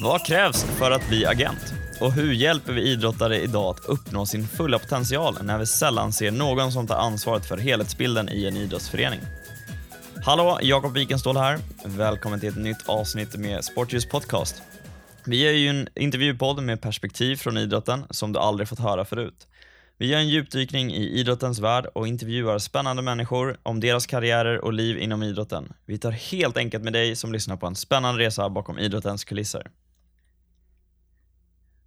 Vad 0.00 0.26
krävs 0.26 0.64
för 0.64 0.90
att 0.90 1.08
bli 1.08 1.26
agent? 1.26 1.74
Och 2.00 2.12
hur 2.12 2.32
hjälper 2.32 2.72
vi 2.72 2.82
idrottare 2.82 3.40
idag 3.40 3.70
att 3.70 3.84
uppnå 3.84 4.26
sin 4.26 4.48
fulla 4.48 4.78
potential 4.78 5.38
när 5.42 5.58
vi 5.58 5.66
sällan 5.66 6.12
ser 6.12 6.30
någon 6.30 6.72
som 6.72 6.86
tar 6.86 6.96
ansvaret 6.96 7.46
för 7.46 7.56
helhetsbilden 7.56 8.28
i 8.28 8.46
en 8.46 8.56
idrottsförening? 8.56 9.20
Hallå, 10.24 10.58
Jakob 10.62 10.94
Wikenståhl 10.94 11.36
här. 11.36 11.58
Välkommen 11.84 12.40
till 12.40 12.48
ett 12.48 12.56
nytt 12.56 12.88
avsnitt 12.88 13.36
med 13.36 13.64
Sportljus 13.64 14.06
podcast. 14.06 14.62
Vi 15.28 15.48
är 15.48 15.52
ju 15.52 15.68
en 15.68 15.88
intervjupodd 15.94 16.62
med 16.62 16.80
perspektiv 16.80 17.36
från 17.36 17.58
idrotten 17.58 18.04
som 18.10 18.32
du 18.32 18.38
aldrig 18.38 18.68
fått 18.68 18.78
höra 18.78 19.04
förut. 19.04 19.48
Vi 19.98 20.06
gör 20.06 20.18
en 20.18 20.28
djupdykning 20.28 20.92
i 20.94 21.08
idrottens 21.08 21.58
värld 21.58 21.86
och 21.94 22.08
intervjuar 22.08 22.58
spännande 22.58 23.02
människor 23.02 23.56
om 23.62 23.80
deras 23.80 24.06
karriärer 24.06 24.64
och 24.64 24.72
liv 24.72 24.98
inom 24.98 25.22
idrotten. 25.22 25.72
Vi 25.86 25.98
tar 25.98 26.10
helt 26.10 26.56
enkelt 26.56 26.84
med 26.84 26.92
dig 26.92 27.16
som 27.16 27.32
lyssnar 27.32 27.56
på 27.56 27.66
en 27.66 27.74
spännande 27.74 28.24
resa 28.24 28.48
bakom 28.48 28.78
idrottens 28.78 29.24
kulisser. 29.24 29.70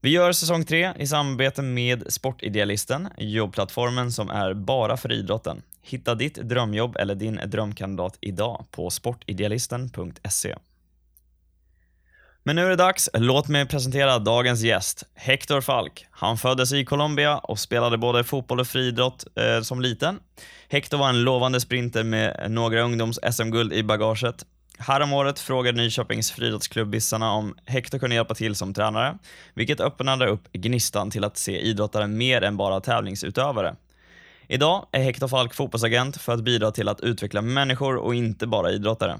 Vi 0.01 0.09
gör 0.09 0.31
säsong 0.31 0.65
tre 0.65 0.93
i 0.97 1.07
samarbete 1.07 1.61
med 1.61 2.13
Sportidealisten, 2.13 3.09
jobbplattformen 3.17 4.11
som 4.11 4.29
är 4.29 4.53
bara 4.53 4.97
för 4.97 5.11
idrotten. 5.11 5.61
Hitta 5.81 6.15
ditt 6.15 6.35
drömjobb 6.35 6.95
eller 6.95 7.15
din 7.15 7.39
drömkandidat 7.45 8.17
idag 8.21 8.65
på 8.71 8.89
sportidealisten.se. 8.89 10.55
Men 12.43 12.55
nu 12.55 12.65
är 12.65 12.69
det 12.69 12.75
dags. 12.75 13.09
Låt 13.13 13.47
mig 13.47 13.65
presentera 13.67 14.19
dagens 14.19 14.61
gäst, 14.61 15.03
Hector 15.15 15.61
Falk. 15.61 16.05
Han 16.11 16.37
föddes 16.37 16.73
i 16.73 16.85
Colombia 16.85 17.37
och 17.37 17.59
spelade 17.59 17.97
både 17.97 18.23
fotboll 18.23 18.59
och 18.59 18.67
friidrott 18.67 19.25
eh, 19.35 19.61
som 19.61 19.81
liten. 19.81 20.19
Hector 20.69 20.97
var 20.97 21.09
en 21.09 21.23
lovande 21.23 21.59
sprinter 21.59 22.03
med 22.03 22.51
några 22.51 22.81
ungdoms-SM-guld 22.81 23.73
i 23.73 23.83
bagaget. 23.83 24.45
Häromåret 24.77 25.39
frågade 25.39 25.77
Nyköpings 25.77 26.31
friidrottsklubb 26.31 26.89
Bissarna 26.89 27.31
om 27.31 27.55
Hector 27.65 27.99
kunde 27.99 28.15
hjälpa 28.15 28.35
till 28.35 28.55
som 28.55 28.73
tränare, 28.73 29.17
vilket 29.53 29.79
öppnade 29.79 30.27
upp 30.27 30.51
gnistan 30.53 31.11
till 31.11 31.23
att 31.23 31.37
se 31.37 31.59
idrottare 31.59 32.07
mer 32.07 32.41
än 32.41 32.57
bara 32.57 32.79
tävlingsutövare. 32.79 33.75
Idag 34.47 34.87
är 34.91 35.03
Hector 35.03 35.27
Falk 35.27 35.53
fotbollsagent 35.53 36.21
för 36.21 36.33
att 36.33 36.43
bidra 36.43 36.71
till 36.71 36.89
att 36.89 37.01
utveckla 37.01 37.41
människor 37.41 37.95
och 37.95 38.15
inte 38.15 38.47
bara 38.47 38.71
idrottare. 38.71 39.19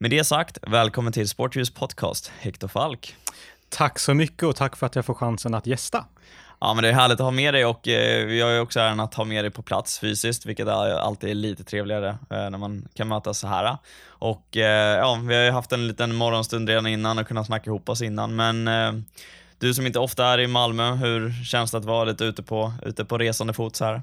Med 0.00 0.10
det 0.10 0.24
sagt, 0.24 0.58
välkommen 0.62 1.12
till 1.12 1.28
Sportljus 1.28 1.70
podcast, 1.70 2.32
Hector 2.40 2.68
Falk. 2.68 3.16
Tack 3.68 3.98
så 3.98 4.14
mycket 4.14 4.42
och 4.42 4.56
tack 4.56 4.76
för 4.76 4.86
att 4.86 4.96
jag 4.96 5.04
får 5.04 5.14
chansen 5.14 5.54
att 5.54 5.66
gästa. 5.66 6.04
Ja, 6.60 6.74
men 6.74 6.82
det 6.82 6.88
är 6.88 6.92
härligt 6.92 7.20
att 7.20 7.24
ha 7.24 7.30
med 7.30 7.54
dig 7.54 7.64
och 7.64 7.88
eh, 7.88 8.26
vi 8.26 8.40
har 8.40 8.50
ju 8.50 8.60
också 8.60 8.80
äran 8.80 9.00
att 9.00 9.14
ha 9.14 9.24
med 9.24 9.44
dig 9.44 9.50
på 9.50 9.62
plats 9.62 9.98
fysiskt, 9.98 10.46
vilket 10.46 10.68
är 10.68 10.98
alltid 10.98 11.36
lite 11.36 11.64
trevligare 11.64 12.08
eh, 12.08 12.50
när 12.50 12.58
man 12.58 12.88
kan 12.94 13.08
mötas 13.08 13.38
så 13.38 13.46
här. 13.46 13.76
Och 14.08 14.56
eh, 14.56 14.98
ja, 14.98 15.20
vi 15.22 15.34
har 15.34 15.42
ju 15.42 15.50
haft 15.50 15.72
en 15.72 15.88
liten 15.88 16.14
morgonstund 16.14 16.68
redan 16.68 16.86
innan 16.86 17.18
och 17.18 17.28
kunnat 17.28 17.46
snacka 17.46 17.70
ihop 17.70 17.88
oss 17.88 18.02
innan, 18.02 18.36
men 18.36 19.04
du 19.58 19.74
som 19.74 19.86
inte 19.86 19.98
ofta 19.98 20.26
är 20.26 20.40
i 20.40 20.46
Malmö, 20.46 20.94
hur 20.94 21.44
känns 21.44 21.70
det 21.70 21.78
att 21.78 21.84
vara 21.84 22.04
lite 22.04 22.24
ute 22.24 22.42
på, 22.42 22.72
ute 22.82 23.04
på 23.04 23.18
resande 23.18 23.52
fot 23.52 23.76
så 23.76 23.84
här? 23.84 24.02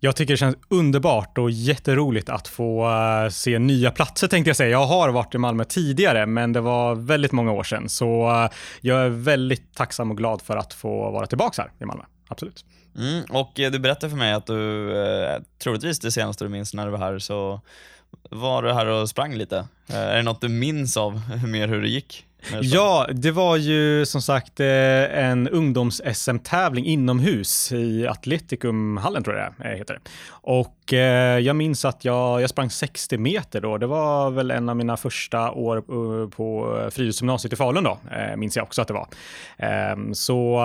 Jag 0.00 0.16
tycker 0.16 0.32
det 0.32 0.38
känns 0.38 0.56
underbart 0.68 1.38
och 1.38 1.50
jätteroligt 1.50 2.28
att 2.28 2.48
få 2.48 2.88
uh, 2.88 3.30
se 3.30 3.58
nya 3.58 3.90
platser 3.90 4.28
tänkte 4.28 4.48
jag 4.48 4.56
säga. 4.56 4.70
Jag 4.70 4.86
har 4.86 5.08
varit 5.08 5.34
i 5.34 5.38
Malmö 5.38 5.64
tidigare, 5.64 6.26
men 6.26 6.52
det 6.52 6.60
var 6.60 6.94
väldigt 6.94 7.32
många 7.32 7.52
år 7.52 7.64
sedan. 7.64 7.88
Så 7.88 8.30
uh, 8.30 8.50
jag 8.80 9.00
är 9.00 9.08
väldigt 9.08 9.74
tacksam 9.74 10.10
och 10.10 10.16
glad 10.16 10.42
för 10.42 10.56
att 10.56 10.74
få 10.74 11.10
vara 11.10 11.26
tillbaka 11.26 11.62
här 11.62 11.70
i 11.80 11.84
Malmö. 11.84 12.04
Absolut. 12.28 12.64
Mm, 12.98 13.24
och 13.30 13.60
eh, 13.60 13.70
du 13.70 13.78
berättade 13.78 14.10
för 14.10 14.16
mig 14.16 14.32
att 14.32 14.46
du, 14.46 14.90
eh, 15.02 15.40
troligtvis 15.58 15.98
det 15.98 16.10
senaste 16.10 16.44
du 16.44 16.48
minns 16.48 16.74
när 16.74 16.84
du 16.86 16.92
var 16.92 16.98
här, 16.98 17.18
så 17.18 17.60
var 18.30 18.62
du 18.62 18.72
här 18.72 18.86
och 18.86 19.08
sprang 19.08 19.34
lite. 19.34 19.56
Eh, 19.88 19.96
är 19.96 20.16
det 20.16 20.22
något 20.22 20.40
du 20.40 20.48
minns 20.48 20.96
av 20.96 21.20
mer 21.46 21.68
hur 21.68 21.82
det 21.82 21.88
gick? 21.88 22.24
Ja, 22.62 23.08
det 23.12 23.30
var 23.30 23.56
ju 23.56 24.06
som 24.06 24.22
sagt 24.22 24.60
eh, 24.60 24.66
en 25.18 25.48
ungdoms-SM-tävling 25.48 26.84
inomhus 26.86 27.72
i 27.72 28.06
Atleticumhallen 28.06 29.22
tror 29.22 29.36
jag 29.36 29.54
det 29.56 29.78
heter. 29.78 30.00
Och 30.30 30.92
eh, 30.92 31.38
jag 31.38 31.56
minns 31.56 31.84
att 31.84 32.04
jag, 32.04 32.42
jag 32.42 32.50
sprang 32.50 32.70
60 32.70 33.18
meter 33.18 33.60
då. 33.60 33.78
Det 33.78 33.86
var 33.86 34.30
väl 34.30 34.50
en 34.50 34.68
av 34.68 34.76
mina 34.76 34.96
första 34.96 35.50
år 35.50 35.76
eh, 35.76 36.28
på 36.28 36.78
friluftsgymnasiet 36.90 37.52
i 37.52 37.56
Falun 37.56 37.84
då, 37.84 37.98
minns 38.36 38.56
jag 38.56 38.62
också 38.62 38.82
att 38.82 38.88
det 38.88 38.94
var. 38.94 39.08
Ehm, 39.56 40.14
så 40.14 40.60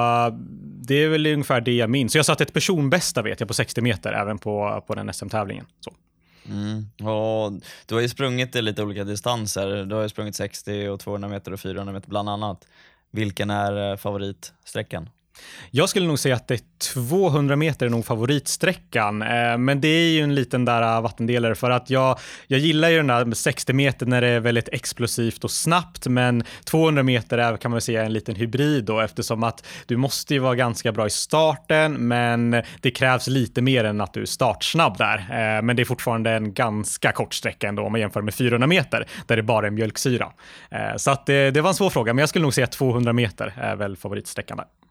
det 0.88 1.04
är 1.04 1.08
väl 1.08 1.28
ungefär 1.28 1.62
det 1.62 1.74
jag 1.74 1.90
minns. 1.90 2.12
Så 2.12 2.18
jag 2.18 2.26
satte 2.26 2.44
ett 2.44 2.54
personbästa 2.54 3.22
vet 3.22 3.40
jag 3.40 3.48
på 3.48 3.54
60 3.54 3.82
meter 3.82 4.14
även 4.14 4.38
på, 4.38 4.84
på 4.88 4.96
den 4.96 5.14
SM-tävlingen. 5.14 5.66
Mm. 6.50 7.10
Och 7.10 7.62
du 7.86 7.96
har 7.96 8.02
ju 8.02 8.10
sprungit 8.10 8.56
i 8.56 8.62
lite 8.62 8.84
olika 8.84 9.04
distanser. 9.04 9.86
Du 9.86 9.96
har 9.96 10.02
ju 10.02 10.10
sprungit 10.10 10.36
60 10.36 10.88
och 10.88 11.00
200 11.00 11.28
meter 11.30 11.54
och 11.54 11.60
400 11.60 11.94
meter 11.94 12.10
bland 12.10 12.30
annat. 12.30 12.68
Vilken 13.12 13.50
är 13.50 13.92
eh, 13.92 13.98
favoritsträckan? 13.98 15.10
Jag 15.72 15.90
skulle 15.90 16.08
nog 16.08 16.20
säga 16.20 16.36
att 16.36 16.48
det 16.48 16.54
är 16.54 16.60
200 16.94 17.56
meter 17.56 17.86
är 17.86 17.90
nog 17.90 18.06
favoritsträckan, 18.06 19.22
eh, 19.22 19.58
men 19.58 19.82
det 19.82 19.88
är 19.88 20.12
ju 20.14 20.22
en 20.22 20.36
liten 20.36 20.66
där 20.66 20.82
eh, 20.82 21.02
vattendelare 21.02 21.56
för 21.56 21.72
att 21.72 21.90
jag, 21.90 22.20
jag 22.48 22.60
gillar 22.60 22.90
ju 22.90 22.98
den 22.98 23.08
där 23.08 23.32
60 23.32 23.74
meter 23.74 24.06
när 24.06 24.22
det 24.22 24.28
är 24.28 24.40
väldigt 24.40 24.70
explosivt 24.72 25.44
och 25.44 25.52
snabbt, 25.52 26.08
men 26.08 26.44
200 26.66 27.04
meter 27.04 27.38
är 27.38 27.58
kan 27.58 27.72
man 27.72 27.82
säga 27.82 28.04
en 28.04 28.14
liten 28.14 28.36
hybrid 28.36 28.86
då 28.86 29.00
eftersom 29.00 29.44
att 29.44 29.66
du 29.86 29.98
måste 29.98 30.34
ju 30.34 30.40
vara 30.40 30.56
ganska 30.56 30.92
bra 30.92 31.08
i 31.08 31.10
starten, 31.10 32.08
men 32.08 32.64
det 32.82 32.92
krävs 32.92 33.28
lite 33.28 33.62
mer 33.62 33.84
än 33.84 34.02
att 34.02 34.14
du 34.14 34.22
är 34.22 34.26
startsnabb 34.26 34.98
där. 34.98 35.18
Eh, 35.18 35.62
men 35.62 35.76
det 35.76 35.84
är 35.84 35.86
fortfarande 35.86 36.32
en 36.32 36.54
ganska 36.54 37.12
kort 37.12 37.34
sträcka 37.34 37.68
ändå 37.68 37.84
om 37.84 37.92
man 37.92 38.02
jämför 38.02 38.22
med 38.22 38.34
400 38.34 38.68
meter 38.68 39.08
där 39.28 39.36
det 39.36 39.44
bara 39.44 39.68
är 39.68 39.72
mjölksyra. 39.72 40.32
Så 40.98 41.12
att 41.12 41.26
det, 41.26 41.52
det 41.52 41.62
var 41.62 41.70
en 41.70 41.76
svår 41.76 41.90
fråga, 41.90 42.14
men 42.14 42.22
jag 42.22 42.30
skulle 42.30 42.44
nog 42.44 42.54
säga 42.54 42.68
200 42.68 43.14
meter 43.14 43.54
är 43.58 43.76
väl 43.76 43.98
favoritsträckan 43.98 44.58
där. 44.58 44.83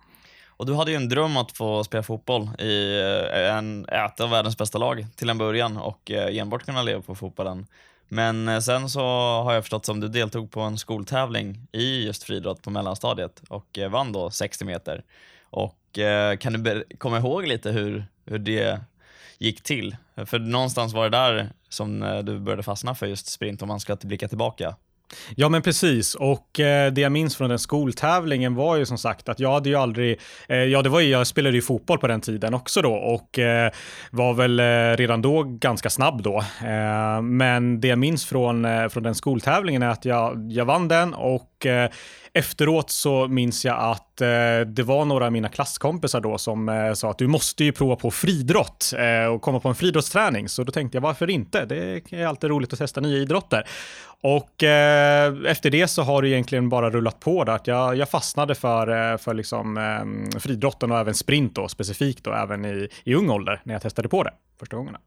Och 0.56 0.66
du 0.66 0.74
hade 0.74 0.90
ju 0.90 0.96
en 0.96 1.08
dröm 1.08 1.36
att 1.36 1.52
få 1.52 1.84
spela 1.84 2.02
fotboll 2.02 2.50
i 2.58 3.00
eh, 3.32 3.56
en, 3.56 3.86
ett 3.88 4.20
av 4.20 4.30
världens 4.30 4.58
bästa 4.58 4.78
lag 4.78 5.06
till 5.16 5.30
en 5.30 5.38
början 5.38 5.76
och 5.76 6.10
eh, 6.10 6.36
enbart 6.36 6.64
kunna 6.64 6.82
leva 6.82 7.02
på 7.02 7.14
fotbollen. 7.14 7.66
Men 8.08 8.48
eh, 8.48 8.58
sen 8.58 8.90
så 8.90 9.00
har 9.42 9.54
jag 9.54 9.62
förstått 9.62 9.86
som 9.86 10.00
du 10.00 10.08
deltog 10.08 10.50
på 10.50 10.60
en 10.60 10.78
skoltävling 10.78 11.66
i 11.72 12.04
just 12.04 12.22
friidrott 12.22 12.62
på 12.62 12.70
mellanstadiet 12.70 13.42
och 13.48 13.78
vann 13.90 14.12
då 14.12 14.30
60 14.30 14.64
meter. 14.64 15.02
Och 15.44 15.78
kan 16.38 16.52
du 16.52 16.84
komma 16.98 17.18
ihåg 17.18 17.46
lite 17.46 17.70
hur, 17.70 18.04
hur 18.24 18.38
det 18.38 18.80
gick 19.38 19.62
till? 19.62 19.96
För 20.26 20.38
någonstans 20.38 20.92
var 20.92 21.04
det 21.04 21.18
där 21.18 21.50
som 21.68 22.20
du 22.24 22.38
började 22.38 22.62
fastna 22.62 22.94
för 22.94 23.06
just 23.06 23.26
sprint 23.26 23.62
om 23.62 23.68
man 23.68 23.80
ska 23.80 23.96
blicka 23.96 24.28
tillbaka. 24.28 24.76
Ja, 25.36 25.48
men 25.48 25.62
precis. 25.62 26.14
Och 26.14 26.60
eh, 26.60 26.92
det 26.92 27.00
jag 27.00 27.12
minns 27.12 27.36
från 27.36 27.48
den 27.48 27.58
skoltävlingen 27.58 28.54
var 28.54 28.76
ju 28.76 28.86
som 28.86 28.98
sagt 28.98 29.28
att 29.28 29.40
jag 29.40 29.52
hade 29.52 29.68
ju 29.68 29.76
aldrig, 29.76 30.20
eh, 30.48 30.56
ja 30.56 30.82
det 30.82 30.88
var 30.88 31.00
ju, 31.00 31.08
jag 31.08 31.26
spelade 31.26 31.56
ju 31.56 31.62
fotboll 31.62 31.98
på 31.98 32.06
den 32.06 32.20
tiden 32.20 32.54
också 32.54 32.82
då 32.82 32.92
och 32.92 33.38
eh, 33.38 33.70
var 34.10 34.34
väl 34.34 34.60
eh, 34.60 34.96
redan 34.96 35.22
då 35.22 35.42
ganska 35.42 35.90
snabb 35.90 36.22
då. 36.22 36.38
Eh, 36.64 37.22
men 37.22 37.80
det 37.80 37.88
jag 37.88 37.98
minns 37.98 38.26
från, 38.26 38.64
eh, 38.64 38.88
från 38.88 39.02
den 39.02 39.14
skoltävlingen 39.14 39.82
är 39.82 39.88
att 39.88 40.04
jag, 40.04 40.52
jag 40.52 40.64
vann 40.64 40.88
den 40.88 41.14
och 41.14 41.66
eh, 41.66 41.90
Efteråt 42.34 42.90
så 42.90 43.28
minns 43.28 43.64
jag 43.64 43.78
att 43.78 44.20
eh, 44.20 44.60
det 44.66 44.82
var 44.82 45.04
några 45.04 45.26
av 45.26 45.32
mina 45.32 45.48
klasskompisar 45.48 46.20
då 46.20 46.38
som 46.38 46.68
eh, 46.68 46.92
sa 46.92 47.10
att 47.10 47.18
du 47.18 47.26
måste 47.26 47.64
ju 47.64 47.72
prova 47.72 47.96
på 47.96 48.10
fridrott 48.10 48.92
eh, 48.98 49.26
och 49.26 49.42
komma 49.42 49.60
på 49.60 49.68
en 49.68 49.74
friidrottsträning. 49.74 50.48
Så 50.48 50.64
då 50.64 50.72
tänkte 50.72 50.96
jag 50.96 51.02
varför 51.02 51.30
inte? 51.30 51.64
Det 51.64 52.12
är 52.12 52.26
alltid 52.26 52.50
roligt 52.50 52.72
att 52.72 52.78
testa 52.78 53.00
nya 53.00 53.18
idrotter. 53.18 53.68
Och 54.24 54.62
eh, 54.62 55.34
efter 55.46 55.70
det 55.70 55.88
så 55.88 56.02
har 56.02 56.22
det 56.22 56.28
egentligen 56.28 56.68
bara 56.68 56.90
rullat 56.90 57.20
på 57.20 57.44
där. 57.44 57.52
Att 57.52 57.66
jag, 57.66 57.96
jag 57.96 58.08
fastnade 58.08 58.54
för, 58.54 59.12
eh, 59.12 59.18
för 59.18 59.34
liksom, 59.34 59.76
eh, 59.76 60.38
friidrotten 60.40 60.92
och 60.92 60.98
även 60.98 61.14
sprint 61.14 61.54
då, 61.54 61.68
specifikt 61.68 62.24
då, 62.24 62.32
även 62.32 62.64
i, 62.64 62.88
i 63.04 63.14
ung 63.14 63.30
ålder 63.30 63.60
när 63.64 63.74
jag 63.74 63.82
testade 63.82 64.08
på 64.08 64.22
det 64.22 64.34
första 64.58 64.76
gångerna. 64.76 64.98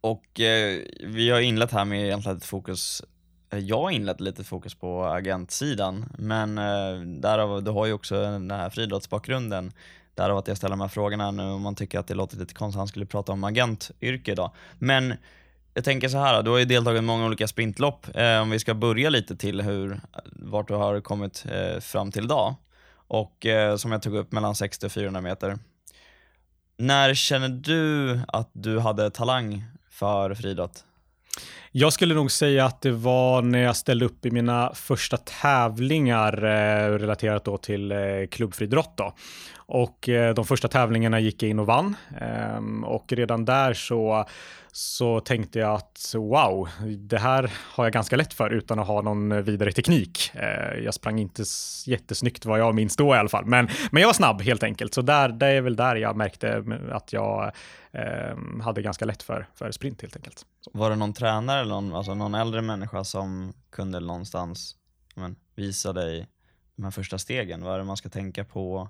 Och 0.00 0.40
eh, 0.40 0.80
vi 1.00 1.30
har 1.30 1.40
inlett 1.40 1.72
här 1.72 1.84
med 1.84 2.04
egentligen 2.04 2.36
ett 2.38 2.44
fokus 2.44 3.02
eh, 3.50 3.58
jag 3.58 3.80
har 3.80 3.90
inlett 3.90 4.20
lite 4.20 4.44
fokus 4.44 4.74
på 4.74 5.04
agentsidan, 5.04 6.04
men 6.18 6.58
eh, 6.58 7.00
därav, 7.00 7.62
du 7.62 7.70
har 7.70 7.86
ju 7.86 7.92
också 7.92 8.14
den 8.14 8.50
här 8.50 8.70
friidrottsbakgrunden. 8.70 9.72
Därav 10.14 10.38
att 10.38 10.48
jag 10.48 10.56
ställer 10.56 10.72
de 10.72 10.80
här 10.80 10.88
frågorna 10.88 11.30
nu 11.30 11.42
om 11.42 11.62
man 11.62 11.74
tycker 11.74 11.98
att 11.98 12.06
det 12.06 12.14
låter 12.14 12.36
lite 12.36 12.54
konstigt 12.54 12.76
att 12.76 12.80
han 12.80 12.88
skulle 12.88 13.06
prata 13.06 13.32
om 13.32 13.44
agentyrke 13.44 14.32
idag. 14.32 14.50
Men 14.78 15.14
jag 15.74 15.84
tänker 15.84 16.08
så 16.08 16.18
här, 16.18 16.42
du 16.42 16.50
har 16.50 16.58
ju 16.58 16.64
deltagit 16.64 16.98
i 16.98 17.02
många 17.02 17.26
olika 17.26 17.48
sprintlopp. 17.48 18.06
Eh, 18.14 18.40
om 18.40 18.50
vi 18.50 18.58
ska 18.58 18.74
börja 18.74 19.10
lite 19.10 19.36
till 19.36 19.60
hur, 19.60 20.00
vart 20.24 20.68
du 20.68 20.74
har 20.74 21.00
kommit 21.00 21.44
eh, 21.52 21.80
fram 21.80 22.12
till 22.12 22.24
idag. 22.24 22.54
Och 23.06 23.46
eh, 23.46 23.76
som 23.76 23.92
jag 23.92 24.02
tog 24.02 24.16
upp, 24.16 24.32
mellan 24.32 24.54
60 24.54 24.86
och 24.86 24.92
400 24.92 25.20
meter. 25.20 25.58
När 26.76 27.14
känner 27.14 27.48
du 27.48 28.20
att 28.28 28.50
du 28.52 28.78
hade 28.78 29.10
talang 29.10 29.64
för 29.90 30.34
friidrott? 30.34 30.84
Jag 31.72 31.92
skulle 31.92 32.14
nog 32.14 32.30
säga 32.30 32.64
att 32.64 32.80
det 32.80 32.90
var 32.90 33.42
när 33.42 33.58
jag 33.58 33.76
ställde 33.76 34.04
upp 34.04 34.26
i 34.26 34.30
mina 34.30 34.74
första 34.74 35.16
tävlingar 35.16 36.44
eh, 36.44 36.98
relaterat 36.98 37.44
då 37.44 37.58
till 37.58 37.92
eh, 37.92 37.98
klubbfriidrott. 38.30 38.96
Då. 38.96 39.14
Och 39.66 40.08
eh, 40.08 40.34
de 40.34 40.44
första 40.44 40.68
tävlingarna 40.68 41.20
gick 41.20 41.42
jag 41.42 41.50
in 41.50 41.58
och 41.58 41.66
vann. 41.66 41.96
Ehm, 42.20 42.84
och 42.84 43.12
redan 43.12 43.44
där 43.44 43.74
så, 43.74 44.24
så 44.72 45.20
tänkte 45.20 45.58
jag 45.58 45.74
att 45.74 46.14
wow, 46.16 46.68
det 46.98 47.18
här 47.18 47.52
har 47.56 47.84
jag 47.84 47.92
ganska 47.92 48.16
lätt 48.16 48.34
för 48.34 48.50
utan 48.50 48.78
att 48.78 48.86
ha 48.86 49.02
någon 49.02 49.44
vidare 49.44 49.72
teknik. 49.72 50.30
Eh, 50.34 50.84
jag 50.84 50.94
sprang 50.94 51.18
inte 51.18 51.44
jättesnyggt 51.86 52.44
vad 52.44 52.58
jag 52.58 52.74
minns 52.74 52.96
då 52.96 53.14
i 53.14 53.18
alla 53.18 53.28
fall, 53.28 53.46
men, 53.46 53.68
men 53.90 54.00
jag 54.00 54.08
var 54.08 54.14
snabb 54.14 54.42
helt 54.42 54.62
enkelt. 54.62 54.94
Så 54.94 55.02
där, 55.02 55.28
det 55.28 55.46
är 55.46 55.60
väl 55.60 55.76
där 55.76 55.96
jag 55.96 56.16
märkte 56.16 56.48
eh, 56.48 56.96
att 56.96 57.12
jag 57.12 57.52
eh, 57.92 58.62
hade 58.62 58.82
ganska 58.82 59.04
lätt 59.04 59.22
för, 59.22 59.46
för 59.54 59.70
sprint 59.70 60.02
helt 60.02 60.16
enkelt. 60.16 60.38
Så. 60.38 60.70
Var 60.72 60.90
det 60.90 60.96
någon 60.96 61.12
tränare 61.12 61.60
eller 61.60 61.74
någon, 61.74 61.94
alltså 61.94 62.14
någon 62.14 62.34
äldre 62.34 62.62
människa 62.62 63.04
som 63.04 63.52
kunde 63.70 64.00
någonstans 64.00 64.76
men, 65.14 65.36
visa 65.56 65.92
dig 65.92 66.26
de 66.76 66.84
här 66.84 66.90
första 66.90 67.18
stegen? 67.18 67.62
Vad 67.62 67.74
är 67.74 67.78
det 67.78 67.84
man 67.84 67.96
ska 67.96 68.08
tänka 68.08 68.44
på? 68.44 68.88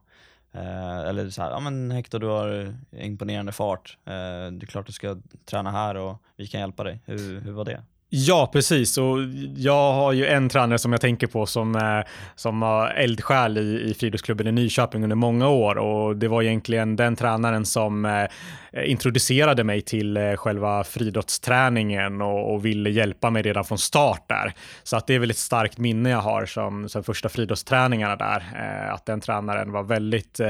Eh, 0.55 0.99
eller 0.99 1.31
så 1.31 1.43
här, 1.43 1.51
ja 1.51 1.61
men 1.61 1.91
Hector 1.91 2.19
du 2.19 2.27
har 2.27 2.75
imponerande 2.91 3.53
fart. 3.53 3.99
Eh, 4.05 4.13
det 4.13 4.65
är 4.65 4.67
klart 4.67 4.87
du 4.87 4.93
ska 4.93 5.17
träna 5.45 5.71
här 5.71 5.95
och 5.95 6.23
vi 6.37 6.47
kan 6.47 6.61
hjälpa 6.61 6.85
dig. 6.85 7.01
Hur, 7.05 7.41
hur 7.41 7.53
var 7.53 7.65
det? 7.65 7.83
Ja, 8.17 8.51
precis. 8.53 8.99
Och 8.99 9.19
jag 9.57 9.93
har 9.93 10.13
ju 10.13 10.27
en 10.27 10.49
tränare 10.49 10.79
som 10.79 10.93
jag 10.93 11.01
tänker 11.01 11.27
på 11.27 11.47
som, 11.47 11.77
eh, 11.77 12.11
som 12.35 12.61
var 12.61 12.89
eldsjäl 12.89 13.59
i, 13.59 13.91
i 13.91 13.95
friidrottsklubben 13.95 14.47
i 14.47 14.53
Nyköping 14.53 15.03
under 15.03 15.17
många 15.17 15.49
år 15.49 15.79
och 15.79 16.17
det 16.17 16.29
var 16.29 16.43
egentligen 16.43 16.97
den 16.97 17.17
tränaren 17.17 17.67
som 17.67 18.05
eh, 18.05 18.91
introducerade 18.91 19.65
mig 19.65 19.81
till 19.81 20.17
eh, 20.17 20.35
själva 20.37 20.85
friidrottsträningen 20.85 22.23
och, 22.23 22.55
och, 22.55 22.65
ville 22.65 22.91
hjälpa 22.91 23.31
mig 23.31 23.43
redan 23.43 23.65
från 23.65 23.79
start 23.79 24.25
där. 24.29 24.53
Så 24.83 24.97
att 24.97 25.07
det 25.07 25.15
är 25.15 25.19
väl 25.19 25.31
ett 25.31 25.37
starkt 25.37 25.79
minne 25.79 26.11
jag 26.11 26.19
har 26.19 26.47
som, 26.47 26.89
som 26.89 27.05
första 27.05 27.29
friidrottsträningarna 27.29 28.17
där. 28.17 28.43
att 28.91 29.07
den 29.07 29.21
tränaren 29.21 29.73
var 29.73 29.83
väldigt 29.83 30.41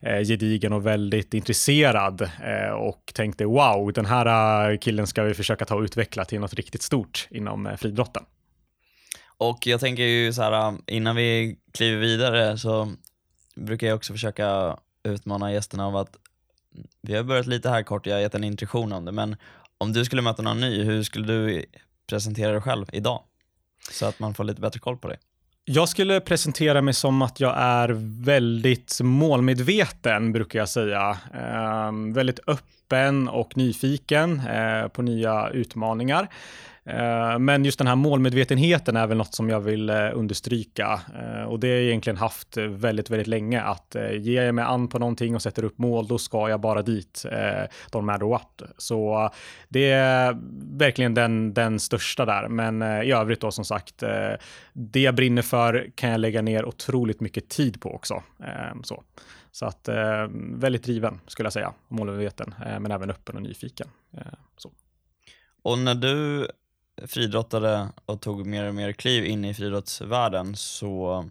gedigen 0.00 0.72
och 0.72 0.86
väldigt 0.86 1.34
intresserad 1.34 2.30
och 2.78 3.12
tänkte 3.14 3.44
wow, 3.44 3.92
den 3.92 4.06
här 4.06 4.76
killen 4.76 5.06
ska 5.06 5.22
vi 5.22 5.34
försöka 5.34 5.64
ta 5.64 5.74
och 5.74 5.82
utveckla 5.82 6.24
till 6.24 6.40
något 6.40 6.54
riktigt 6.54 6.82
stort 6.82 6.97
stort 6.98 7.28
inom 7.30 7.66
eh, 7.66 7.76
friidrotten. 7.76 8.24
Och 9.38 9.66
jag 9.66 9.80
tänker 9.80 10.02
ju 10.02 10.32
så 10.32 10.42
här, 10.42 10.74
innan 10.86 11.16
vi 11.16 11.56
kliver 11.72 12.00
vidare 12.00 12.58
så 12.58 12.92
brukar 13.54 13.86
jag 13.86 13.96
också 13.96 14.12
försöka 14.12 14.78
utmana 15.02 15.52
gästerna 15.52 15.86
av 15.86 15.96
att 15.96 16.16
vi 17.02 17.16
har 17.16 17.22
börjat 17.22 17.46
lite 17.46 17.70
här 17.70 17.82
kort, 17.82 18.06
jag 18.06 18.14
har 18.14 18.20
gett 18.20 18.34
en 18.34 18.44
introduktion 18.44 18.92
om 18.92 19.04
det, 19.04 19.12
men 19.12 19.36
om 19.78 19.92
du 19.92 20.04
skulle 20.04 20.22
möta 20.22 20.42
någon 20.42 20.60
ny, 20.60 20.84
hur 20.84 21.02
skulle 21.02 21.26
du 21.26 21.64
presentera 22.08 22.52
dig 22.52 22.60
själv 22.60 22.86
idag? 22.92 23.22
Så 23.92 24.06
att 24.06 24.20
man 24.20 24.34
får 24.34 24.44
lite 24.44 24.60
bättre 24.60 24.80
koll 24.80 24.96
på 24.96 25.08
dig. 25.08 25.18
Jag 25.64 25.88
skulle 25.88 26.20
presentera 26.20 26.82
mig 26.82 26.94
som 26.94 27.22
att 27.22 27.40
jag 27.40 27.54
är 27.56 27.88
väldigt 28.24 29.00
målmedveten, 29.02 30.32
brukar 30.32 30.58
jag 30.58 30.68
säga. 30.68 31.18
Eh, 31.34 32.14
väldigt 32.14 32.40
öppen 32.46 33.28
och 33.28 33.56
nyfiken 33.56 34.40
eh, 34.40 34.88
på 34.88 35.02
nya 35.02 35.48
utmaningar. 35.48 36.28
Eh, 36.88 37.38
men 37.38 37.64
just 37.64 37.78
den 37.78 37.86
här 37.86 37.96
målmedvetenheten 37.96 38.96
är 38.96 39.06
väl 39.06 39.16
något 39.16 39.34
som 39.34 39.48
jag 39.48 39.60
vill 39.60 39.90
eh, 39.90 40.10
understryka 40.14 41.00
eh, 41.20 41.42
och 41.42 41.60
det 41.60 41.68
har 41.68 41.74
jag 41.74 41.84
egentligen 41.84 42.16
haft 42.16 42.56
väldigt, 42.56 43.10
väldigt 43.10 43.26
länge 43.26 43.62
att 43.62 43.96
ger 44.12 44.42
jag 44.42 44.54
mig 44.54 44.64
an 44.64 44.88
på 44.88 44.98
någonting 44.98 45.34
och 45.34 45.42
sätter 45.42 45.64
upp 45.64 45.78
mål, 45.78 46.06
då 46.06 46.18
ska 46.18 46.48
jag 46.48 46.60
bara 46.60 46.82
dit, 46.82 47.24
Don't 47.90 48.02
matter 48.02 48.26
what. 48.26 48.62
Så 48.78 49.30
det 49.68 49.90
är 49.90 50.38
verkligen 50.78 51.14
den, 51.14 51.54
den 51.54 51.80
största 51.80 52.24
där. 52.26 52.48
Men 52.48 52.82
i 52.82 53.12
övrigt 53.12 53.40
då 53.40 53.50
som 53.50 53.64
sagt, 53.64 54.02
det 54.72 55.00
jag 55.00 55.14
brinner 55.14 55.42
för 55.42 55.90
kan 55.94 56.10
jag 56.10 56.20
lägga 56.20 56.42
ner 56.42 56.64
otroligt 56.64 57.20
mycket 57.20 57.48
tid 57.48 57.80
på 57.80 57.94
också. 57.94 58.22
Så. 58.82 59.02
Så 59.52 59.66
att 59.66 59.88
väldigt 60.52 60.82
driven 60.82 61.20
skulle 61.26 61.46
jag 61.46 61.52
säga, 61.52 61.72
målmedveten, 61.88 62.54
men 62.80 62.90
även 62.90 63.10
öppen 63.10 63.36
och 63.36 63.42
nyfiken. 63.42 63.88
Så. 64.56 64.72
Och 65.62 65.78
när 65.78 65.94
du 65.94 66.48
friidrottade 67.06 67.88
och 68.06 68.20
tog 68.20 68.46
mer 68.46 68.64
och 68.64 68.74
mer 68.74 68.92
kliv 68.92 69.26
in 69.26 69.44
i 69.44 69.54
friidrottsvärlden 69.54 70.56
så 70.56 71.24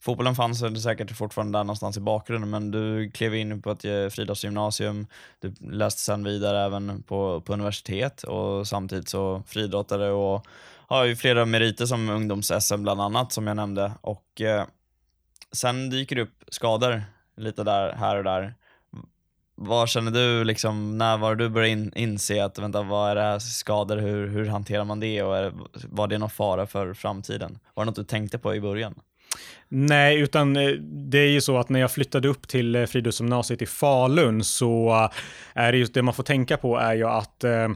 fotbollen 0.00 0.34
fanns 0.34 0.60
det 0.60 0.80
säkert 0.80 1.16
fortfarande 1.16 1.58
där 1.58 1.64
någonstans 1.64 1.96
i 1.96 2.00
bakgrunden 2.00 2.50
men 2.50 2.70
du 2.70 3.10
klev 3.10 3.34
in 3.34 3.62
på 3.62 3.70
ett 3.70 3.84
eh, 3.84 4.08
friidrottsgymnasium, 4.08 5.06
du 5.40 5.54
läste 5.60 6.00
sen 6.00 6.24
vidare 6.24 6.64
även 6.64 7.02
på, 7.02 7.40
på 7.40 7.52
universitet 7.52 8.22
och 8.22 8.68
samtidigt 8.68 9.08
så 9.08 9.42
friidrottade 9.46 10.10
och 10.10 10.46
har 10.90 11.04
ju 11.04 11.16
flera 11.16 11.46
meriter 11.46 11.86
som 11.86 12.10
ungdoms-SM 12.10 12.82
bland 12.82 13.00
annat 13.00 13.32
som 13.32 13.46
jag 13.46 13.56
nämnde. 13.56 13.92
Och 14.00 14.40
eh, 14.40 14.66
sen 15.52 15.90
dyker 15.90 16.16
det 16.16 16.22
upp 16.22 16.44
skador 16.48 17.02
lite 17.36 17.64
där, 17.64 17.92
här 17.92 18.16
och 18.16 18.24
där 18.24 18.54
vad 19.62 19.88
känner 19.88 20.10
du, 20.10 20.44
liksom, 20.44 20.98
när 20.98 21.18
var 21.18 21.34
du 21.34 21.48
började 21.48 21.72
in, 21.72 21.92
inse 21.96 22.44
att 22.44 22.58
vänta, 22.58 22.82
vad 22.82 23.10
är 23.10 23.14
det 23.14 23.20
här 23.20 23.38
skador, 23.38 23.96
hur, 23.96 24.28
hur 24.28 24.46
hanterar 24.46 24.84
man 24.84 25.00
det 25.00 25.22
och 25.22 25.36
är, 25.36 25.52
var 25.90 26.08
det 26.08 26.18
någon 26.18 26.30
fara 26.30 26.66
för 26.66 26.94
framtiden? 26.94 27.58
Var 27.74 27.84
det 27.84 27.86
något 27.86 27.96
du 27.96 28.04
tänkte 28.04 28.38
på 28.38 28.54
i 28.54 28.60
början? 28.60 28.94
Nej, 29.68 30.20
utan 30.20 30.56
eh, 30.56 30.70
det 30.82 31.18
är 31.18 31.28
ju 31.28 31.40
så 31.40 31.58
att 31.58 31.68
när 31.68 31.80
jag 31.80 31.92
flyttade 31.92 32.28
upp 32.28 32.48
till 32.48 32.76
eh, 32.76 32.86
Fridhusgymnasiet 32.86 33.62
i 33.62 33.66
Falun 33.66 34.44
så 34.44 35.08
är 35.54 35.72
det 35.72 35.78
just 35.78 35.94
det 35.94 36.02
man 36.02 36.14
får 36.14 36.22
tänka 36.22 36.56
på 36.56 36.78
är 36.78 36.94
ju 36.94 37.04
att 37.04 37.44
eh, 37.44 37.68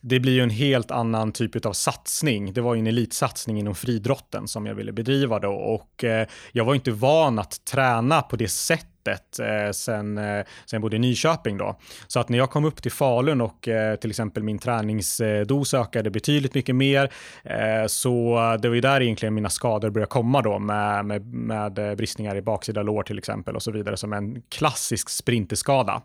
det 0.00 0.20
blir 0.20 0.32
ju 0.32 0.42
en 0.42 0.50
helt 0.50 0.90
annan 0.90 1.32
typ 1.32 1.66
av 1.66 1.72
satsning. 1.72 2.52
Det 2.52 2.60
var 2.60 2.74
ju 2.74 2.78
en 2.78 2.86
elitsatsning 2.86 3.58
inom 3.58 3.74
fridrotten 3.74 4.48
som 4.48 4.66
jag 4.66 4.74
ville 4.74 4.92
bedriva 4.92 5.38
då 5.38 5.52
och 5.52 6.04
jag 6.52 6.64
var 6.64 6.74
inte 6.74 6.90
van 6.90 7.38
att 7.38 7.64
träna 7.64 8.22
på 8.22 8.36
det 8.36 8.48
sättet 8.48 8.97
eh, 9.10 9.72
sen, 9.72 10.18
eh, 10.18 10.44
sen 10.66 10.76
jag 10.76 10.82
bodde 10.82 10.96
i 10.96 10.98
Nyköping 10.98 11.58
då. 11.58 11.78
Så 12.06 12.20
att 12.20 12.28
när 12.28 12.38
jag 12.38 12.50
kom 12.50 12.64
upp 12.64 12.82
till 12.82 12.92
Falun 12.92 13.40
och 13.40 13.68
eh, 13.68 13.96
till 13.96 14.10
exempel 14.10 14.42
min 14.42 14.58
träningsdos 14.58 15.74
eh, 15.74 15.80
ökade 15.80 16.10
betydligt 16.10 16.54
mycket 16.54 16.76
mer, 16.76 17.12
eh, 17.44 17.86
så 17.86 18.38
det 18.62 18.68
var 18.68 18.74
ju 18.74 18.80
där 18.80 19.00
egentligen 19.00 19.34
mina 19.34 19.50
skador 19.50 19.90
började 19.90 20.10
komma 20.10 20.42
då 20.42 20.58
med, 20.58 21.04
med, 21.04 21.34
med 21.34 21.78
eh, 21.78 21.94
bristningar 21.94 22.36
i 22.36 22.42
baksida 22.42 22.82
lår 22.82 23.02
till 23.02 23.18
exempel 23.18 23.56
och 23.56 23.62
så 23.62 23.70
vidare 23.70 23.96
som 23.96 24.12
en 24.12 24.42
klassisk 24.48 25.10
sprinterskada. 25.10 26.02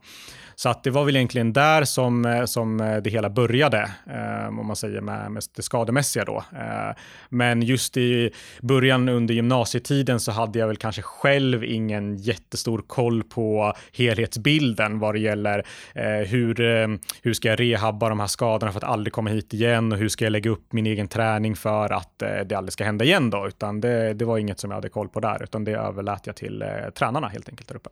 Så 0.55 0.69
att 0.69 0.83
det 0.83 0.89
var 0.89 1.05
väl 1.05 1.15
egentligen 1.15 1.53
där 1.53 1.83
som, 1.83 2.25
eh, 2.25 2.45
som 2.45 2.77
det 3.03 3.09
hela 3.09 3.29
började, 3.29 3.91
eh, 4.07 4.59
om 4.59 4.67
man 4.67 4.75
säger 4.75 5.01
med, 5.01 5.31
med 5.31 5.43
det 5.55 5.61
skademässiga 5.61 6.25
då. 6.25 6.43
Eh, 6.51 6.95
men 7.29 7.61
just 7.61 7.97
i 7.97 8.31
början 8.61 9.09
under 9.09 9.33
gymnasietiden 9.33 10.19
så 10.19 10.31
hade 10.31 10.59
jag 10.59 10.67
väl 10.67 10.77
kanske 10.77 11.01
själv 11.01 11.63
ingen 11.63 12.17
jättestor 12.17 12.83
koll 12.93 13.23
på 13.23 13.73
helhetsbilden 13.93 14.99
vad 14.99 15.15
det 15.15 15.19
gäller 15.19 15.65
eh, 15.95 16.27
hur, 16.27 16.61
eh, 16.61 16.87
hur 17.21 17.33
ska 17.33 17.47
jag 17.47 17.59
rehabba 17.59 18.09
de 18.09 18.19
här 18.19 18.27
skadorna 18.27 18.71
för 18.71 18.79
att 18.79 18.83
aldrig 18.83 19.13
komma 19.13 19.29
hit 19.29 19.53
igen 19.53 19.91
och 19.91 19.97
hur 19.97 20.09
ska 20.09 20.25
jag 20.25 20.31
lägga 20.31 20.49
upp 20.51 20.73
min 20.73 20.85
egen 20.85 21.07
träning 21.07 21.55
för 21.55 21.93
att 21.93 22.21
eh, 22.21 22.39
det 22.45 22.55
aldrig 22.55 22.73
ska 22.73 22.83
hända 22.83 23.05
igen 23.05 23.29
då, 23.29 23.47
utan 23.47 23.81
det, 23.81 24.13
det 24.13 24.25
var 24.25 24.37
inget 24.37 24.59
som 24.59 24.71
jag 24.71 24.77
hade 24.77 24.89
koll 24.89 25.09
på 25.09 25.19
där, 25.19 25.43
utan 25.43 25.63
det 25.63 25.71
överlät 25.71 26.27
jag 26.27 26.35
till 26.35 26.61
eh, 26.61 26.89
tränarna 26.95 27.27
helt 27.27 27.49
enkelt 27.49 27.67
där 27.67 27.75
uppe. 27.75 27.89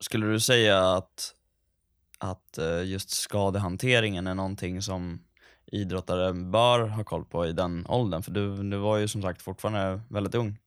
Skulle 0.00 0.26
du 0.26 0.40
säga 0.40 0.92
att, 0.92 1.34
att 2.18 2.58
eh, 2.58 2.84
just 2.84 3.10
skadehanteringen 3.10 4.26
är 4.26 4.34
någonting 4.34 4.82
som 4.82 5.20
idrottare 5.66 6.32
bör 6.32 6.80
ha 6.80 7.04
koll 7.04 7.24
på 7.24 7.46
i 7.46 7.52
den 7.52 7.86
åldern? 7.88 8.22
För 8.22 8.30
du, 8.30 8.70
du 8.70 8.76
var 8.76 8.96
ju 8.98 9.08
som 9.08 9.22
sagt 9.22 9.42
fortfarande 9.42 10.00
väldigt 10.08 10.34
ung. 10.34 10.58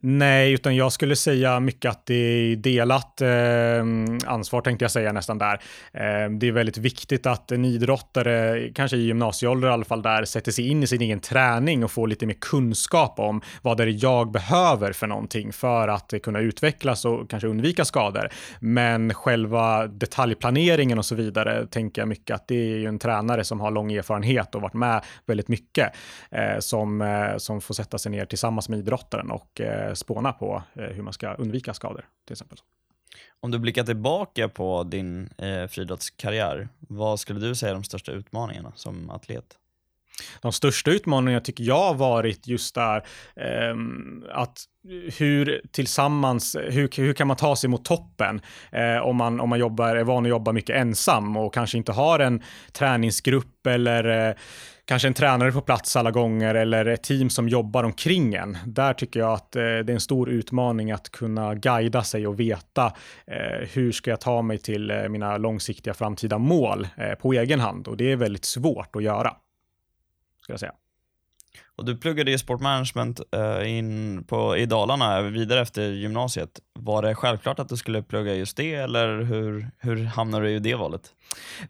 Nej, 0.00 0.52
utan 0.52 0.76
jag 0.76 0.92
skulle 0.92 1.16
säga 1.16 1.60
mycket 1.60 1.90
att 1.90 2.06
det 2.06 2.14
är 2.14 2.56
delat 2.56 3.20
eh, 3.20 4.30
ansvar 4.32 4.60
tänkte 4.60 4.84
jag 4.84 4.92
säga 4.92 5.12
nästan 5.12 5.38
där. 5.38 5.54
Eh, 5.92 6.30
det 6.30 6.48
är 6.48 6.52
väldigt 6.52 6.76
viktigt 6.76 7.26
att 7.26 7.52
en 7.52 7.64
idrottare, 7.64 8.68
kanske 8.74 8.96
i 8.96 9.06
gymnasieålder 9.06 9.68
i 9.68 9.70
alla 9.70 9.84
fall, 9.84 10.02
där 10.02 10.24
sätter 10.24 10.52
sig 10.52 10.68
in 10.68 10.82
i 10.82 10.86
sin 10.86 11.00
egen 11.00 11.20
träning 11.20 11.84
och 11.84 11.90
får 11.90 12.08
lite 12.08 12.26
mer 12.26 12.36
kunskap 12.40 13.18
om 13.18 13.40
vad 13.62 13.76
det 13.76 13.82
är 13.82 14.04
jag 14.04 14.30
behöver 14.30 14.92
för 14.92 15.06
någonting 15.06 15.52
för 15.52 15.88
att 15.88 16.14
kunna 16.22 16.38
utvecklas 16.38 17.04
och 17.04 17.30
kanske 17.30 17.48
undvika 17.48 17.84
skador. 17.84 18.28
Men 18.60 19.14
själva 19.14 19.86
detaljplaneringen 19.86 20.98
och 20.98 21.06
så 21.06 21.14
vidare 21.14 21.66
tänker 21.66 22.02
jag 22.02 22.08
mycket 22.08 22.34
att 22.34 22.48
det 22.48 22.54
är 22.54 22.78
ju 22.78 22.86
en 22.86 22.98
tränare 22.98 23.44
som 23.44 23.60
har 23.60 23.70
lång 23.70 23.92
erfarenhet 23.92 24.54
och 24.54 24.62
varit 24.62 24.74
med 24.74 25.04
väldigt 25.26 25.48
mycket 25.48 25.92
eh, 26.30 26.58
som, 26.58 27.02
eh, 27.02 27.36
som 27.36 27.60
får 27.60 27.74
sätta 27.74 27.98
sig 27.98 28.12
ner 28.12 28.24
tillsammans 28.24 28.68
med 28.68 28.78
idrottaren 28.78 29.30
och 29.30 29.43
och 29.44 29.60
eh, 29.60 29.94
spåna 29.94 30.32
på 30.32 30.62
eh, 30.74 30.84
hur 30.84 31.02
man 31.02 31.12
ska 31.12 31.34
undvika 31.34 31.74
skador 31.74 32.04
till 32.26 32.32
exempel. 32.32 32.58
Om 33.40 33.50
du 33.50 33.58
blickar 33.58 33.84
tillbaka 33.84 34.48
på 34.48 34.82
din 34.82 35.28
eh, 35.38 35.66
friidrottskarriär, 35.66 36.68
vad 36.78 37.20
skulle 37.20 37.40
du 37.40 37.54
säga 37.54 37.70
är 37.70 37.74
de 37.74 37.84
största 37.84 38.12
utmaningarna 38.12 38.72
som 38.76 39.10
atlet? 39.10 39.58
De 40.40 40.52
största 40.52 40.90
utmaningarna 40.90 41.40
tycker 41.40 41.64
jag 41.64 41.84
har 41.86 41.94
varit 41.94 42.46
just 42.46 42.74
där 42.74 42.96
eh, 43.36 43.76
att 44.30 44.64
hur 45.18 45.62
tillsammans, 45.70 46.56
hur, 46.56 47.00
hur 47.02 47.12
kan 47.12 47.26
man 47.26 47.36
ta 47.36 47.56
sig 47.56 47.70
mot 47.70 47.84
toppen 47.84 48.40
eh, 48.72 48.98
om, 48.98 49.16
man, 49.16 49.40
om 49.40 49.48
man 49.48 49.58
jobbar, 49.58 49.96
är 49.96 50.04
van 50.04 50.24
att 50.24 50.30
jobba 50.30 50.52
mycket 50.52 50.76
ensam 50.76 51.36
och 51.36 51.54
kanske 51.54 51.78
inte 51.78 51.92
har 51.92 52.18
en 52.18 52.42
träningsgrupp 52.72 53.66
eller 53.66 54.28
eh, 54.28 54.34
kanske 54.84 55.08
en 55.08 55.14
tränare 55.14 55.52
på 55.52 55.60
plats 55.60 55.96
alla 55.96 56.10
gånger 56.10 56.54
eller 56.54 56.86
ett 56.86 57.02
team 57.02 57.30
som 57.30 57.48
jobbar 57.48 57.84
omkring 57.84 58.34
en. 58.34 58.58
Där 58.66 58.94
tycker 58.94 59.20
jag 59.20 59.32
att 59.32 59.56
eh, 59.56 59.62
det 59.62 59.68
är 59.68 59.90
en 59.90 60.00
stor 60.00 60.28
utmaning 60.28 60.90
att 60.90 61.10
kunna 61.10 61.54
guida 61.54 62.02
sig 62.02 62.26
och 62.26 62.40
veta 62.40 62.92
eh, 63.26 63.68
hur 63.72 63.92
ska 63.92 64.10
jag 64.10 64.20
ta 64.20 64.42
mig 64.42 64.58
till 64.58 64.90
eh, 64.90 65.08
mina 65.08 65.36
långsiktiga 65.36 65.94
framtida 65.94 66.38
mål 66.38 66.88
eh, 66.96 67.14
på 67.14 67.32
egen 67.32 67.60
hand 67.60 67.88
och 67.88 67.96
det 67.96 68.12
är 68.12 68.16
väldigt 68.16 68.44
svårt 68.44 68.96
att 68.96 69.02
göra. 69.02 69.36
Ska 70.42 70.52
jag 70.52 70.60
säga. 70.60 70.74
Och 71.76 71.84
du 71.84 71.96
pluggade 71.96 72.30
ju 72.30 72.38
sportmanagement 72.38 73.20
uh, 73.36 73.40
eh, 73.40 73.78
in 73.78 74.24
på, 74.24 74.56
i 74.56 74.66
Dalarna 74.66 75.18
eh, 75.18 75.24
vidare 75.24 75.60
efter 75.60 75.90
gymnasiet. 75.90 76.50
Var 76.78 77.02
det 77.02 77.14
självklart 77.14 77.58
att 77.58 77.68
du 77.68 77.76
skulle 77.76 78.02
plugga 78.02 78.34
just 78.34 78.56
det 78.56 78.74
eller 78.74 79.22
hur, 79.22 79.70
hur 79.78 80.04
hamnade 80.04 80.44
du 80.44 80.50
i 80.50 80.58
det 80.58 80.74
valet? 80.74 81.02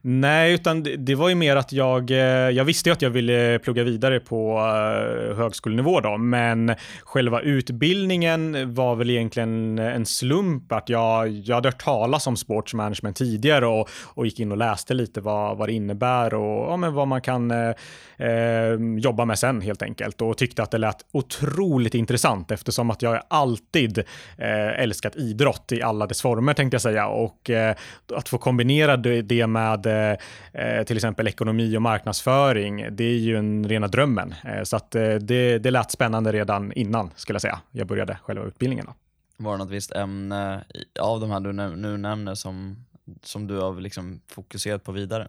Nej, 0.01 0.55
utan 0.55 0.83
det, 0.83 0.97
det 0.97 1.15
var 1.15 1.29
ju 1.29 1.35
mer 1.35 1.57
att 1.57 1.73
jag, 1.73 2.11
eh, 2.11 2.19
jag 2.51 2.65
visste 2.65 2.89
ju 2.89 2.93
att 2.93 3.03
jag 3.03 3.11
ville 3.11 3.59
plugga 3.59 3.85
vidare 3.85 4.21
på 4.21 4.59
uh, 4.59 5.37
högskolenivå 5.37 6.01
då, 6.01 6.17
men 6.17 6.75
själva 7.03 7.41
utbildningen 7.41 8.75
var 8.75 8.97
väl 8.97 9.11
egentligen 9.11 9.79
en 9.79 10.07
slump 10.07 10.73
att 10.73 10.89
jag, 10.89 11.29
jag 11.29 11.55
hade 11.55 11.69
hört 11.69 11.85
talas 11.85 12.27
om 12.27 12.37
sportsmanagement 12.37 13.17
tidigare 13.17 13.67
och, 13.67 13.89
och 14.05 14.27
gick 14.27 14.41
in 14.41 14.53
och 14.53 14.59
läste 14.59 14.95
lite 14.95 15.21
vad, 15.21 15.59
vad 15.59 15.69
det 15.69 15.73
innebär 15.73 16.35
och 16.35 16.73
ja, 16.73 16.77
men 16.77 16.95
vad 16.95 17.09
man 17.09 17.23
kan 17.23 17.51
uh, 17.51 18.99
jobba 18.99 19.25
med 19.25 19.39
sen 19.39 19.61
helt 19.61 19.83
enkelt 19.83 19.94
och 20.01 20.39
tyckte 20.39 20.63
att 20.63 20.71
det 20.71 20.79
lät 20.79 21.07
otroligt 21.13 21.95
intressant 21.95 22.51
eftersom 22.51 22.91
att 22.91 23.03
jag 23.03 23.23
alltid 23.29 23.99
eh, 24.39 24.81
älskat 24.83 25.17
idrott 25.17 25.73
i 25.73 25.83
alla 25.83 26.07
dess 26.07 26.23
former 26.23 26.55
tänkte 26.55 26.75
jag 26.75 26.83
säga 26.83 27.07
och 27.07 27.51
eh, 27.51 27.77
att 28.15 28.29
få 28.29 28.39
kombinera 28.39 28.97
det 28.97 29.47
med 29.47 29.87
eh, 29.87 30.17
eh, 30.53 30.85
till 30.85 30.97
exempel 30.97 31.29
ekonomi 31.29 31.77
och 31.77 31.83
marknadsföring, 31.83 32.87
det 32.91 33.05
är 33.05 33.19
ju 33.19 33.37
en 33.37 33.69
rena 33.69 33.89
drömmen. 33.89 34.35
Eh, 34.45 34.63
så 34.63 34.77
att 34.77 34.95
eh, 34.95 35.15
det, 35.15 35.59
det 35.59 35.71
lät 35.71 35.91
spännande 35.91 36.33
redan 36.33 36.73
innan 36.73 37.11
skulle 37.17 37.35
jag 37.35 37.43
säga. 37.43 37.61
Jag 37.71 37.87
började 37.87 38.19
själva 38.23 38.45
utbildningen. 38.45 38.87
Då. 38.87 38.95
Var 39.37 39.53
det 39.53 39.59
något 39.59 39.71
visst 39.71 39.93
ämne 39.93 40.65
av 41.01 41.21
de 41.21 41.31
här 41.31 41.41
du 41.41 41.53
nu 41.53 41.97
nämner 41.97 42.35
som, 42.35 42.85
som 43.23 43.47
du 43.47 43.59
har 43.59 43.81
liksom 43.81 44.21
fokuserat 44.27 44.85
på 44.85 44.93
vidare? 44.93 45.29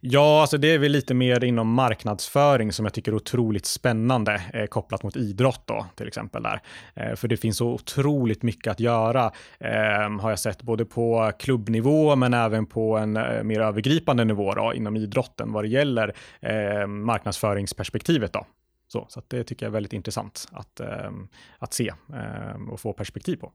Ja, 0.00 0.40
alltså 0.40 0.58
det 0.58 0.74
är 0.74 0.78
väl 0.78 0.92
lite 0.92 1.14
mer 1.14 1.44
inom 1.44 1.72
marknadsföring 1.72 2.72
som 2.72 2.86
jag 2.86 2.94
tycker 2.94 3.12
är 3.12 3.16
otroligt 3.16 3.66
spännande 3.66 4.42
eh, 4.52 4.66
kopplat 4.66 5.02
mot 5.02 5.16
idrott 5.16 5.62
då 5.64 5.86
till 5.94 6.08
exempel 6.08 6.42
där. 6.42 6.60
Eh, 6.94 7.14
för 7.14 7.28
det 7.28 7.36
finns 7.36 7.56
så 7.56 7.68
otroligt 7.68 8.42
mycket 8.42 8.70
att 8.70 8.80
göra 8.80 9.32
eh, 9.60 10.20
har 10.20 10.30
jag 10.30 10.38
sett 10.38 10.62
både 10.62 10.84
på 10.84 11.32
klubbnivå 11.38 12.16
men 12.16 12.34
även 12.34 12.66
på 12.66 12.96
en 12.96 13.16
eh, 13.16 13.42
mer 13.42 13.60
övergripande 13.60 14.24
nivå 14.24 14.54
då, 14.54 14.74
inom 14.74 14.96
idrotten 14.96 15.52
vad 15.52 15.64
det 15.64 15.68
gäller 15.68 16.14
eh, 16.40 16.86
marknadsföringsperspektivet 16.86 18.32
då. 18.32 18.46
Så, 18.88 19.06
så 19.08 19.22
det 19.28 19.44
tycker 19.44 19.66
jag 19.66 19.70
är 19.70 19.72
väldigt 19.72 19.92
intressant 19.92 20.48
att, 20.52 20.80
eh, 20.80 21.10
att 21.58 21.72
se 21.72 21.92
ehm, 22.14 22.70
och 22.70 22.80
få 22.80 22.92
perspektiv 22.92 23.36
på. 23.36 23.52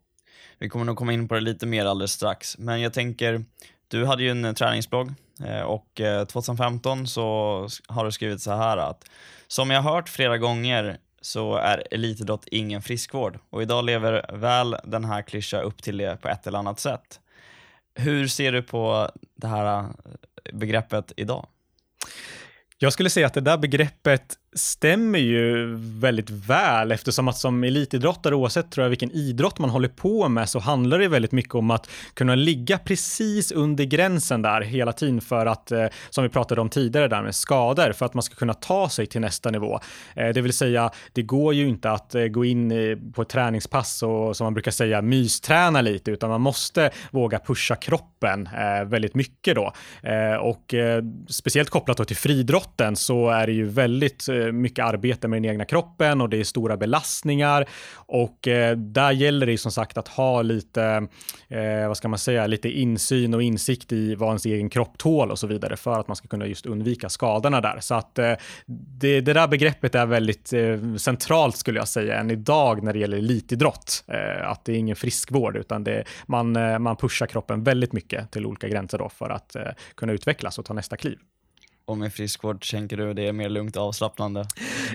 Vi 0.59 0.69
kommer 0.69 0.85
nog 0.85 0.97
komma 0.97 1.13
in 1.13 1.27
på 1.27 1.35
det 1.35 1.41
lite 1.41 1.65
mer 1.65 1.85
alldeles 1.85 2.11
strax, 2.11 2.57
men 2.57 2.81
jag 2.81 2.93
tänker, 2.93 3.45
du 3.87 4.05
hade 4.05 4.23
ju 4.23 4.29
en 4.29 4.45
eh, 4.45 4.53
träningsblogg 4.53 5.13
eh, 5.45 5.61
och 5.61 6.01
eh, 6.01 6.25
2015 6.25 7.07
så 7.07 7.67
har 7.87 8.05
du 8.05 8.11
skrivit 8.11 8.41
så 8.41 8.51
här 8.51 8.77
att 8.77 9.09
som 9.47 9.69
jag 9.69 9.81
hört 9.81 10.09
flera 10.09 10.37
gånger 10.37 10.97
så 11.21 11.55
är 11.55 11.83
elitidrott 11.91 12.47
ingen 12.51 12.81
friskvård 12.81 13.39
och 13.49 13.61
idag 13.61 13.85
lever 13.85 14.25
väl 14.33 14.75
den 14.83 15.05
här 15.05 15.21
klyscha 15.21 15.61
upp 15.61 15.83
till 15.83 15.97
det 15.97 16.21
på 16.21 16.27
ett 16.27 16.47
eller 16.47 16.59
annat 16.59 16.79
sätt. 16.79 17.19
Hur 17.95 18.27
ser 18.27 18.51
du 18.51 18.61
på 18.61 19.11
det 19.35 19.47
här 19.47 19.85
begreppet 20.53 21.13
idag? 21.17 21.47
Jag 22.77 22.93
skulle 22.93 23.09
säga 23.09 23.27
att 23.27 23.33
det 23.33 23.41
där 23.41 23.57
begreppet 23.57 24.37
stämmer 24.55 25.19
ju 25.19 25.75
väldigt 25.77 26.29
väl 26.29 26.91
eftersom 26.91 27.27
att 27.27 27.37
som 27.37 27.63
elitidrottare 27.63 28.35
oavsett 28.35 28.71
tror 28.71 28.83
jag 28.83 28.89
vilken 28.89 29.11
idrott 29.11 29.59
man 29.59 29.69
håller 29.69 29.87
på 29.87 30.29
med 30.29 30.49
så 30.49 30.59
handlar 30.59 30.99
det 30.99 31.07
väldigt 31.07 31.31
mycket 31.31 31.55
om 31.55 31.71
att 31.71 31.89
kunna 32.13 32.35
ligga 32.35 32.77
precis 32.77 33.51
under 33.51 33.83
gränsen 33.83 34.41
där 34.41 34.61
hela 34.61 34.93
tiden 34.93 35.21
för 35.21 35.45
att, 35.45 35.71
eh, 35.71 35.85
som 36.09 36.23
vi 36.23 36.29
pratade 36.29 36.61
om 36.61 36.69
tidigare 36.69 37.07
där 37.07 37.21
med 37.21 37.35
skador, 37.35 37.91
för 37.91 38.05
att 38.05 38.13
man 38.13 38.23
ska 38.23 38.35
kunna 38.35 38.53
ta 38.53 38.89
sig 38.89 39.05
till 39.05 39.21
nästa 39.21 39.51
nivå. 39.51 39.79
Eh, 40.15 40.29
det 40.29 40.41
vill 40.41 40.53
säga, 40.53 40.91
det 41.13 41.21
går 41.21 41.53
ju 41.53 41.67
inte 41.67 41.91
att 41.91 42.15
eh, 42.15 42.23
gå 42.23 42.45
in 42.45 42.73
på 43.15 43.21
ett 43.21 43.29
träningspass 43.29 44.03
och 44.03 44.37
som 44.37 44.45
man 44.45 44.53
brukar 44.53 44.71
säga 44.71 45.01
mysträna 45.01 45.81
lite, 45.81 46.11
utan 46.11 46.29
man 46.29 46.41
måste 46.41 46.91
våga 47.11 47.39
pusha 47.39 47.75
kroppen 47.75 48.49
väldigt 48.85 49.15
mycket 49.15 49.55
då. 49.55 49.73
Och 50.41 50.73
speciellt 51.27 51.69
kopplat 51.69 52.07
till 52.07 52.15
friidrotten 52.17 52.95
så 52.95 53.29
är 53.29 53.47
det 53.47 53.53
ju 53.53 53.65
väldigt 53.65 54.27
mycket 54.51 54.85
arbete 54.85 55.27
med 55.27 55.41
den 55.41 55.51
egna 55.51 55.65
kroppen 55.65 56.21
och 56.21 56.29
det 56.29 56.37
är 56.37 56.43
stora 56.43 56.77
belastningar 56.77 57.65
och 57.95 58.47
eh, 58.47 58.77
där 58.77 59.11
gäller 59.11 59.45
det 59.45 59.57
som 59.57 59.71
sagt 59.71 59.97
att 59.97 60.07
ha 60.07 60.41
lite, 60.41 61.07
eh, 61.47 61.87
vad 61.87 61.97
ska 61.97 62.07
man 62.07 62.19
säga, 62.19 62.47
lite 62.47 62.69
insyn 62.69 63.33
och 63.33 63.43
insikt 63.43 63.91
i 63.91 64.15
vad 64.15 64.29
ens 64.29 64.45
egen 64.45 64.69
kropp 64.69 64.97
tål 64.97 65.31
och 65.31 65.39
så 65.39 65.47
vidare 65.47 65.77
för 65.77 65.99
att 65.99 66.07
man 66.07 66.15
ska 66.15 66.27
kunna 66.27 66.45
just 66.45 66.65
undvika 66.65 67.09
skadorna 67.09 67.61
där. 67.61 67.79
Så 67.79 67.95
att 67.95 68.19
eh, 68.19 68.33
det, 68.65 69.21
det 69.21 69.33
där 69.33 69.47
begreppet 69.47 69.95
är 69.95 70.05
väldigt 70.05 70.53
eh, 70.53 70.95
centralt 70.97 71.57
skulle 71.57 71.79
jag 71.79 71.87
säga 71.87 72.19
än 72.19 72.31
idag 72.31 72.83
när 72.83 72.93
det 72.93 72.99
gäller 72.99 73.17
elitidrott. 73.17 74.03
Eh, 74.07 74.49
att 74.49 74.65
det 74.65 74.71
är 74.71 74.77
ingen 74.77 74.95
friskvård 74.95 75.57
utan 75.57 75.83
det, 75.83 76.03
man, 76.25 76.55
eh, 76.55 76.79
man 76.79 76.95
pushar 76.95 77.25
kroppen 77.25 77.63
väldigt 77.63 77.93
mycket 77.93 78.31
till 78.31 78.45
olika 78.45 78.67
gränser 78.67 78.97
då 78.97 79.09
för 79.09 79.29
att 79.29 79.55
eh, 79.55 79.61
kunna 79.95 80.13
utvecklas 80.13 80.59
och 80.59 80.65
ta 80.65 80.73
nästa 80.73 80.97
kliv. 80.97 81.17
Och 81.85 81.97
med 81.97 82.13
friskvård 82.13 82.65
tänker 82.71 82.97
du 82.97 83.13
det 83.13 83.27
är 83.27 83.33
mer 83.33 83.49
lugnt 83.49 83.75
och 83.75 83.83
avslappnande? 83.83 84.45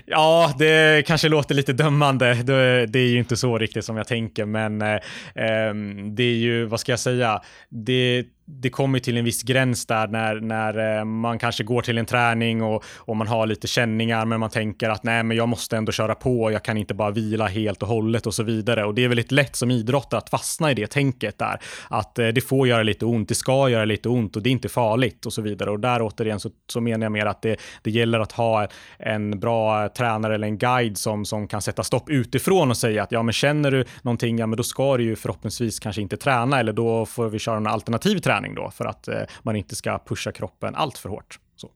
Ja, 0.05 0.53
det 0.57 1.05
kanske 1.07 1.29
låter 1.29 1.55
lite 1.55 1.73
dömande. 1.73 2.33
Det, 2.33 2.85
det 2.85 2.99
är 2.99 3.07
ju 3.07 3.17
inte 3.19 3.37
så 3.37 3.57
riktigt 3.57 3.85
som 3.85 3.97
jag 3.97 4.07
tänker, 4.07 4.45
men 4.45 4.81
eh, 4.81 4.99
ehm, 5.35 6.15
det 6.15 6.23
är 6.23 6.35
ju, 6.35 6.65
vad 6.65 6.79
ska 6.79 6.91
jag 6.91 6.99
säga, 6.99 7.41
det 7.69 8.25
det 8.51 8.69
kommer 8.69 8.99
till 8.99 9.17
en 9.17 9.25
viss 9.25 9.43
gräns 9.43 9.85
där 9.85 10.07
när, 10.07 10.35
när 10.35 10.97
eh, 10.97 11.05
man 11.05 11.39
kanske 11.39 11.63
går 11.63 11.81
till 11.81 11.97
en 11.97 12.05
träning 12.05 12.63
och, 12.63 12.83
och 12.95 13.17
man 13.17 13.27
har 13.27 13.47
lite 13.47 13.67
känningar 13.67 14.25
men 14.25 14.39
man 14.39 14.49
tänker 14.49 14.89
att 14.89 15.03
nej 15.03 15.23
men 15.23 15.37
jag 15.37 15.49
måste 15.49 15.77
ändå 15.77 15.91
köra 15.91 16.15
på, 16.15 16.51
jag 16.51 16.63
kan 16.63 16.77
inte 16.77 16.93
bara 16.93 17.11
vila 17.11 17.47
helt 17.47 17.81
och 17.81 17.87
hållet 17.87 18.27
och 18.27 18.33
så 18.33 18.43
vidare. 18.43 18.85
Och 18.85 18.95
det 18.95 19.03
är 19.03 19.07
väldigt 19.07 19.31
lätt 19.31 19.55
som 19.55 19.71
idrottare 19.71 20.17
att 20.17 20.29
fastna 20.29 20.71
i 20.71 20.73
det 20.73 20.87
tänket 20.87 21.37
där. 21.37 21.59
Att 21.89 22.19
eh, 22.19 22.27
det 22.27 22.41
får 22.41 22.67
göra 22.67 22.83
lite 22.83 23.05
ont, 23.05 23.29
det 23.29 23.35
ska 23.35 23.69
göra 23.69 23.85
lite 23.85 24.09
ont 24.09 24.35
och 24.35 24.43
det 24.43 24.49
är 24.49 24.51
inte 24.51 24.69
farligt 24.69 25.25
och 25.25 25.33
så 25.33 25.41
vidare. 25.41 25.71
Och 25.71 25.79
där 25.79 26.01
återigen 26.01 26.39
så, 26.39 26.49
så 26.67 26.81
menar 26.81 27.05
jag 27.05 27.11
mer 27.11 27.25
att 27.25 27.41
det, 27.41 27.59
det 27.81 27.91
gäller 27.91 28.19
att 28.19 28.31
ha 28.31 28.67
en 28.99 29.39
bra 29.39 29.89
tränare 29.89 30.35
eller 30.35 30.47
en 30.47 30.57
guide 30.57 30.97
som, 30.97 31.25
som 31.25 31.47
kan 31.47 31.61
sätta 31.61 31.83
stopp 31.83 32.09
utifrån 32.09 32.69
och 32.69 32.77
säga 32.77 33.03
att 33.03 33.11
ja 33.11 33.23
men 33.23 33.33
känner 33.33 33.71
du 33.71 33.85
någonting, 34.01 34.39
ja 34.39 34.47
men 34.47 34.57
då 34.57 34.63
ska 34.63 34.97
du 34.97 35.03
ju 35.03 35.15
förhoppningsvis 35.15 35.79
kanske 35.79 36.01
inte 36.01 36.17
träna 36.17 36.59
eller 36.59 36.73
då 36.73 37.05
får 37.05 37.29
vi 37.29 37.39
köra 37.39 37.57
en 37.57 37.67
alternativ 37.67 38.19
träning 38.19 38.38
träning 38.39 38.55
då 38.55 38.71
för 38.71 38.85
att 38.85 39.07
eh, 39.07 39.21
man 39.43 39.55
inte 39.55 39.75
ska 39.75 39.99
pusha 40.05 40.31
kroppen 40.31 40.75
allt 40.75 40.97
för 40.97 41.09
hårt. 41.09 41.39
Så. 41.55 41.71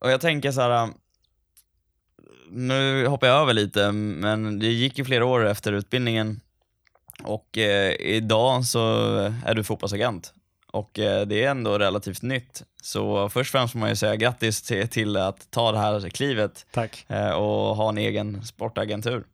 Och 0.00 0.10
jag 0.10 0.20
tänker 0.20 0.52
så 0.52 0.60
här, 0.60 0.88
nu 2.50 3.06
hoppar 3.06 3.26
jag 3.26 3.42
över 3.42 3.52
lite, 3.52 3.92
men 3.92 4.58
det 4.58 4.66
gick 4.66 4.98
ju 4.98 5.04
flera 5.04 5.24
år 5.24 5.46
efter 5.46 5.72
utbildningen 5.72 6.40
och 7.24 7.58
eh, 7.58 7.92
idag 7.92 8.64
så 8.64 8.80
är 9.44 9.54
du 9.54 9.64
fotbollsagent 9.64 10.32
och 10.72 10.98
eh, 10.98 11.26
det 11.26 11.44
är 11.44 11.50
ändå 11.50 11.78
relativt 11.78 12.22
nytt. 12.22 12.62
Så 12.82 13.28
först 13.28 13.54
och 13.54 13.58
främst 13.58 13.72
får 13.72 13.78
man 13.78 13.88
ju 13.88 13.96
säga 13.96 14.16
grattis 14.16 14.62
till, 14.62 14.88
till 14.88 15.16
att 15.16 15.50
ta 15.50 15.72
det 15.72 15.78
här 15.78 16.08
klivet 16.10 16.66
Tack. 16.72 17.04
Eh, 17.08 17.30
och 17.30 17.76
ha 17.76 17.88
en 17.88 17.98
egen 17.98 18.44
sportagentur. 18.44 19.24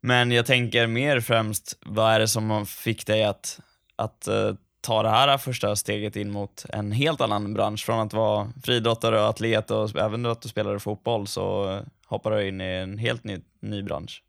Men 0.00 0.32
jag 0.32 0.46
tänker 0.46 0.86
mer 0.86 1.20
främst, 1.20 1.78
vad 1.80 2.12
är 2.12 2.20
det 2.20 2.28
som 2.28 2.66
fick 2.66 3.06
dig 3.06 3.24
att 3.24 3.60
att 3.96 4.28
eh, 4.28 4.52
ta 4.80 5.02
det 5.02 5.10
här 5.10 5.38
första 5.38 5.76
steget 5.76 6.16
in 6.16 6.30
mot 6.30 6.64
en 6.68 6.92
helt 6.92 7.20
annan 7.20 7.54
bransch. 7.54 7.86
Från 7.86 8.00
att 8.00 8.12
vara 8.12 8.52
friidrottare 8.64 9.20
och 9.20 9.28
atlet 9.28 9.70
och 9.70 9.96
även 9.96 10.26
att 10.26 10.42
du 10.42 10.48
spelade 10.48 10.78
fotboll 10.78 11.26
så 11.26 11.70
eh, 11.70 11.80
hoppar 12.06 12.30
du 12.30 12.48
in 12.48 12.60
i 12.60 12.64
en 12.64 12.98
helt 12.98 13.24
ny, 13.24 13.40
ny 13.60 13.82
bransch. 13.82 14.22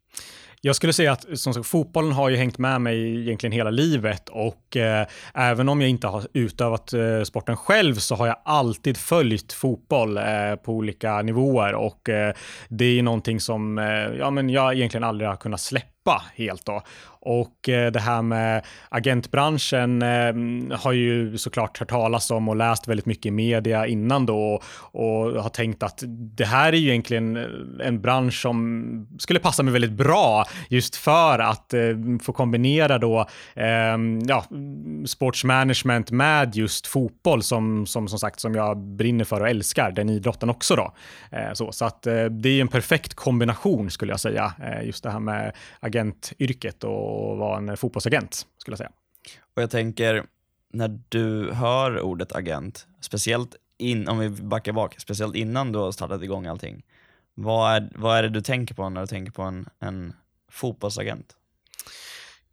Jag 0.62 0.76
skulle 0.76 0.94
säga 0.94 1.12
att 1.12 1.40
som 1.40 1.54
sagt, 1.54 1.68
fotbollen 1.68 2.12
har 2.12 2.30
ju 2.30 2.36
hängt 2.36 2.58
med 2.58 2.82
mig 2.82 3.22
egentligen 3.22 3.52
hela 3.52 3.70
livet 3.70 4.30
och 4.30 4.78
eh, 4.78 5.08
även 5.34 5.70
om 5.70 5.82
jag 5.82 5.90
inte 5.90 6.08
har 6.08 6.28
utövat 6.34 6.94
eh, 6.94 7.24
sporten 7.24 7.58
själv 7.58 7.96
så 7.96 8.16
har 8.16 8.28
jag 8.28 8.36
alltid 8.46 8.98
följt 8.98 9.54
fotboll 9.54 10.18
eh, 10.18 10.56
på 10.64 10.74
olika 10.74 11.22
nivåer 11.22 11.76
och 11.76 12.10
eh, 12.10 12.34
det 12.70 12.86
är 12.86 13.04
någonting 13.04 13.40
som 13.40 13.78
eh, 13.78 13.86
ja, 14.20 14.30
men 14.30 14.50
jag 14.50 14.76
egentligen 14.76 15.04
aldrig 15.04 15.30
har 15.30 15.36
kunnat 15.36 15.62
släppa 15.62 16.24
helt 16.36 16.66
då. 16.66 16.82
Och 17.28 17.70
eh, 17.70 17.92
det 17.92 18.00
här 18.00 18.22
med 18.22 18.66
agentbranschen 18.90 20.02
eh, 20.02 20.78
har 20.78 20.92
ju 20.92 21.38
såklart 21.38 21.80
hört 21.80 21.90
talas 21.90 22.32
om 22.32 22.50
och 22.50 22.56
läst 22.56 22.88
väldigt 22.88 23.06
mycket 23.06 23.26
i 23.26 23.32
media 23.32 23.88
innan 23.88 24.26
då 24.26 24.62
och 24.92 25.44
har 25.44 25.50
tänkt 25.50 25.84
att 25.84 26.04
det 26.08 26.46
här 26.46 26.74
är 26.74 26.78
ju 26.78 26.90
egentligen 26.90 27.38
eh, 27.38 27.88
en 27.88 28.02
bransch 28.02 28.42
som 28.42 29.08
skulle 29.20 29.40
passa 29.40 29.64
mig 29.64 29.74
väldigt 29.74 29.92
bra 29.92 30.46
just 30.70 30.96
för 30.96 31.40
att 31.40 31.74
få 32.22 32.34
kombinera 32.34 32.98
då 32.98 33.26
ehm, 33.56 34.20
ja, 34.28 34.46
sportsmanagement 35.06 36.12
med 36.12 36.56
just 36.56 36.88
fotboll 36.88 37.44
som, 37.44 37.86
som 37.86 38.08
som 38.08 38.20
sagt 38.20 38.40
som 38.40 38.56
jag 38.56 38.78
brinner 38.78 39.26
för 39.26 39.42
och 39.42 39.50
älskar, 39.50 39.92
den 39.92 40.10
idrotten 40.10 40.50
också 40.50 40.76
då. 40.76 40.94
så, 41.54 41.72
så 41.72 41.86
att 41.86 42.02
det 42.30 42.50
är 42.50 42.62
en 42.62 42.68
perfekt 42.68 43.14
kombination 43.14 43.90
skulle 43.90 44.14
jag 44.14 44.20
säga, 44.20 44.54
just 44.84 45.04
det 45.04 45.10
här 45.10 45.20
med 45.20 45.52
agentyrket 45.80 46.84
och 46.84 47.17
och 47.18 47.38
vara 47.38 47.58
en 47.58 47.78
fotbollsagent, 47.78 48.48
skulle 48.58 48.74
jag 48.74 48.78
säga. 48.78 48.92
Och 49.56 49.62
jag 49.62 49.70
tänker, 49.70 50.26
när 50.74 51.00
du 51.10 51.52
hör 51.52 52.02
ordet 52.02 52.36
agent, 52.36 52.88
speciellt 53.02 53.56
in, 53.78 54.08
om 54.08 54.20
vi 54.20 54.30
backar 54.30 54.72
bak, 54.72 55.00
speciellt 55.00 55.36
innan 55.36 55.72
du 55.72 55.80
har 55.80 55.92
startat 55.92 56.24
igång 56.24 56.46
allting, 56.46 56.86
vad 57.34 57.76
är, 57.76 57.92
vad 57.96 58.18
är 58.18 58.24
det 58.24 58.30
du 58.30 58.42
tänker 58.42 58.76
på 58.76 58.90
när 58.90 59.02
du 59.02 59.08
tänker 59.08 59.32
på 59.32 59.42
en, 59.42 59.70
en 59.80 60.14
fotbollsagent? 60.52 61.36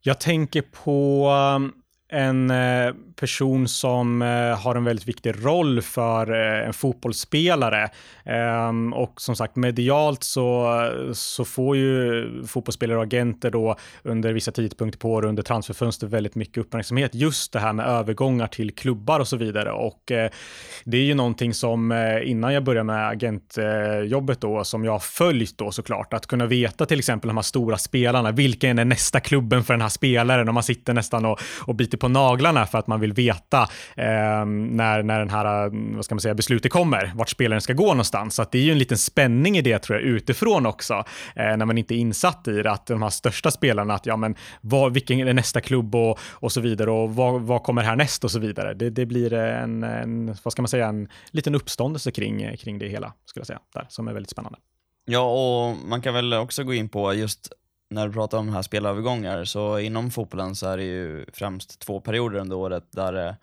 Jag 0.01 0.21
tänker 0.21 0.63
på 0.63 1.31
en 2.15 2.51
eh, 2.51 2.95
person 3.17 3.69
som 3.69 4.23
eh, 4.23 4.59
har 4.59 4.75
en 4.75 4.85
väldigt 4.85 5.09
viktig 5.09 5.45
roll 5.45 5.83
för 5.83 6.33
eh, 6.33 6.67
en 6.67 6.73
fotbollsspelare. 6.73 7.89
Ehm, 8.25 8.93
och 8.93 9.21
som 9.21 9.37
sagt, 9.37 9.57
medialt 9.57 10.23
så, 10.23 10.71
så 11.13 11.45
får 11.45 11.77
ju 11.77 12.27
fotbollsspelare 12.47 12.99
och 12.99 13.05
agenter 13.05 13.51
då 13.51 13.77
under 14.03 14.33
vissa 14.33 14.53
tidpunkter 14.53 14.99
på 14.99 15.13
året 15.13 15.29
under 15.29 15.43
transferfönster 15.43 16.07
väldigt 16.07 16.35
mycket 16.35 16.59
uppmärksamhet. 16.59 17.15
Just 17.15 17.53
det 17.53 17.59
här 17.59 17.73
med 17.73 17.87
övergångar 17.87 18.47
till 18.47 18.75
klubbar 18.75 19.21
och 19.21 19.29
så 19.29 19.37
vidare. 19.37 19.73
Och 19.73 20.03
det 20.85 20.97
är 20.97 21.03
ju 21.03 21.15
någonting 21.15 21.55
som 21.55 21.93
innan 22.25 22.55
jag 22.55 22.65
började 22.65 22.85
med 22.85 23.09
agentjobbet 23.09 24.41
då, 24.41 24.65
som 24.65 24.85
jag 24.85 24.93
har 24.93 24.99
följt 24.99 25.59
då 25.59 25.71
såklart, 25.71 26.13
att 26.13 26.27
kunna 26.27 26.47
veta 26.47 26.87
till 26.87 26.99
exempel 26.99 27.29
de 27.29 27.37
här 27.37 27.43
stora 27.43 27.79
spelarna, 27.79 28.33
vilken 28.33 28.79
är 28.79 28.85
nästa 28.85 29.21
klubben 29.21 29.65
för 29.65 29.75
den 29.75 29.81
här 29.81 29.89
spelaren? 29.89 30.49
Och 30.49 30.55
man 30.55 30.63
sitter 30.63 30.95
nästan 30.95 31.25
och, 31.25 31.41
och 31.67 31.75
biter 31.75 31.99
på 31.99 32.04
på 32.05 32.09
naglarna 32.09 32.67
för 32.67 32.79
att 32.79 32.87
man 32.87 33.01
vill 33.01 33.13
veta 33.13 33.63
eh, 33.97 34.45
när, 34.47 35.03
när 35.03 35.19
den 35.19 35.31
här, 35.31 35.71
vad 35.97 36.05
ska 36.05 36.15
man 36.15 36.21
säga, 36.21 36.35
beslutet 36.35 36.73
kommer, 36.73 37.13
vart 37.15 37.29
spelaren 37.29 37.61
ska 37.61 37.73
gå 37.73 37.87
någonstans. 37.87 38.35
Så 38.35 38.43
att 38.43 38.53
det 38.53 38.59
är 38.59 38.63
ju 38.63 38.73
en 38.73 38.79
liten 38.79 38.99
spänning 38.99 39.57
i 39.57 39.63
det 39.63 39.79
tror 39.79 39.99
jag 39.99 40.09
utifrån 40.09 40.67
också, 40.67 40.95
eh, 41.37 41.57
när 41.57 41.65
man 41.65 41.79
inte 41.79 41.95
är 41.95 41.97
insatt 41.97 42.49
i 42.49 42.63
det, 42.63 42.71
att 42.71 42.87
de 42.87 43.03
här 43.03 43.11
största 43.11 43.51
spelarna, 43.51 43.95
att 43.95 44.07
ja 44.07 44.17
men 44.17 44.35
vad, 44.61 44.93
vilken 44.93 45.29
är 45.29 45.33
nästa 45.33 45.61
klubb 45.61 45.95
och, 45.95 46.19
och 46.21 46.53
så 46.53 46.61
vidare 46.61 46.91
och 46.91 47.15
vad, 47.15 47.43
vad 47.43 47.63
kommer 47.63 47.83
härnäst 47.83 48.25
och 48.25 48.31
så 48.31 48.39
vidare. 48.39 48.75
Det, 48.75 48.91
det 48.91 49.07
blir 49.07 49.33
en, 49.33 49.83
en, 49.83 50.37
vad 50.43 50.53
ska 50.53 50.63
man 50.63 50.69
säga, 50.69 50.87
en 50.87 51.09
liten 51.31 51.55
uppståndelse 51.55 52.11
kring, 52.11 52.57
kring 52.57 52.79
det 52.79 52.89
hela, 52.89 53.13
skulle 53.25 53.41
jag 53.41 53.47
säga, 53.47 53.61
där, 53.75 53.87
som 53.89 54.09
är 54.09 54.13
väldigt 54.13 54.31
spännande. 54.31 54.59
Ja, 55.05 55.21
och 55.21 55.77
man 55.89 56.03
kan 56.03 56.15
väl 56.15 56.35
också 56.35 56.65
gå 56.65 56.75
in 56.75 56.89
på 56.89 57.15
just 57.15 57.53
när 57.95 58.07
du 58.07 58.13
pratar 58.13 58.39
om 58.39 58.49
här 58.49 58.63
spelövergångar, 58.63 59.45
så 59.45 59.79
inom 59.79 60.11
fotbollen 60.11 60.55
så 60.55 60.69
är 60.69 60.77
det 60.77 60.85
ju 60.85 61.27
främst 61.33 61.79
två 61.79 62.01
perioder 62.01 62.39
under 62.39 62.57
året 62.57 62.85
där 62.91 63.13
det 63.13 63.37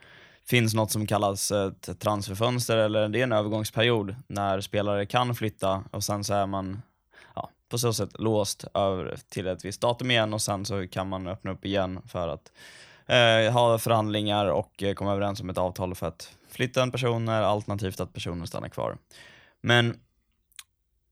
finns 0.45 0.73
något 0.73 0.91
som 0.91 1.07
kallas 1.07 1.51
ett 1.51 1.99
transferfönster, 1.99 2.77
eller 2.77 3.09
det 3.09 3.19
är 3.19 3.23
en 3.23 3.31
övergångsperiod 3.31 4.15
när 4.27 4.61
spelare 4.61 5.05
kan 5.05 5.35
flytta 5.35 5.83
och 5.91 6.03
sen 6.03 6.23
så 6.23 6.33
är 6.33 6.45
man 6.45 6.81
ja, 7.35 7.49
på 7.69 7.77
så 7.77 7.93
sätt 7.93 8.19
låst 8.19 8.65
över 8.73 9.17
till 9.29 9.47
ett 9.47 9.65
visst 9.65 9.81
datum 9.81 10.11
igen 10.11 10.33
och 10.33 10.41
sen 10.41 10.65
så 10.65 10.87
kan 10.87 11.09
man 11.09 11.27
öppna 11.27 11.51
upp 11.51 11.65
igen 11.65 12.01
för 12.07 12.27
att 12.27 12.51
eh, 13.05 13.53
ha 13.53 13.77
förhandlingar 13.77 14.45
och 14.45 14.83
eh, 14.83 14.93
komma 14.93 15.11
överens 15.11 15.41
om 15.41 15.49
ett 15.49 15.57
avtal 15.57 15.95
för 15.95 16.07
att 16.07 16.35
flytta 16.49 16.83
en 16.83 16.91
person 16.91 17.29
alternativt 17.29 17.99
att 17.99 18.13
personen 18.13 18.47
stannar 18.47 18.69
kvar. 18.69 18.97
Men 19.61 19.99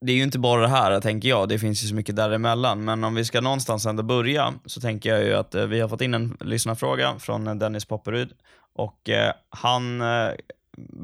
det 0.01 0.11
är 0.11 0.15
ju 0.15 0.23
inte 0.23 0.39
bara 0.39 0.61
det 0.61 0.67
här, 0.67 1.01
tänker 1.01 1.29
jag. 1.29 1.49
Det 1.49 1.59
finns 1.59 1.83
ju 1.83 1.87
så 1.87 1.95
mycket 1.95 2.15
däremellan. 2.15 2.83
Men 2.83 3.03
om 3.03 3.15
vi 3.15 3.25
ska 3.25 3.41
någonstans 3.41 3.85
ändå 3.85 4.03
börja 4.03 4.53
så 4.65 4.81
tänker 4.81 5.09
jag 5.09 5.23
ju 5.23 5.33
att 5.33 5.55
eh, 5.55 5.65
vi 5.65 5.79
har 5.79 5.89
fått 5.89 6.01
in 6.01 6.13
en 6.13 6.37
lyssnarfråga 6.39 7.19
från 7.19 7.47
eh, 7.47 7.55
Dennis 7.55 7.85
Popperud 7.85 8.33
och 8.75 9.09
eh, 9.09 9.33
han 9.49 10.01
eh, 10.01 10.29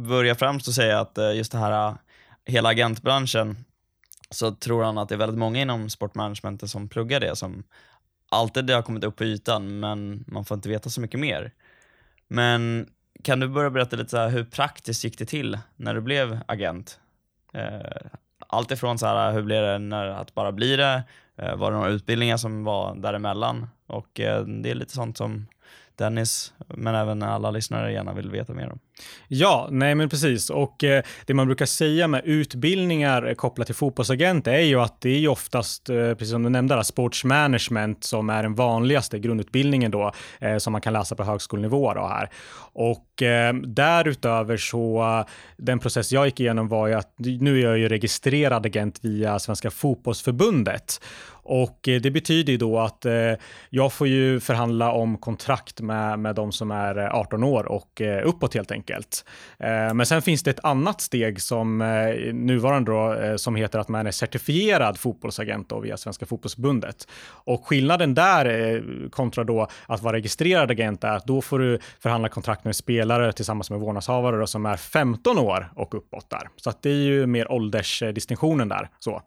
börjar 0.07 0.35
främst 0.35 0.67
att 0.67 0.73
säga 0.73 0.99
att 0.99 1.17
eh, 1.17 1.35
just 1.35 1.51
det 1.51 1.57
här, 1.57 1.87
eh, 1.87 1.95
hela 2.45 2.69
agentbranschen, 2.69 3.65
så 4.29 4.51
tror 4.51 4.83
han 4.83 4.97
att 4.97 5.09
det 5.09 5.15
är 5.15 5.19
väldigt 5.19 5.39
många 5.39 5.61
inom 5.61 5.89
sportmanagementen 5.89 6.69
som 6.69 6.89
pluggar 6.89 7.19
det, 7.19 7.35
som 7.35 7.63
alltid 8.29 8.65
det 8.65 8.73
har 8.73 8.81
kommit 8.81 9.03
upp 9.03 9.15
på 9.15 9.23
ytan, 9.23 9.79
men 9.79 10.23
man 10.27 10.45
får 10.45 10.55
inte 10.55 10.69
veta 10.69 10.89
så 10.89 11.01
mycket 11.01 11.19
mer. 11.19 11.51
Men 12.27 12.89
kan 13.23 13.39
du 13.39 13.47
börja 13.47 13.69
berätta 13.69 13.95
lite 13.95 14.09
så 14.09 14.17
här, 14.17 14.29
hur 14.29 14.43
praktiskt 14.43 15.03
gick 15.03 15.17
det 15.17 15.25
till 15.25 15.59
när 15.75 15.93
du 15.93 16.01
blev 16.01 16.39
agent? 16.47 16.99
Allt 18.55 18.71
ifrån 18.71 18.97
så 18.97 19.05
här, 19.05 19.31
hur 19.31 19.41
blir 19.41 19.61
det 19.61 19.79
när 19.79 20.07
att 20.07 20.35
bara 20.35 20.51
bli 20.51 20.75
det? 20.75 21.03
Eh, 21.37 21.55
var 21.55 21.71
det 21.71 21.77
några 21.77 21.89
utbildningar 21.89 22.37
som 22.37 22.63
var 22.63 22.95
däremellan? 22.95 23.67
Och 23.87 24.19
eh, 24.19 24.41
det 24.45 24.71
är 24.71 24.75
lite 24.75 24.93
sånt 24.93 25.17
som 25.17 25.47
Dennis, 25.97 26.53
men 26.67 26.95
även 26.95 27.23
alla 27.23 27.51
lyssnare 27.51 27.91
gärna 27.91 28.13
vill 28.13 28.31
veta 28.31 28.53
mer 28.53 28.71
om. 28.71 28.79
Ja, 29.27 29.67
nej 29.71 29.95
men 29.95 30.09
precis. 30.09 30.49
Och 30.49 30.83
eh, 30.83 31.03
det 31.25 31.33
man 31.33 31.47
brukar 31.47 31.65
säga 31.65 32.07
med 32.07 32.21
utbildningar 32.25 33.27
eh, 33.27 33.33
kopplat 33.33 33.67
till 33.67 33.75
fotbollsagent 33.75 34.47
är 34.47 34.59
ju 34.59 34.81
att 34.81 35.01
det 35.01 35.09
är 35.09 35.19
ju 35.19 35.27
oftast, 35.27 35.89
eh, 35.89 35.95
precis 35.95 36.29
som 36.29 36.43
du 36.43 36.49
nämnde, 36.49 36.83
sportsmanagement 36.83 38.03
som 38.03 38.29
är 38.29 38.43
den 38.43 38.55
vanligaste 38.55 39.19
grundutbildningen 39.19 39.91
då, 39.91 40.11
eh, 40.39 40.57
som 40.57 40.71
man 40.71 40.81
kan 40.81 40.93
läsa 40.93 41.15
på 41.15 41.23
högskolenivå 41.23 41.93
då 41.93 42.07
här. 42.07 42.29
Och 42.73 43.21
eh, 43.21 43.53
därutöver 43.53 44.57
så, 44.57 45.25
den 45.57 45.79
process 45.79 46.11
jag 46.11 46.25
gick 46.25 46.39
igenom 46.39 46.67
var 46.67 46.87
ju 46.87 46.93
att 46.93 47.13
nu 47.17 47.59
är 47.59 47.63
jag 47.63 47.77
ju 47.77 47.89
registrerad 47.89 48.65
agent 48.65 48.99
via 49.01 49.39
Svenska 49.39 49.71
fotbollsförbundet 49.71 50.99
och 51.45 51.87
eh, 51.87 52.01
det 52.01 52.11
betyder 52.11 52.51
ju 52.51 52.57
då 52.57 52.79
att 52.79 53.05
eh, 53.05 53.33
jag 53.69 53.93
får 53.93 54.07
ju 54.07 54.39
förhandla 54.39 54.91
om 54.91 55.17
kontrakt 55.17 55.81
med, 55.81 56.19
med 56.19 56.35
de 56.35 56.51
som 56.51 56.71
är 56.71 56.97
eh, 56.97 57.15
18 57.15 57.43
år 57.43 57.65
och 57.65 58.01
uppåt 58.23 58.53
helt 58.53 58.71
enkelt. 58.71 59.25
Men 59.93 60.05
sen 60.05 60.21
finns 60.21 60.43
det 60.43 60.51
ett 60.51 60.65
annat 60.65 61.01
steg 61.01 61.41
som 61.41 61.77
nuvarande 62.33 62.91
då, 62.91 63.37
som 63.37 63.55
heter 63.55 63.79
att 63.79 63.89
man 63.89 64.07
är 64.07 64.11
certifierad 64.11 64.99
fotbollsagent 64.99 65.69
då 65.69 65.79
via 65.79 65.97
Svenska 65.97 66.25
fotbollsbundet. 66.25 67.07
Och 67.27 67.67
skillnaden 67.67 68.13
där 68.13 69.09
kontra 69.09 69.43
då 69.43 69.67
att 69.87 70.01
vara 70.01 70.15
registrerad 70.15 70.71
agent 70.71 71.03
är 71.03 71.15
att 71.15 71.25
då 71.25 71.41
får 71.41 71.59
du 71.59 71.79
förhandla 71.99 72.29
kontrakt 72.29 72.63
med 72.63 72.75
spelare 72.75 73.33
tillsammans 73.33 73.69
med 73.69 73.79
vårdnadshavare 73.79 74.37
då, 74.37 74.47
som 74.47 74.65
är 74.65 74.77
15 74.77 75.39
år 75.39 75.71
och 75.75 75.95
uppåt 75.95 76.29
där. 76.29 76.49
Så 76.55 76.69
att 76.69 76.81
det 76.81 76.89
är 76.89 77.03
ju 77.03 77.25
mer 77.25 77.51
åldersdistinktionen 77.51 78.69
där. 78.69 78.89
Så. 78.99 79.21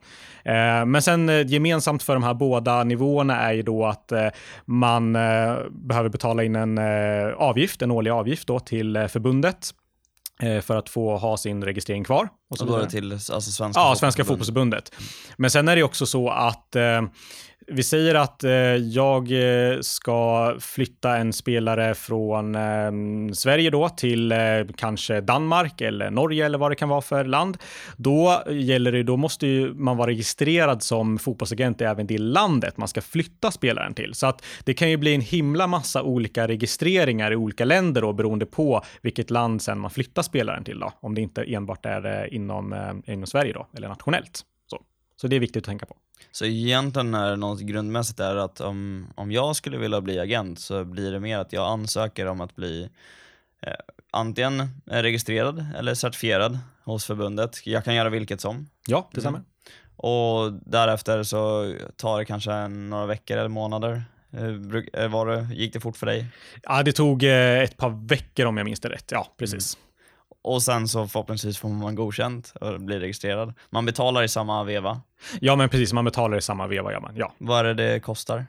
Men 0.86 1.02
sen 1.02 1.48
gemensamt 1.48 2.02
för 2.08 2.14
de 2.14 2.22
här 2.22 2.34
båda 2.34 2.84
nivåerna 2.84 3.36
är 3.36 3.52
ju 3.52 3.62
då 3.62 3.86
att 3.86 4.12
eh, 4.12 4.28
man 4.64 5.16
eh, 5.16 5.56
behöver 5.70 6.08
betala 6.08 6.44
in 6.44 6.56
en 6.56 6.78
eh, 6.78 7.34
avgift, 7.36 7.82
en 7.82 7.90
årlig 7.90 8.10
avgift 8.10 8.46
då 8.48 8.60
till 8.60 9.08
förbundet 9.08 9.70
för 10.62 10.76
att 10.76 10.88
få 10.88 11.16
ha 11.16 11.36
sin 11.36 11.64
registrering 11.64 12.04
kvar. 12.04 12.28
Och 12.50 12.58
så 12.58 12.64
och 12.64 12.70
då 12.70 12.76
är 12.76 12.82
det 12.82 12.90
till 12.90 13.12
alltså 13.12 13.40
Svenska 13.40 13.80
Ja, 13.80 13.94
Svenska 13.96 14.24
fotbollsförbundet. 14.24 14.92
Men 15.36 15.50
sen 15.50 15.68
är 15.68 15.76
det 15.76 15.82
också 15.82 16.06
så 16.06 16.30
att 16.30 16.76
vi 17.70 17.82
säger 17.82 18.14
att 18.14 18.44
eh, 18.44 18.52
jag 18.76 19.32
eh, 19.32 19.80
ska 19.80 20.54
flytta 20.60 21.16
en 21.16 21.32
spelare 21.32 21.94
från 21.94 22.54
eh, 22.54 22.92
Sverige 23.32 23.70
då 23.70 23.88
till 23.88 24.32
eh, 24.32 24.38
kanske 24.76 25.20
Danmark 25.20 25.80
eller 25.80 26.10
Norge 26.10 26.46
eller 26.46 26.58
vad 26.58 26.70
det 26.70 26.76
kan 26.76 26.88
vara 26.88 27.00
för 27.00 27.24
land. 27.24 27.58
Då 27.96 28.42
gäller 28.50 28.92
det, 28.92 29.02
då 29.02 29.16
måste 29.16 29.46
ju 29.46 29.74
man 29.74 29.96
vara 29.96 30.10
registrerad 30.10 30.82
som 30.82 31.18
fotbollsagent 31.18 31.80
även 31.80 32.06
det 32.06 32.18
landet 32.18 32.76
man 32.76 32.88
ska 32.88 33.00
flytta 33.00 33.50
spelaren 33.50 33.94
till. 33.94 34.14
Så 34.14 34.26
att 34.26 34.44
det 34.64 34.74
kan 34.74 34.90
ju 34.90 34.96
bli 34.96 35.14
en 35.14 35.20
himla 35.20 35.66
massa 35.66 36.02
olika 36.02 36.48
registreringar 36.48 37.32
i 37.32 37.36
olika 37.36 37.64
länder 37.64 38.02
då 38.02 38.12
beroende 38.12 38.46
på 38.46 38.82
vilket 39.02 39.30
land 39.30 39.62
sen 39.62 39.78
man 39.78 39.90
flyttar 39.90 40.22
spelaren 40.22 40.64
till 40.64 40.78
då. 40.78 40.92
Om 41.00 41.14
det 41.14 41.20
inte 41.20 41.42
enbart 41.42 41.86
är 41.86 42.22
eh, 42.22 42.34
inom, 42.36 42.72
eh, 42.72 43.12
inom 43.14 43.26
Sverige 43.26 43.52
då 43.52 43.66
eller 43.76 43.88
nationellt. 43.88 44.40
Så, 44.66 44.80
så 45.16 45.26
det 45.26 45.36
är 45.36 45.40
viktigt 45.40 45.62
att 45.62 45.66
tänka 45.66 45.86
på. 45.86 45.96
Så 46.32 46.44
egentligen 46.44 47.14
är 47.14 47.30
det 47.30 47.36
något 47.36 47.60
grundmässigt 47.60 48.20
är 48.20 48.36
att 48.36 48.60
om, 48.60 49.06
om 49.14 49.32
jag 49.32 49.56
skulle 49.56 49.78
vilja 49.78 50.00
bli 50.00 50.18
agent 50.18 50.60
så 50.60 50.84
blir 50.84 51.12
det 51.12 51.20
mer 51.20 51.38
att 51.38 51.52
jag 51.52 51.66
ansöker 51.66 52.26
om 52.26 52.40
att 52.40 52.56
bli 52.56 52.88
eh, 53.62 53.72
antingen 54.10 54.68
registrerad 54.84 55.66
eller 55.78 55.94
certifierad 55.94 56.58
hos 56.84 57.04
förbundet. 57.04 57.66
Jag 57.66 57.84
kan 57.84 57.94
göra 57.94 58.08
vilket 58.08 58.40
som. 58.40 58.68
Ja, 58.86 59.10
det 59.12 59.20
stämmer. 59.20 59.38
Mm. 59.38 59.48
Och 59.96 60.52
därefter 60.52 61.22
så 61.22 61.74
tar 61.96 62.18
det 62.18 62.24
kanske 62.24 62.68
några 62.68 63.06
veckor 63.06 63.36
eller 63.36 63.48
månader. 63.48 64.02
Eh, 64.92 65.08
var 65.08 65.26
det, 65.26 65.54
gick 65.54 65.72
det 65.72 65.80
fort 65.80 65.96
för 65.96 66.06
dig? 66.06 66.26
Ja, 66.62 66.82
det 66.82 66.92
tog 66.92 67.22
eh, 67.22 67.62
ett 67.62 67.76
par 67.76 68.08
veckor 68.08 68.46
om 68.46 68.56
jag 68.56 68.64
minns 68.64 68.80
det 68.80 68.88
rätt. 68.88 69.10
Ja, 69.12 69.34
precis. 69.36 69.78
Och 70.48 70.62
sen 70.62 70.88
så 70.88 71.06
förhoppningsvis 71.06 71.58
får 71.58 71.68
man 71.68 71.94
godkänt 71.94 72.52
och 72.60 72.80
blir 72.80 73.00
registrerad. 73.00 73.54
Man 73.70 73.86
betalar 73.86 74.22
i 74.22 74.28
samma 74.28 74.64
veva. 74.64 75.00
Ja, 75.40 75.56
men 75.56 75.68
precis. 75.68 75.92
Man 75.92 76.04
betalar 76.04 76.38
i 76.38 76.42
samma 76.42 76.66
veva, 76.66 76.92
ja. 76.92 77.00
Man. 77.00 77.12
ja. 77.16 77.32
Vad 77.38 77.58
är 77.58 77.74
det 77.74 77.74
det 77.74 78.00
kostar? 78.00 78.46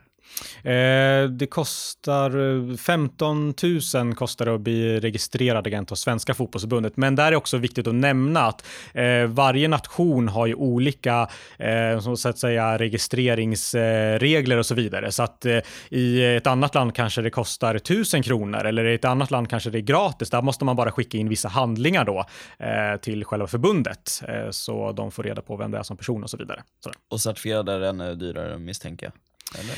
Eh, 0.63 1.29
det 1.29 1.47
kostar 1.49 2.29
eh, 2.71 2.77
15 2.77 3.53
000 3.93 4.15
kostar 4.15 4.45
det 4.45 4.55
att 4.55 4.61
bli 4.61 4.99
registrerad 4.99 5.67
agent 5.67 5.89
hos 5.89 5.99
Svenska 5.99 6.33
fotbollsförbundet. 6.33 6.97
Men 6.97 7.15
där 7.15 7.31
är 7.31 7.35
också 7.35 7.57
viktigt 7.57 7.87
att 7.87 7.95
nämna 7.95 8.41
att 8.41 8.65
eh, 8.93 9.25
varje 9.25 9.67
nation 9.67 10.27
har 10.27 10.47
ju 10.47 10.55
olika 10.55 11.29
eh, 11.57 12.15
så 12.15 12.29
att 12.29 12.37
säga, 12.37 12.77
registreringsregler 12.77 14.57
och 14.57 14.65
så 14.65 14.75
vidare. 14.75 15.11
Så 15.11 15.23
att 15.23 15.45
eh, 15.45 15.59
i 15.89 16.35
ett 16.35 16.47
annat 16.47 16.75
land 16.75 16.95
kanske 16.95 17.21
det 17.21 17.29
kostar 17.29 17.75
1000 17.75 18.23
kronor 18.23 18.65
eller 18.65 18.85
i 18.85 18.93
ett 18.93 19.05
annat 19.05 19.31
land 19.31 19.49
kanske 19.49 19.69
det 19.69 19.77
är 19.77 19.81
gratis. 19.81 20.29
Där 20.29 20.41
måste 20.41 20.65
man 20.65 20.75
bara 20.75 20.91
skicka 20.91 21.17
in 21.17 21.29
vissa 21.29 21.47
handlingar 21.47 22.05
då 22.05 22.25
eh, 22.57 22.99
till 23.01 23.25
själva 23.25 23.47
förbundet 23.47 24.21
eh, 24.27 24.49
så 24.51 24.91
de 24.91 25.11
får 25.11 25.23
reda 25.23 25.41
på 25.41 25.57
vem 25.57 25.71
det 25.71 25.77
är 25.77 25.83
som 25.83 25.97
person 25.97 26.23
och 26.23 26.29
så 26.29 26.37
vidare. 26.37 26.63
Sådär. 26.83 26.97
Och 27.09 27.21
certifierad 27.21 27.69
är 27.69 27.81
ännu 27.81 28.15
dyrare 28.15 28.57
misstänker 28.57 29.05
jag? 29.05 29.13
Eller? 29.59 29.75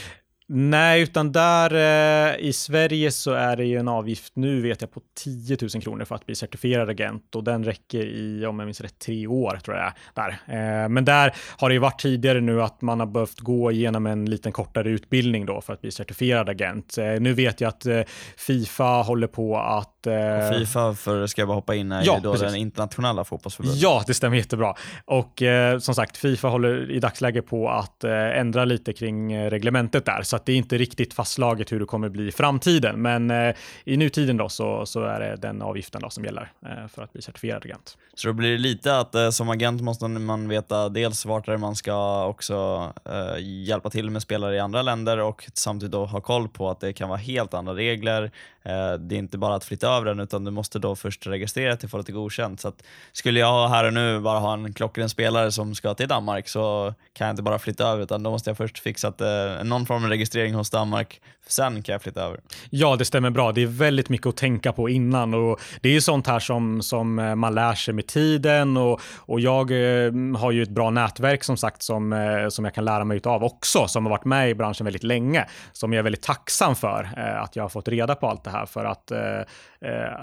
Nej, 0.53 1.01
utan 1.01 1.31
där 1.31 1.73
eh, 1.73 2.47
i 2.47 2.53
Sverige 2.53 3.11
så 3.11 3.31
är 3.31 3.55
det 3.55 3.65
ju 3.65 3.77
en 3.77 3.87
avgift 3.87 4.35
nu 4.35 4.61
vet 4.61 4.81
jag 4.81 4.91
på 4.91 5.01
10 5.23 5.57
000 5.61 5.69
kronor 5.69 6.05
för 6.05 6.15
att 6.15 6.25
bli 6.25 6.35
certifierad 6.35 6.89
agent 6.89 7.35
och 7.35 7.43
den 7.43 7.63
räcker 7.63 8.05
i, 8.05 8.45
om 8.45 8.59
jag 8.59 8.65
minns 8.65 8.81
rätt, 8.81 8.99
tre 8.99 9.27
år 9.27 9.59
tror 9.65 9.77
jag 9.77 9.93
där. 10.13 10.29
Eh, 10.29 10.89
men 10.89 11.05
där 11.05 11.35
har 11.57 11.69
det 11.69 11.73
ju 11.73 11.79
varit 11.79 11.99
tidigare 11.99 12.41
nu 12.41 12.61
att 12.61 12.81
man 12.81 12.99
har 12.99 13.07
behövt 13.07 13.39
gå 13.39 13.71
igenom 13.71 14.07
en 14.07 14.25
liten 14.25 14.51
kortare 14.51 14.89
utbildning 14.89 15.45
då 15.45 15.61
för 15.61 15.73
att 15.73 15.81
bli 15.81 15.91
certifierad 15.91 16.49
agent. 16.49 16.97
Eh, 16.97 17.05
nu 17.05 17.33
vet 17.33 17.61
jag 17.61 17.67
att 17.67 17.85
eh, 17.85 18.01
Fifa 18.37 18.83
håller 18.83 19.27
på 19.27 19.57
att... 19.57 20.07
Eh, 20.07 20.57
Fifa, 20.57 20.93
för 20.93 21.27
ska 21.27 21.41
jag 21.41 21.47
bara 21.47 21.55
hoppa 21.55 21.75
in, 21.75 21.91
är 21.91 22.05
ja, 22.05 22.19
då 22.23 22.31
precis. 22.31 22.47
den 22.47 22.55
internationella 22.55 23.23
fotbollsförbundet. 23.23 23.81
Ja, 23.81 24.03
det 24.07 24.13
stämmer 24.13 24.37
jättebra. 24.37 24.75
Och 25.05 25.41
eh, 25.41 25.79
som 25.79 25.95
sagt, 25.95 26.17
Fifa 26.17 26.47
håller 26.47 26.91
i 26.91 26.99
dagsläget 26.99 27.47
på 27.47 27.69
att 27.69 28.03
ändra 28.03 28.65
lite 28.65 28.93
kring 28.93 29.49
reglementet 29.49 30.05
där 30.05 30.21
så 30.21 30.40
att 30.41 30.45
det 30.45 30.51
är 30.51 30.57
inte 30.57 30.77
riktigt 30.77 31.13
fastslaget 31.13 31.71
hur 31.71 31.79
det 31.79 31.85
kommer 31.85 32.09
bli 32.09 32.27
i 32.27 32.31
framtiden. 32.31 33.01
Men 33.01 33.31
eh, 33.31 33.55
i 33.85 33.97
nutiden 33.97 34.37
då 34.37 34.49
så, 34.49 34.85
så 34.85 35.03
är 35.03 35.19
det 35.19 35.35
den 35.35 35.61
avgiften 35.61 36.01
då 36.01 36.09
som 36.09 36.25
gäller 36.25 36.51
eh, 36.65 36.87
för 36.87 37.03
att 37.03 37.13
bli 37.13 37.21
certifierad 37.21 37.65
agent. 37.65 37.97
Så 38.13 38.27
då 38.27 38.33
blir 38.33 38.51
det 38.51 38.57
lite 38.57 38.97
att 38.97 39.15
eh, 39.15 39.29
som 39.29 39.49
agent 39.49 39.81
måste 39.81 40.07
man 40.07 40.47
veta 40.49 40.89
dels 40.89 41.25
vart 41.25 41.45
där 41.45 41.57
man 41.57 41.75
ska 41.75 42.25
också 42.25 42.89
eh, 43.05 43.37
hjälpa 43.39 43.89
till 43.89 44.09
med 44.09 44.21
spelare 44.21 44.55
i 44.55 44.59
andra 44.59 44.81
länder 44.81 45.17
och 45.17 45.49
samtidigt 45.53 45.91
då 45.91 46.05
ha 46.05 46.21
koll 46.21 46.49
på 46.49 46.69
att 46.69 46.79
det 46.79 46.93
kan 46.93 47.09
vara 47.09 47.19
helt 47.19 47.53
andra 47.53 47.75
regler. 47.75 48.31
Eh, 48.63 48.93
det 48.93 49.15
är 49.15 49.19
inte 49.19 49.37
bara 49.37 49.55
att 49.55 49.63
flytta 49.63 49.87
över 49.87 50.05
den 50.05 50.19
utan 50.19 50.43
du 50.43 50.51
måste 50.51 50.79
då 50.79 50.95
först 50.95 51.27
registrera 51.27 51.75
till 51.75 51.85
att 51.85 51.91
få 51.91 52.01
det 52.01 52.11
godkänt. 52.11 52.61
Så 52.61 52.67
att, 52.67 52.83
skulle 53.11 53.39
jag 53.39 53.69
här 53.69 53.83
och 53.83 53.93
nu 53.93 54.19
bara 54.19 54.39
ha 54.39 54.53
en 54.53 54.73
klockren 54.73 55.09
spelare 55.09 55.51
som 55.51 55.75
ska 55.75 55.93
till 55.93 56.07
Danmark 56.07 56.47
så 56.47 56.93
kan 57.13 57.27
jag 57.27 57.33
inte 57.33 57.43
bara 57.43 57.59
flytta 57.59 57.87
över 57.87 58.03
utan 58.03 58.23
då 58.23 58.31
måste 58.31 58.49
jag 58.49 58.57
först 58.57 58.79
fixa 58.79 59.07
att, 59.07 59.21
eh, 59.21 59.63
någon 59.63 59.85
form 59.85 60.03
av 60.03 60.09
registrering 60.09 60.30
hos 60.35 60.69
Danmark. 60.69 61.21
Sen 61.47 61.83
kan 61.83 61.93
jag 61.93 62.01
flytta 62.01 62.21
över. 62.21 62.39
Ja, 62.69 62.95
det 62.95 63.05
stämmer 63.05 63.29
bra. 63.29 63.51
Det 63.51 63.61
är 63.61 63.67
väldigt 63.67 64.09
mycket 64.09 64.27
att 64.27 64.37
tänka 64.37 64.73
på 64.73 64.89
innan 64.89 65.33
och 65.33 65.59
det 65.81 65.89
är 65.89 65.93
ju 65.93 66.01
sånt 66.01 66.27
här 66.27 66.39
som, 66.39 66.81
som 66.81 67.19
eh, 67.19 67.35
man 67.35 67.55
lär 67.55 67.73
sig 67.73 67.93
med 67.93 68.07
tiden 68.07 68.77
och, 68.77 69.01
och 69.17 69.39
jag 69.39 69.71
eh, 69.71 70.13
har 70.37 70.51
ju 70.51 70.63
ett 70.63 70.69
bra 70.69 70.89
nätverk 70.89 71.43
som 71.43 71.57
sagt 71.57 71.81
som, 71.81 72.13
eh, 72.13 72.49
som 72.49 72.65
jag 72.65 72.73
kan 72.73 72.85
lära 72.85 73.03
mig 73.03 73.21
av 73.23 73.43
också, 73.43 73.87
som 73.87 74.05
har 74.05 74.09
varit 74.09 74.25
med 74.25 74.49
i 74.49 74.55
branschen 74.55 74.85
väldigt 74.85 75.03
länge, 75.03 75.47
som 75.71 75.93
jag 75.93 75.99
är 75.99 76.03
väldigt 76.03 76.23
tacksam 76.23 76.75
för 76.75 77.03
att 77.43 77.55
jag 77.55 77.63
har 77.63 77.69
fått 77.69 77.87
reda 77.87 78.15
på 78.15 78.27
allt 78.27 78.43
det 78.43 78.49
här 78.49 78.65
för 78.65 78.85
att, 78.85 79.11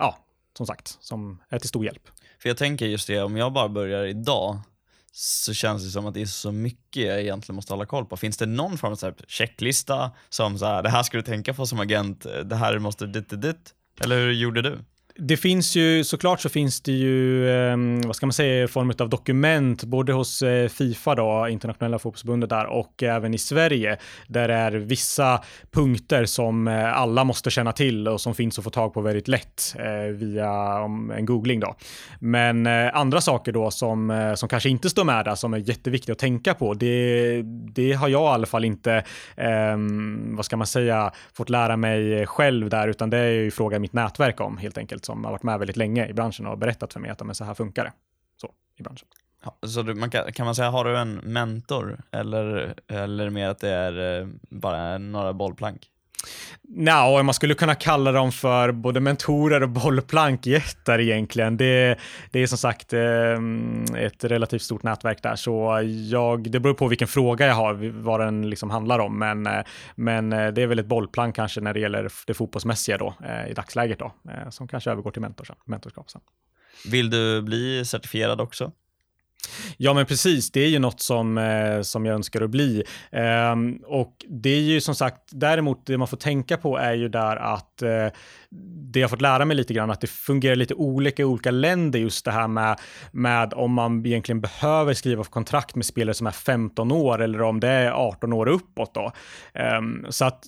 ja, 0.01 0.19
som 0.57 0.67
sagt, 0.67 0.97
som 1.01 1.43
är 1.49 1.59
till 1.59 1.69
stor 1.69 1.85
hjälp. 1.85 2.03
För 2.43 2.49
jag 2.49 2.57
tänker 2.57 2.87
just 2.87 3.07
det, 3.07 3.23
om 3.23 3.37
jag 3.37 3.53
bara 3.53 3.69
börjar 3.69 4.05
idag 4.05 4.59
så 5.21 5.55
känns 5.55 5.85
det 5.85 5.91
som 5.91 6.07
att 6.07 6.15
det 6.15 6.23
är 6.23 6.27
så 6.27 6.53
mycket 6.53 7.03
jag 7.03 7.21
egentligen 7.21 7.57
måste 7.57 7.73
hålla 7.73 7.87
koll 7.87 8.07
på. 8.07 8.17
Finns 8.17 8.37
det 8.37 8.47
någon 8.47 8.79
form 8.79 8.93
av 8.93 9.15
checklista 9.29 10.11
som 10.29 10.59
så 10.59 10.67
här, 10.67 10.83
det 10.83 10.89
här 10.89 11.03
ska 11.03 11.17
du 11.17 11.23
tänka 11.23 11.55
på 11.55 11.67
som 11.67 11.81
agent, 11.81 12.27
eh, 12.27 12.39
det 12.39 12.57
här 12.57 12.79
måste 12.79 13.07
dit, 13.07 13.31
dit, 13.31 13.43
dit? 13.43 13.75
Eller 14.01 14.17
hur 14.17 14.33
gjorde 14.33 14.63
du? 14.63 14.79
Det 15.21 15.37
finns 15.37 15.77
ju, 15.77 16.05
såklart 16.05 16.41
så 16.41 16.49
finns 16.49 16.81
det 16.81 16.93
ju, 16.93 17.51
ehm, 17.51 18.01
vad 18.01 18.17
ska 18.17 18.27
man 18.27 18.33
säga, 18.33 18.65
i 18.65 18.69
form 18.69 18.93
av 18.99 19.09
dokument, 19.09 19.85
både 19.85 20.13
hos 20.13 20.43
eh, 20.43 20.69
Fifa 20.69 21.15
då, 21.15 21.49
internationella 21.49 21.99
fotbollsförbundet 21.99 22.51
där, 22.51 22.67
och 22.67 23.03
även 23.03 23.35
i 23.35 23.39
Sverige, 23.39 23.99
där 24.27 24.49
det 24.49 24.55
är 24.55 24.73
vissa 24.73 25.43
punkter 25.71 26.25
som 26.25 26.69
eh, 26.69 26.99
alla 26.99 27.25
måste 27.25 27.51
känna 27.51 27.73
till 27.73 28.09
och 28.09 28.21
som 28.21 28.35
finns 28.35 28.59
att 28.59 28.65
få 28.65 28.71
tag 28.71 28.95
på 28.95 29.01
väldigt 29.01 29.29
lätt 29.29 29.75
eh, 29.79 30.13
via 30.15 30.51
en 31.17 31.27
googling 31.27 31.61
då. 31.61 31.77
Men 32.19 32.67
andra 32.67 33.21
saker 33.21 33.53
då 33.53 33.71
som, 33.71 34.33
som 34.37 34.49
kanske 34.49 34.69
inte 34.69 34.91
står 34.91 35.05
med 35.05 35.25
där, 35.25 35.35
som 35.35 35.55
är 35.55 35.59
jätteviktiga 35.59 36.13
att 36.13 36.19
tänka 36.19 36.55
på, 36.55 36.75
det, 36.75 37.43
det 37.75 37.93
har 37.93 38.09
jag 38.09 38.23
i 38.23 38.35
alla 38.35 38.47
fall 38.47 38.65
inte, 38.65 39.05
ehm, 39.37 40.37
vad 40.37 40.45
ska 40.45 40.57
man 40.57 40.67
säga, 40.67 41.13
fått 41.33 41.51
lära 41.51 41.77
mig 41.77 42.27
själv 42.27 42.71
där, 42.71 42.89
utan 42.89 43.11
det 43.11 43.19
är 43.19 43.31
ju 43.31 43.51
fråga 43.51 43.79
mitt 43.79 43.93
nätverk 43.93 44.41
om 44.41 44.59
helt 44.59 44.79
enkelt 44.79 45.08
som 45.09 45.25
har 45.25 45.33
varit 45.33 45.43
med 45.43 45.59
väldigt 45.59 45.77
länge 45.77 46.07
i 46.07 46.13
branschen 46.13 46.47
och 46.47 46.59
berättat 46.59 46.93
för 46.93 47.01
mig 47.01 47.11
att 47.11 47.27
men 47.27 47.35
så 47.35 47.45
här 47.45 47.55
funkar 47.55 47.85
det. 47.85 47.93
Så, 48.37 48.53
i 48.77 48.83
branschen. 48.83 49.09
Så 49.67 49.83
du, 49.83 49.95
man 49.95 50.11
kan, 50.11 50.33
kan, 50.33 50.47
man 50.47 50.55
säga, 50.55 50.71
har 50.71 50.85
du 50.85 50.99
en 50.99 51.15
mentor 51.15 52.01
eller, 52.11 52.75
eller 52.89 53.31
mer 53.31 53.49
att 53.49 53.59
det 53.59 53.71
är 53.71 54.21
eh, 54.21 54.29
bara 54.49 54.99
några 54.99 55.33
bollplank? 55.33 55.91
Nja, 56.71 57.23
man 57.23 57.35
skulle 57.35 57.55
kunna 57.55 57.75
kalla 57.75 58.13
dem 58.13 58.33
för 58.33 58.73
både 58.73 59.01
mentorer 59.01 59.63
och 59.63 59.69
bollplankjättar 59.69 60.99
egentligen. 60.99 61.57
Det, 61.57 61.99
det 62.31 62.41
är 62.41 62.47
som 62.47 62.59
sagt 62.59 62.93
eh, 62.93 64.03
ett 64.05 64.25
relativt 64.25 64.63
stort 64.63 64.83
nätverk 64.83 65.23
där, 65.23 65.37
så 65.37 65.81
jag, 66.11 66.51
det 66.51 66.61
beror 66.61 66.75
på 66.75 66.89
vilken 66.89 67.09
fråga 67.09 67.47
jag 67.47 67.55
har, 67.55 68.03
vad 68.03 68.21
den 68.21 68.51
liksom 68.51 68.71
handlar 68.71 68.99
om. 68.99 69.19
Men, 69.19 69.47
eh, 69.47 69.63
men 69.95 70.33
eh, 70.33 70.49
det 70.49 70.63
är 70.63 70.67
väl 70.67 70.79
ett 70.79 70.87
bollplank 70.87 71.37
kanske 71.37 71.61
när 71.61 71.75
det 71.75 71.81
gäller 71.81 72.09
det 72.27 72.35
fotbollsmässiga 72.35 72.99
då, 72.99 73.15
i 73.49 73.55
dagsläget 73.55 73.99
då, 73.99 74.13
som 74.51 74.69
kanske 74.69 74.91
övergår 74.91 75.11
till 75.11 75.23
mentor, 75.23 75.49
mentorskap 75.65 76.11
sen. 76.11 76.21
Vill 76.91 77.11
du 77.11 77.43
bli 77.43 77.85
certifierad 77.85 78.41
också? 78.41 78.73
Ja, 79.77 79.95
men 79.95 80.07
precis. 80.07 80.51
Det 80.51 80.61
är 80.61 80.69
ju 80.69 80.79
något 80.79 81.01
som, 81.01 81.39
eh, 81.39 81.83
som 81.83 82.07
jag 82.07 82.15
önskar 82.15 82.41
att 82.43 82.51
bli. 82.51 82.83
Eh, 83.13 83.57
och 83.87 84.15
det 84.29 84.51
är 84.51 84.61
ju 84.61 84.81
som 84.81 84.95
sagt, 84.95 85.23
däremot 85.31 85.87
det 85.87 85.99
man 85.99 86.09
får 86.09 86.17
tänka 86.17 86.57
på 86.57 86.77
är 86.77 86.95
ju 86.95 87.09
där 87.09 87.37
att 87.37 87.83
eh, 87.83 88.09
det 88.93 89.01
jag 89.01 89.11
fått 89.11 89.21
lära 89.21 89.45
mig 89.45 89.57
lite 89.57 89.75
grann 89.75 89.91
att 89.91 90.01
det 90.01 90.07
fungerar 90.07 90.57
lite 90.57 90.75
olika 90.75 91.23
i 91.23 91.25
olika 91.25 91.51
länder 91.51 91.99
just 91.99 92.25
det 92.25 92.31
här 92.31 92.49
med, 92.49 92.81
med 93.13 93.55
om 93.55 93.73
man 93.73 94.07
egentligen 94.07 94.41
behöver 94.41 94.95
skriva 94.95 95.25
för 95.25 95.31
kontrakt 95.31 95.75
med 95.75 95.87
spelare 95.87 96.15
som 96.15 96.27
är 96.27 96.31
15 96.31 96.93
år 96.93 97.23
eller 97.23 97.43
om 97.43 97.61
det 97.61 97.69
är 97.69 97.91
18 97.91 98.33
år 98.33 98.49
uppåt 98.49 98.95
då. 98.95 99.13
Ehm, 99.55 100.07
så 100.09 100.25
att 100.25 100.45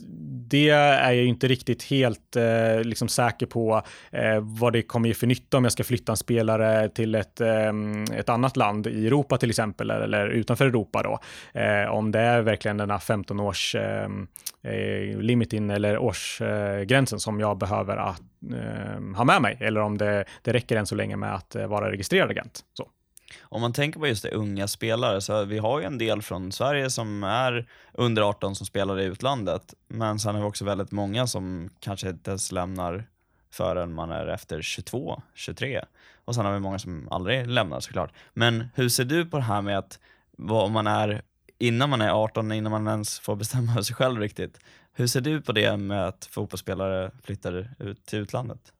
det 0.48 0.68
är 0.68 1.12
jag 1.12 1.26
inte 1.26 1.48
riktigt 1.48 1.82
helt 1.82 2.36
eh, 2.36 2.80
liksom 2.84 3.08
säker 3.08 3.46
på 3.46 3.82
eh, 4.12 4.40
vad 4.40 4.72
det 4.72 4.82
kommer 4.82 5.08
ge 5.08 5.14
för 5.14 5.26
nytta 5.26 5.56
om 5.56 5.64
jag 5.64 5.72
ska 5.72 5.84
flytta 5.84 6.12
en 6.12 6.16
spelare 6.16 6.88
till 6.88 7.14
ett, 7.14 7.40
ehm, 7.40 8.04
ett 8.04 8.28
annat 8.28 8.56
land 8.56 8.79
i 8.86 9.06
Europa 9.06 9.38
till 9.38 9.50
exempel 9.50 9.90
eller 9.90 10.28
utanför 10.28 10.66
Europa 10.66 11.02
då. 11.02 11.18
Eh, 11.60 11.90
om 11.90 12.12
det 12.12 12.20
är 12.20 12.42
verkligen 12.42 12.76
den 12.76 12.90
här 12.90 12.98
15 12.98 13.40
års 13.40 13.74
ehm, 13.74 14.28
eh, 14.62 15.18
limitin 15.18 15.70
eller 15.70 15.98
årsgränsen 15.98 17.20
som 17.20 17.40
jag 17.40 17.58
behöver 17.58 17.96
att, 17.96 18.22
ehm, 18.54 19.14
ha 19.14 19.24
med 19.24 19.42
mig 19.42 19.56
eller 19.60 19.80
om 19.80 19.98
det, 19.98 20.24
det 20.42 20.52
räcker 20.52 20.76
än 20.76 20.86
så 20.86 20.94
länge 20.94 21.16
med 21.16 21.34
att 21.34 21.54
eh, 21.54 21.66
vara 21.66 21.90
registrerad 21.90 22.30
agent. 22.30 22.60
Så. 22.74 22.88
Om 23.42 23.60
man 23.60 23.72
tänker 23.72 24.00
på 24.00 24.06
just 24.06 24.22
det, 24.22 24.30
unga 24.30 24.68
spelare, 24.68 25.20
så 25.20 25.44
vi 25.44 25.58
har 25.58 25.80
ju 25.80 25.86
en 25.86 25.98
del 25.98 26.22
från 26.22 26.52
Sverige 26.52 26.90
som 26.90 27.24
är 27.24 27.66
under 27.92 28.22
18 28.22 28.54
som 28.54 28.66
spelar 28.66 29.00
i 29.00 29.04
utlandet, 29.04 29.74
men 29.88 30.18
sen 30.18 30.34
har 30.34 30.42
vi 30.42 30.48
också 30.48 30.64
väldigt 30.64 30.92
många 30.92 31.26
som 31.26 31.70
kanske 31.80 32.08
inte 32.08 32.30
ens 32.30 32.52
lämnar 32.52 33.04
förrän 33.52 33.92
man 33.92 34.10
är 34.10 34.26
efter 34.26 34.62
22, 34.62 35.22
23. 35.34 35.84
Och 36.24 36.34
sen 36.34 36.44
har 36.44 36.52
vi 36.52 36.60
många 36.60 36.78
som 36.78 37.08
aldrig 37.10 37.46
lämnar 37.46 37.80
såklart. 37.80 38.12
Men 38.34 38.68
hur 38.74 38.88
ser 38.88 39.04
du 39.04 39.26
på 39.26 39.36
det 39.36 39.42
här 39.42 39.62
med 39.62 39.78
att 39.78 39.98
vad 40.36 40.70
man 40.70 40.86
är 40.86 41.22
innan 41.58 41.90
man 41.90 42.00
är 42.00 42.10
18, 42.10 42.52
innan 42.52 42.72
man 42.72 42.88
ens 42.88 43.20
får 43.20 43.36
bestämma 43.36 43.72
över 43.72 43.82
sig 43.90 43.96
själv 43.96 44.20
riktigt. 44.20 44.58
Hur 44.92 45.06
ser 45.06 45.20
du 45.20 45.42
på 45.42 45.52
det 45.52 45.76
med 45.76 46.06
att 46.06 46.28
fotbollsspelare 46.30 47.10
flyttar 47.24 47.74
ut 47.78 48.06
till 48.06 48.18
utlandet? 48.18 48.72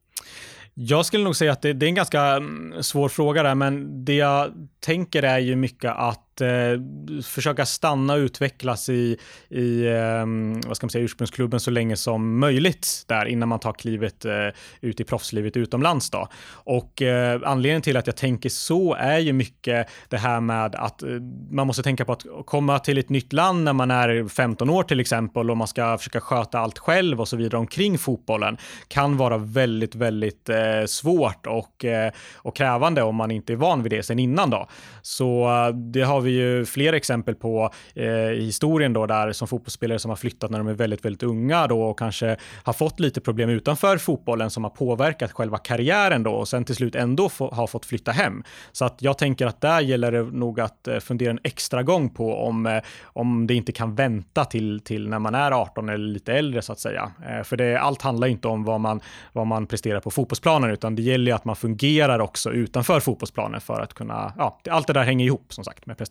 Jag 0.73 1.05
skulle 1.05 1.23
nog 1.23 1.35
säga 1.35 1.51
att 1.51 1.61
det, 1.61 1.73
det, 1.73 1.85
är 1.85 1.87
en 1.87 1.95
ganska 1.95 2.21
mm, 2.21 2.83
svår 2.83 3.09
fråga 3.09 3.43
där, 3.43 3.55
men 3.55 4.05
det 4.05 4.15
jag 4.15 4.69
tänker 4.79 5.23
är 5.23 5.39
ju 5.39 5.55
mycket 5.55 5.91
att 5.91 6.30
eh, 6.41 7.21
försöka 7.23 7.65
stanna 7.65 8.13
och 8.13 8.17
utvecklas 8.17 8.89
i, 8.89 9.17
i 9.49 9.85
eh, 9.85 10.25
vad 10.67 10.77
ska 10.77 10.85
man 10.85 10.89
säga, 10.89 11.03
ursprungsklubben 11.03 11.59
så 11.59 11.71
länge 11.71 11.95
som 11.95 12.39
möjligt 12.39 13.03
där 13.07 13.25
innan 13.25 13.49
man 13.49 13.59
tar 13.59 13.73
klivet 13.73 14.25
eh, 14.25 14.47
ut 14.81 14.99
i 14.99 15.03
proffslivet 15.03 15.57
utomlands. 15.57 16.09
Då. 16.09 16.27
Och 16.51 17.01
eh, 17.01 17.41
anledningen 17.45 17.81
till 17.81 17.97
att 17.97 18.07
jag 18.07 18.15
tänker 18.15 18.49
så 18.49 18.93
är 18.93 19.19
ju 19.19 19.33
mycket 19.33 19.87
det 20.09 20.17
här 20.17 20.41
med 20.41 20.75
att 20.75 21.03
eh, 21.03 21.09
man 21.51 21.67
måste 21.67 21.83
tänka 21.83 22.05
på 22.05 22.11
att 22.11 22.25
komma 22.45 22.79
till 22.79 22.97
ett 22.97 23.09
nytt 23.09 23.33
land 23.33 23.63
när 23.63 23.73
man 23.73 23.91
är 23.91 24.27
15 24.27 24.69
år 24.69 24.83
till 24.83 24.99
exempel 24.99 25.51
och 25.51 25.57
man 25.57 25.67
ska 25.67 25.97
försöka 25.97 26.21
sköta 26.21 26.59
allt 26.59 26.79
själv 26.79 27.21
och 27.21 27.27
så 27.27 27.37
vidare 27.37 27.57
omkring 27.57 27.97
fotbollen 27.97 28.57
kan 28.87 29.17
vara 29.17 29.37
väldigt, 29.37 29.95
väldigt 29.95 30.49
eh, 30.49 30.85
svårt 30.87 31.47
och, 31.47 31.85
eh, 31.85 32.11
och 32.35 32.55
krävande 32.55 33.03
om 33.03 33.15
man 33.15 33.31
inte 33.31 33.53
är 33.53 33.57
van 33.57 33.83
vid 33.83 33.91
det 33.91 34.03
sen 34.03 34.19
innan 34.19 34.49
då. 34.49 34.67
Så 35.01 35.49
eh, 35.49 35.75
det 35.75 36.01
har 36.01 36.21
vi 36.21 36.30
vi 36.31 36.37
ju 36.37 36.65
flera 36.65 36.95
exempel 36.95 37.35
på 37.35 37.69
eh, 37.95 38.05
i 38.05 38.45
historien 38.45 38.93
då 38.93 39.05
där 39.05 39.31
som 39.31 39.47
fotbollsspelare 39.47 39.99
som 39.99 40.09
har 40.09 40.15
flyttat 40.15 40.51
när 40.51 40.57
de 40.57 40.67
är 40.67 40.73
väldigt, 40.73 41.05
väldigt 41.05 41.23
unga 41.23 41.67
då 41.67 41.81
och 41.81 41.99
kanske 41.99 42.37
har 42.63 42.73
fått 42.73 42.99
lite 42.99 43.21
problem 43.21 43.49
utanför 43.49 43.97
fotbollen 43.97 44.49
som 44.49 44.63
har 44.63 44.71
påverkat 44.71 45.31
själva 45.31 45.57
karriären 45.57 46.23
då 46.23 46.31
och 46.31 46.47
sen 46.47 46.65
till 46.65 46.75
slut 46.75 46.95
ändå 46.95 47.29
få, 47.29 47.51
har 47.51 47.67
fått 47.67 47.85
flytta 47.85 48.11
hem. 48.11 48.43
Så 48.71 48.85
att 48.85 49.01
jag 49.01 49.17
tänker 49.17 49.47
att 49.47 49.61
där 49.61 49.81
gäller 49.81 50.11
det 50.11 50.23
nog 50.23 50.59
att 50.59 50.87
eh, 50.87 50.99
fundera 50.99 51.31
en 51.31 51.39
extra 51.43 51.83
gång 51.83 52.09
på 52.09 52.35
om, 52.35 52.65
eh, 52.65 52.81
om 53.03 53.47
det 53.47 53.53
inte 53.53 53.71
kan 53.71 53.95
vänta 53.95 54.45
till, 54.45 54.79
till 54.79 55.09
när 55.09 55.19
man 55.19 55.35
är 55.35 55.51
18 55.51 55.89
eller 55.89 56.07
lite 56.07 56.33
äldre 56.33 56.61
så 56.61 56.71
att 56.71 56.79
säga. 56.79 57.11
Eh, 57.29 57.43
för 57.43 57.57
det, 57.57 57.79
allt 57.79 58.01
handlar 58.01 58.27
inte 58.27 58.47
om 58.47 58.63
vad 58.63 58.79
man, 58.79 59.01
vad 59.33 59.47
man 59.47 59.67
presterar 59.67 59.99
på 59.99 60.11
fotbollsplanen 60.11 60.71
utan 60.71 60.95
det 60.95 61.01
gäller 61.01 61.33
att 61.33 61.45
man 61.45 61.55
fungerar 61.55 62.19
också 62.19 62.51
utanför 62.51 62.99
fotbollsplanen 62.99 63.61
för 63.61 63.81
att 63.81 63.93
kunna, 63.93 64.33
ja, 64.37 64.59
allt 64.69 64.87
det 64.87 64.93
där 64.93 65.03
hänger 65.03 65.25
ihop 65.25 65.53
som 65.53 65.63
sagt 65.63 65.85
med 65.85 65.97
prestation. 65.97 66.10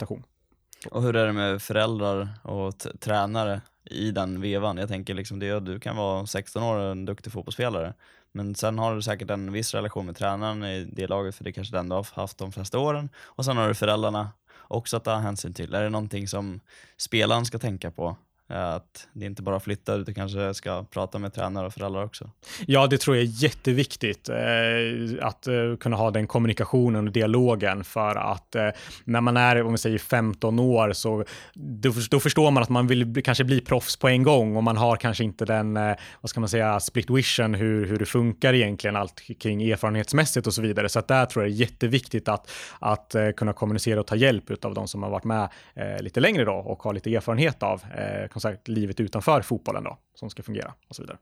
Och 0.91 1.03
hur 1.03 1.17
är 1.17 1.27
det 1.27 1.33
med 1.33 1.63
föräldrar 1.63 2.29
och 2.43 2.75
tränare 3.01 3.61
i 3.85 4.11
den 4.11 4.41
vevan? 4.41 4.77
Jag 4.77 4.89
tänker 4.89 5.15
liksom 5.15 5.39
det, 5.39 5.61
du 5.61 5.81
kan 5.81 5.97
vara 5.97 6.27
16 6.27 6.63
år 6.63 6.77
och 6.77 6.91
en 6.91 7.05
duktig 7.05 7.33
fotbollsspelare, 7.33 7.95
men 8.33 8.55
sen 8.55 8.79
har 8.79 8.95
du 8.95 9.03
säkert 9.03 9.31
en 9.31 9.53
viss 9.53 9.75
relation 9.75 10.07
med 10.07 10.17
tränaren 10.17 10.65
i 10.65 10.85
det 10.93 11.07
laget, 11.07 11.35
för 11.35 11.45
det 11.45 11.51
är 11.51 11.53
kanske 11.53 11.77
den 11.77 11.89
du 11.89 11.95
har 11.95 12.07
haft 12.15 12.39
de 12.39 12.53
flesta 12.53 12.79
åren. 12.79 13.09
Och 13.19 13.45
sen 13.45 13.57
har 13.57 13.69
du 13.69 13.75
föräldrarna 13.75 14.31
också 14.59 14.97
att 14.97 15.05
ta 15.05 15.15
hänsyn 15.15 15.55
till. 15.55 15.75
Är 15.75 15.83
det 15.83 15.89
någonting 15.91 16.29
som 16.29 16.61
spelaren 16.97 17.45
ska 17.45 17.59
tänka 17.59 17.91
på 17.91 18.17
Eh, 18.51 18.75
att 18.75 19.09
det 19.13 19.27
inte 19.27 19.43
bara 19.43 19.61
flyttar, 19.61 19.99
du 19.99 20.15
kanske 20.15 20.55
ska 20.55 20.85
prata 20.85 21.19
med 21.19 21.35
tränare 21.35 21.67
och 21.67 21.73
föräldrar 21.73 22.05
också. 22.05 22.31
Ja, 22.67 22.87
det 22.87 22.99
tror 22.99 23.17
jag 23.17 23.25
är 23.25 23.43
jätteviktigt 23.43 24.29
eh, 24.29 25.27
att 25.27 25.47
eh, 25.47 25.77
kunna 25.81 25.97
ha 25.97 26.11
den 26.11 26.27
kommunikationen 26.27 27.07
och 27.07 27.13
dialogen 27.13 27.85
för 27.85 28.17
att 28.17 28.55
eh, 28.55 28.69
när 29.05 29.21
man 29.21 29.37
är, 29.37 29.63
om 29.63 29.73
vi 29.73 29.79
säger 29.79 29.99
15 29.99 30.59
år, 30.59 30.93
så 30.93 31.25
då, 31.55 31.93
då, 32.11 32.21
förstår 32.21 32.51
man 32.51 32.63
att 32.63 32.69
man 32.69 32.87
vill 32.87 33.23
kanske 33.23 33.45
bli 33.45 33.61
proffs 33.61 33.97
på 33.97 34.09
en 34.09 34.23
gång 34.23 34.57
och 34.57 34.65
man 34.65 34.77
har 34.77 34.97
kanske 34.97 35.25
inte 35.25 35.45
den, 35.45 35.77
eh, 35.77 35.97
vad 36.21 36.31
ska 36.31 36.41
man 36.41 36.49
säga, 36.49 36.81
split 36.81 37.11
vision 37.11 37.55
hur, 37.55 37.87
hur 37.87 37.99
det 37.99 38.07
funkar 38.07 38.55
egentligen, 38.55 38.97
allt 38.97 39.23
kring 39.41 39.63
erfarenhetsmässigt 39.63 40.47
och 40.47 40.55
så 40.55 40.63
vidare. 40.63 40.89
Så 40.89 40.99
att 40.99 41.09
där 41.09 41.27
tror 41.27 41.45
jag 41.45 41.53
det 41.53 41.57
är 41.57 41.61
jätteviktigt 41.61 42.29
att, 42.29 42.51
att 42.79 43.15
eh, 43.15 43.31
kunna 43.31 43.53
kommunicera 43.53 44.01
och 44.01 44.07
ta 44.07 44.17
hjälp 44.17 44.65
av 44.65 44.75
de 44.75 44.89
som 44.89 45.03
har 45.03 45.11
varit 45.11 45.25
med 45.25 45.49
eh, 45.75 46.03
lite 46.03 46.21
längre 46.21 46.45
då 46.45 46.53
och 46.53 46.83
har 46.83 46.95
lite 46.95 47.15
erfarenhet 47.15 47.63
av 47.63 47.83
eh, 47.97 48.29
som 48.41 48.51
sagt 48.51 48.69
livet 48.69 49.01
utanför 49.01 49.43
fotbollen 49.43 49.85
då, 49.85 49.99
som 50.15 50.31
ska 50.31 50.43
fungera 50.43 50.75
och 50.89 50.97
så 50.97 51.03
vidare. 51.03 51.19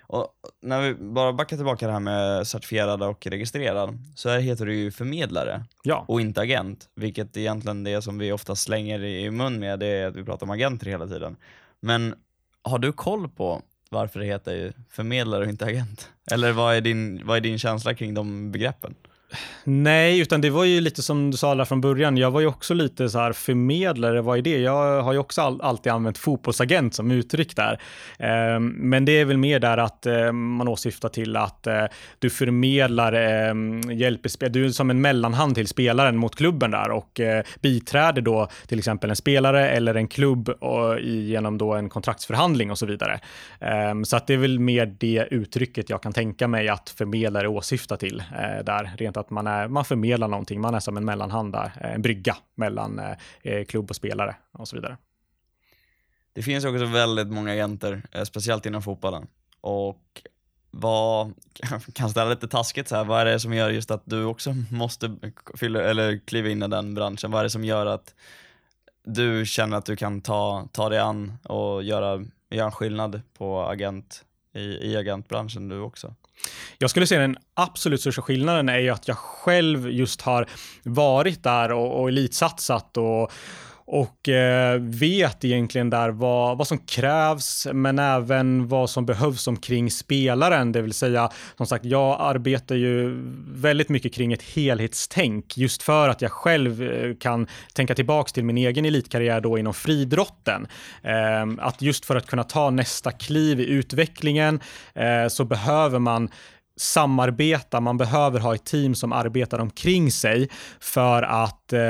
Och 0.00 0.28
när 0.60 0.80
vi 0.80 0.94
bara 0.94 1.32
backar 1.32 1.56
tillbaka 1.56 1.86
det 1.86 1.92
här 1.92 2.00
med 2.00 2.46
certifierad 2.46 3.02
och 3.02 3.26
registrerad, 3.26 3.98
så 4.16 4.28
här 4.28 4.38
heter 4.40 4.66
det 4.66 4.74
ju 4.74 4.90
förmedlare 4.90 5.64
ja. 5.82 6.04
och 6.08 6.20
inte 6.20 6.40
agent, 6.40 6.88
vilket 6.94 7.36
egentligen 7.36 7.84
det 7.84 8.02
som 8.02 8.18
vi 8.18 8.32
ofta 8.32 8.56
slänger 8.56 9.04
i 9.04 9.30
mun 9.30 9.60
med, 9.60 9.78
det 9.78 9.86
är 9.86 10.06
att 10.06 10.16
vi 10.16 10.24
pratar 10.24 10.46
om 10.46 10.50
agenter 10.50 10.86
hela 10.86 11.06
tiden. 11.06 11.36
Men 11.80 12.14
har 12.62 12.78
du 12.78 12.92
koll 12.92 13.28
på 13.28 13.62
varför 13.90 14.20
det 14.20 14.26
heter 14.26 14.72
förmedlare 14.90 15.44
och 15.44 15.50
inte 15.50 15.64
agent? 15.64 16.10
Eller 16.30 16.52
vad 16.52 16.74
är 16.74 16.80
din, 16.80 17.26
vad 17.26 17.36
är 17.36 17.40
din 17.40 17.58
känsla 17.58 17.94
kring 17.94 18.14
de 18.14 18.52
begreppen? 18.52 18.94
Nej, 19.64 20.20
utan 20.20 20.40
det 20.40 20.50
var 20.50 20.64
ju 20.64 20.80
lite 20.80 21.02
som 21.02 21.30
du 21.30 21.36
sa 21.36 21.54
där 21.54 21.64
från 21.64 21.80
början. 21.80 22.16
Jag 22.16 22.30
var 22.30 22.40
ju 22.40 22.46
också 22.46 22.74
lite 22.74 23.08
så 23.08 23.18
här 23.18 23.32
förmedlare. 23.32 24.20
Vad 24.20 24.38
är 24.38 24.42
det? 24.42 24.58
Jag 24.58 25.02
har 25.02 25.12
ju 25.12 25.18
också 25.18 25.42
all, 25.42 25.60
alltid 25.60 25.92
använt 25.92 26.18
fotbollsagent 26.18 26.94
som 26.94 27.10
uttryck 27.10 27.56
där. 27.56 27.80
Eh, 28.18 28.60
men 28.60 29.04
det 29.04 29.12
är 29.12 29.24
väl 29.24 29.36
mer 29.36 29.60
där 29.60 29.78
att 29.78 30.06
eh, 30.06 30.32
man 30.32 30.68
åsyftar 30.68 31.08
till 31.08 31.36
att 31.36 31.66
eh, 31.66 31.84
du 32.18 32.30
förmedlar, 32.30 33.12
eh, 33.12 33.54
hjälper, 33.96 34.48
du 34.48 34.66
är 34.66 34.70
som 34.70 34.90
en 34.90 35.00
mellanhand 35.00 35.54
till 35.54 35.68
spelaren 35.68 36.16
mot 36.16 36.36
klubben 36.36 36.70
där 36.70 36.90
och 36.90 37.20
eh, 37.20 37.44
biträder 37.60 38.22
då 38.22 38.48
till 38.66 38.78
exempel 38.78 39.10
en 39.10 39.16
spelare 39.16 39.70
eller 39.70 39.94
en 39.94 40.08
klubb 40.08 40.48
och, 40.48 41.00
genom 41.00 41.58
då 41.58 41.74
en 41.74 41.88
kontraktsförhandling 41.88 42.70
och 42.70 42.78
så 42.78 42.86
vidare. 42.86 43.20
Ehm, 43.60 44.04
så 44.04 44.16
att 44.16 44.26
det 44.26 44.34
är 44.34 44.38
väl 44.38 44.58
mer 44.58 44.86
det 44.98 45.28
uttrycket 45.30 45.90
jag 45.90 46.02
kan 46.02 46.12
tänka 46.12 46.48
mig 46.48 46.68
att 46.68 46.90
förmedlare 46.90 47.48
åsyftar 47.48 47.96
till 47.96 48.20
eh, 48.20 48.64
där, 48.64 48.90
rent 48.96 49.17
att 49.18 49.30
man, 49.30 49.46
är, 49.46 49.68
man 49.68 49.84
förmedlar 49.84 50.28
någonting, 50.28 50.60
man 50.60 50.74
är 50.74 50.80
som 50.80 50.96
en 50.96 51.04
mellanhand 51.04 51.52
där, 51.52 51.72
eh, 51.80 51.94
en 51.94 52.02
brygga 52.02 52.36
mellan 52.54 52.98
eh, 52.98 53.16
eh, 53.42 53.64
klubb 53.64 53.90
och 53.90 53.96
spelare 53.96 54.36
och 54.52 54.68
så 54.68 54.76
vidare. 54.76 54.96
Det 56.32 56.42
finns 56.42 56.64
också 56.64 56.84
väldigt 56.84 57.28
många 57.28 57.52
agenter, 57.52 58.02
eh, 58.12 58.24
speciellt 58.24 58.66
inom 58.66 58.82
fotbollen. 58.82 59.26
Och 59.60 60.22
vad, 60.70 61.34
kan 61.92 62.10
ställa 62.10 62.30
lite 62.30 62.48
taskigt 62.48 62.88
så 62.88 62.96
här, 62.96 63.04
vad 63.04 63.20
är 63.20 63.24
det 63.24 63.40
som 63.40 63.52
gör 63.54 63.70
just 63.70 63.90
att 63.90 64.02
du 64.04 64.24
också 64.24 64.54
måste 64.70 65.16
fylla, 65.54 65.82
eller 65.82 66.18
kliva 66.26 66.48
in 66.48 66.62
i 66.62 66.68
den 66.68 66.94
branschen? 66.94 67.30
Vad 67.30 67.40
är 67.40 67.44
det 67.44 67.50
som 67.50 67.64
gör 67.64 67.86
att 67.86 68.14
du 69.04 69.46
känner 69.46 69.76
att 69.76 69.86
du 69.86 69.96
kan 69.96 70.20
ta, 70.20 70.68
ta 70.72 70.88
dig 70.88 70.98
an 70.98 71.38
och 71.42 71.82
göra, 71.82 72.24
göra 72.50 72.66
en 72.66 72.72
skillnad 72.72 73.20
på 73.38 73.62
agent, 73.62 74.24
i, 74.52 74.60
i 74.60 74.96
agentbranschen 74.96 75.68
du 75.68 75.80
också? 75.80 76.14
Jag 76.78 76.90
skulle 76.90 77.06
säga 77.06 77.20
den 77.20 77.36
absolut 77.54 78.00
största 78.00 78.22
skillnaden 78.22 78.68
är 78.68 78.78
ju 78.78 78.90
att 78.90 79.08
jag 79.08 79.16
själv 79.16 79.90
just 79.90 80.22
har 80.22 80.46
varit 80.82 81.42
där 81.42 81.72
och, 81.72 82.00
och 82.00 82.08
elitsatsat 82.08 82.96
och 82.96 83.32
och 83.90 84.28
eh, 84.28 84.80
vet 84.80 85.44
egentligen 85.44 85.90
där 85.90 86.08
vad, 86.08 86.58
vad 86.58 86.66
som 86.66 86.78
krävs, 86.78 87.66
men 87.72 87.98
även 87.98 88.68
vad 88.68 88.90
som 88.90 89.06
behövs 89.06 89.46
omkring 89.46 89.90
spelaren. 89.90 90.72
Det 90.72 90.82
vill 90.82 90.92
säga, 90.92 91.30
som 91.56 91.66
sagt, 91.66 91.84
jag 91.84 92.16
arbetar 92.20 92.74
ju 92.74 93.22
väldigt 93.46 93.88
mycket 93.88 94.14
kring 94.14 94.32
ett 94.32 94.42
helhetstänk 94.42 95.56
just 95.56 95.82
för 95.82 96.08
att 96.08 96.22
jag 96.22 96.32
själv 96.32 96.82
eh, 96.82 97.14
kan 97.14 97.46
tänka 97.74 97.94
tillbaks 97.94 98.32
till 98.32 98.44
min 98.44 98.58
egen 98.58 98.84
elitkarriär 98.84 99.40
då 99.40 99.58
inom 99.58 99.74
fridrotten. 99.74 100.66
Eh, 101.02 101.46
att 101.58 101.82
just 101.82 102.04
för 102.04 102.16
att 102.16 102.26
kunna 102.26 102.44
ta 102.44 102.70
nästa 102.70 103.12
kliv 103.12 103.60
i 103.60 103.64
utvecklingen 103.64 104.60
eh, 104.94 105.28
så 105.28 105.44
behöver 105.44 105.98
man 105.98 106.28
samarbeta, 106.80 107.80
man 107.80 107.96
behöver 107.96 108.40
ha 108.40 108.54
ett 108.54 108.64
team 108.64 108.94
som 108.94 109.12
arbetar 109.12 109.58
omkring 109.58 110.12
sig 110.12 110.48
för 110.80 111.22
att 111.22 111.72
eh, 111.72 111.80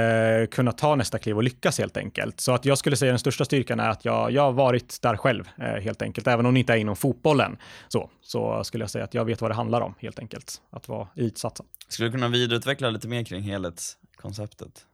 kunna 0.51 0.73
ta 0.73 0.95
nästa 0.95 1.19
kliv 1.19 1.37
och 1.37 1.43
lyckas 1.43 1.79
helt 1.79 1.97
enkelt. 1.97 2.41
Så 2.41 2.53
att 2.53 2.65
jag 2.65 2.79
skulle 2.79 2.97
säga 2.97 3.13
den 3.13 3.19
största 3.19 3.45
styrkan 3.45 3.81
är 3.81 3.89
att 3.89 4.05
jag, 4.05 4.31
jag 4.33 4.43
har 4.43 4.53
varit 4.53 5.03
där 5.03 5.17
själv 5.17 5.49
eh, 5.59 5.83
helt 5.83 6.03
enkelt, 6.03 6.27
även 6.27 6.47
om 6.47 6.55
det 6.55 6.61
inte 6.61 6.73
är 6.73 6.77
inom 6.77 6.97
fotbollen. 6.97 7.57
Så, 7.89 8.11
så 8.23 8.65
skulle 8.65 8.83
jag 8.83 8.91
säga 8.91 9.05
att 9.05 9.15
jag 9.15 9.25
vet 9.25 9.41
vad 9.41 9.51
det 9.51 9.55
handlar 9.55 9.81
om 9.81 9.95
helt 9.99 10.19
enkelt, 10.19 10.61
att 10.71 10.89
vara 10.89 11.09
elitsatsad. 11.17 11.67
Skulle 11.89 12.09
du 12.09 12.13
kunna 12.13 12.29
vidareutveckla 12.29 12.91
lite 12.91 13.09
mer 13.09 13.25
kring 13.25 13.43
helhetskonceptet? 13.43 14.87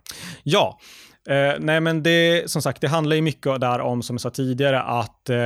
Ja, 0.43 0.79
eh, 1.29 1.55
nej 1.61 1.81
men 1.81 2.03
det 2.03 2.51
som 2.51 2.63
sagt, 2.63 2.81
det 2.81 2.89
handlar 2.89 3.17
ju 3.17 3.23
mycket 3.23 3.61
där 3.61 3.81
om, 3.81 4.03
som 4.03 4.15
jag 4.15 4.21
sa 4.21 4.31
tidigare, 4.31 4.81
att 4.81 5.31
eh, 5.31 5.39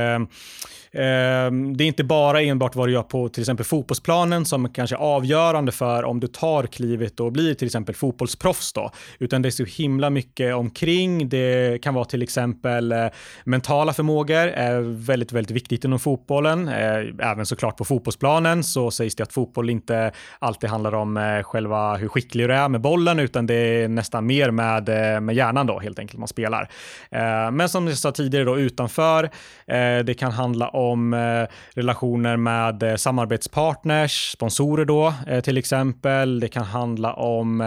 eh, 0.91 1.51
det 1.75 1.83
är 1.83 1.87
inte 1.87 2.03
bara 2.03 2.41
enbart 2.41 2.75
vad 2.75 2.87
du 2.87 2.93
gör 2.93 3.03
på 3.03 3.29
till 3.29 3.41
exempel 3.41 3.65
fotbollsplanen 3.65 4.45
som 4.45 4.69
kanske 4.69 4.95
är 4.95 4.99
avgörande 4.99 5.71
för 5.71 6.03
om 6.03 6.19
du 6.19 6.27
tar 6.27 6.63
klivet 6.63 7.19
och 7.19 7.31
blir 7.31 7.53
till 7.53 7.65
exempel 7.65 7.95
fotbollsproffs 7.95 8.73
då, 8.73 8.91
utan 9.19 9.41
det 9.41 9.49
är 9.49 9.51
så 9.51 9.63
himla 9.63 10.09
mycket 10.09 10.55
omkring. 10.55 11.29
Det 11.29 11.81
kan 11.81 11.93
vara 11.93 12.05
till 12.05 12.21
exempel 12.21 12.91
eh, 12.91 13.07
mentala 13.43 13.93
förmågor 13.93 14.47
är 14.47 14.79
väldigt, 15.05 15.31
väldigt 15.31 15.55
viktigt 15.55 15.83
inom 15.83 15.99
fotbollen. 15.99 16.67
Eh, 16.67 17.31
även 17.31 17.45
såklart 17.45 17.77
på 17.77 17.85
fotbollsplanen 17.85 18.63
så 18.63 18.91
sägs 18.91 19.15
det 19.15 19.23
att 19.23 19.33
fotboll 19.33 19.69
inte 19.69 20.11
alltid 20.39 20.69
handlar 20.69 20.95
om 20.95 21.17
eh, 21.17 21.43
själva 21.43 21.95
hur 21.95 22.07
skicklig 22.07 22.47
du 22.47 22.53
är 22.53 22.69
med 22.69 22.81
bollen, 22.81 23.19
utan 23.19 23.47
det 23.47 23.55
är 23.55 23.87
nästan 23.87 24.25
mer 24.25 24.51
med, 24.51 24.89
eh, 24.89 25.21
med 25.21 25.35
hjärnan 25.35 25.68
då 25.69 25.79
helt 25.79 25.99
enkelt 25.99 26.19
man 26.19 26.27
spelar. 26.27 26.69
Eh, 27.11 27.51
men 27.51 27.69
som 27.69 27.87
jag 27.87 27.97
sa 27.97 28.11
tidigare 28.11 28.45
då 28.45 28.59
utanför, 28.59 29.23
eh, 29.67 29.99
det 30.03 30.19
kan 30.19 30.31
handla 30.31 30.67
om 30.67 31.13
eh, 31.13 31.47
relationer 31.75 32.37
med 32.37 32.83
eh, 32.83 32.95
samarbetspartners, 32.95 34.31
sponsorer 34.31 34.85
då 34.85 35.13
eh, 35.27 35.41
till 35.41 35.57
exempel. 35.57 36.39
Det 36.39 36.47
kan 36.47 36.63
handla 36.63 37.13
om 37.13 37.61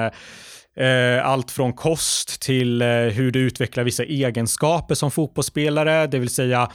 eh, 0.76 1.26
allt 1.26 1.50
från 1.50 1.72
kost 1.72 2.42
till 2.42 2.82
hur 3.12 3.30
du 3.30 3.40
utvecklar 3.40 3.84
vissa 3.84 4.04
egenskaper 4.04 4.94
som 4.94 5.10
fotbollsspelare, 5.10 6.06
det 6.06 6.18
vill 6.18 6.34
säga 6.34 6.70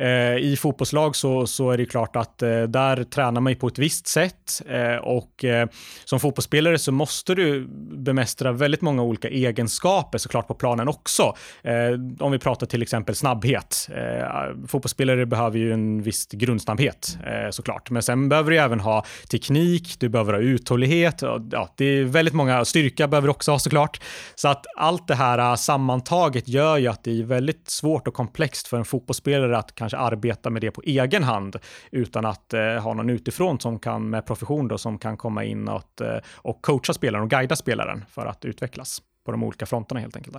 Eh, 0.00 0.36
I 0.36 0.56
fotbollslag 0.60 1.16
så, 1.16 1.46
så 1.46 1.70
är 1.70 1.76
det 1.76 1.86
klart 1.86 2.16
att 2.16 2.42
eh, 2.42 2.62
där 2.62 3.04
tränar 3.04 3.40
man 3.40 3.52
ju 3.52 3.58
på 3.58 3.66
ett 3.66 3.78
visst 3.78 4.06
sätt 4.06 4.62
eh, 4.68 4.96
och 4.96 5.44
eh, 5.44 5.68
som 6.04 6.20
fotbollsspelare 6.20 6.78
så 6.78 6.92
måste 6.92 7.34
du 7.34 7.66
bemästra 7.96 8.52
väldigt 8.52 8.80
många 8.80 9.02
olika 9.02 9.28
egenskaper 9.28 10.18
såklart 10.18 10.48
på 10.48 10.54
planen 10.54 10.88
också. 10.88 11.36
Eh, 11.62 11.74
om 12.18 12.32
vi 12.32 12.38
pratar 12.38 12.66
till 12.66 12.82
exempel 12.82 13.14
snabbhet. 13.14 13.88
Eh, 13.96 14.66
fotbollsspelare 14.68 15.26
behöver 15.26 15.58
ju 15.58 15.72
en 15.72 16.02
viss 16.02 16.26
grundsnabbhet 16.26 17.18
såklart, 17.50 17.90
men 17.90 18.02
sen 18.02 18.28
behöver 18.28 18.50
du 18.50 18.58
även 18.58 18.80
ha 18.80 19.04
teknik, 19.30 19.96
du 20.00 20.08
behöver 20.08 20.32
ha 20.32 20.40
uthållighet, 20.40 21.22
ja, 21.22 21.74
det 21.76 21.84
är 21.84 22.04
väldigt 22.04 22.34
många, 22.34 22.64
styrka 22.64 23.08
behöver 23.08 23.28
du 23.28 23.30
också 23.30 23.50
ha 23.50 23.58
såklart. 23.58 24.00
Så 24.34 24.48
att 24.48 24.66
allt 24.76 25.08
det 25.08 25.14
här 25.14 25.56
sammantaget 25.56 26.48
gör 26.48 26.76
ju 26.76 26.86
att 26.86 27.04
det 27.04 27.20
är 27.20 27.24
väldigt 27.24 27.70
svårt 27.70 28.08
och 28.08 28.14
komplext 28.14 28.66
för 28.68 28.76
en 28.76 28.84
fotbollsspelare 28.84 29.58
att 29.58 29.74
kanske 29.90 30.16
arbeta 30.16 30.50
med 30.50 30.62
det 30.62 30.70
på 30.70 30.82
egen 30.84 31.24
hand 31.24 31.56
utan 31.90 32.26
att 32.26 32.54
eh, 32.54 32.60
ha 32.60 32.94
någon 32.94 33.10
utifrån 33.10 33.60
som 33.60 33.78
kan 33.78 34.10
med 34.10 34.26
profession 34.26 34.68
då, 34.68 34.78
som 34.78 34.98
kan 34.98 35.16
komma 35.16 35.44
in 35.44 35.68
och, 35.68 36.00
eh, 36.00 36.20
och 36.34 36.62
coacha 36.62 36.92
spelaren 36.92 37.24
och 37.24 37.30
guida 37.30 37.56
spelaren 37.56 38.04
för 38.10 38.26
att 38.26 38.44
utvecklas 38.44 39.02
på 39.24 39.32
de 39.32 39.42
olika 39.42 39.66
fronterna 39.66 40.00
helt 40.00 40.16
enkelt. 40.16 40.36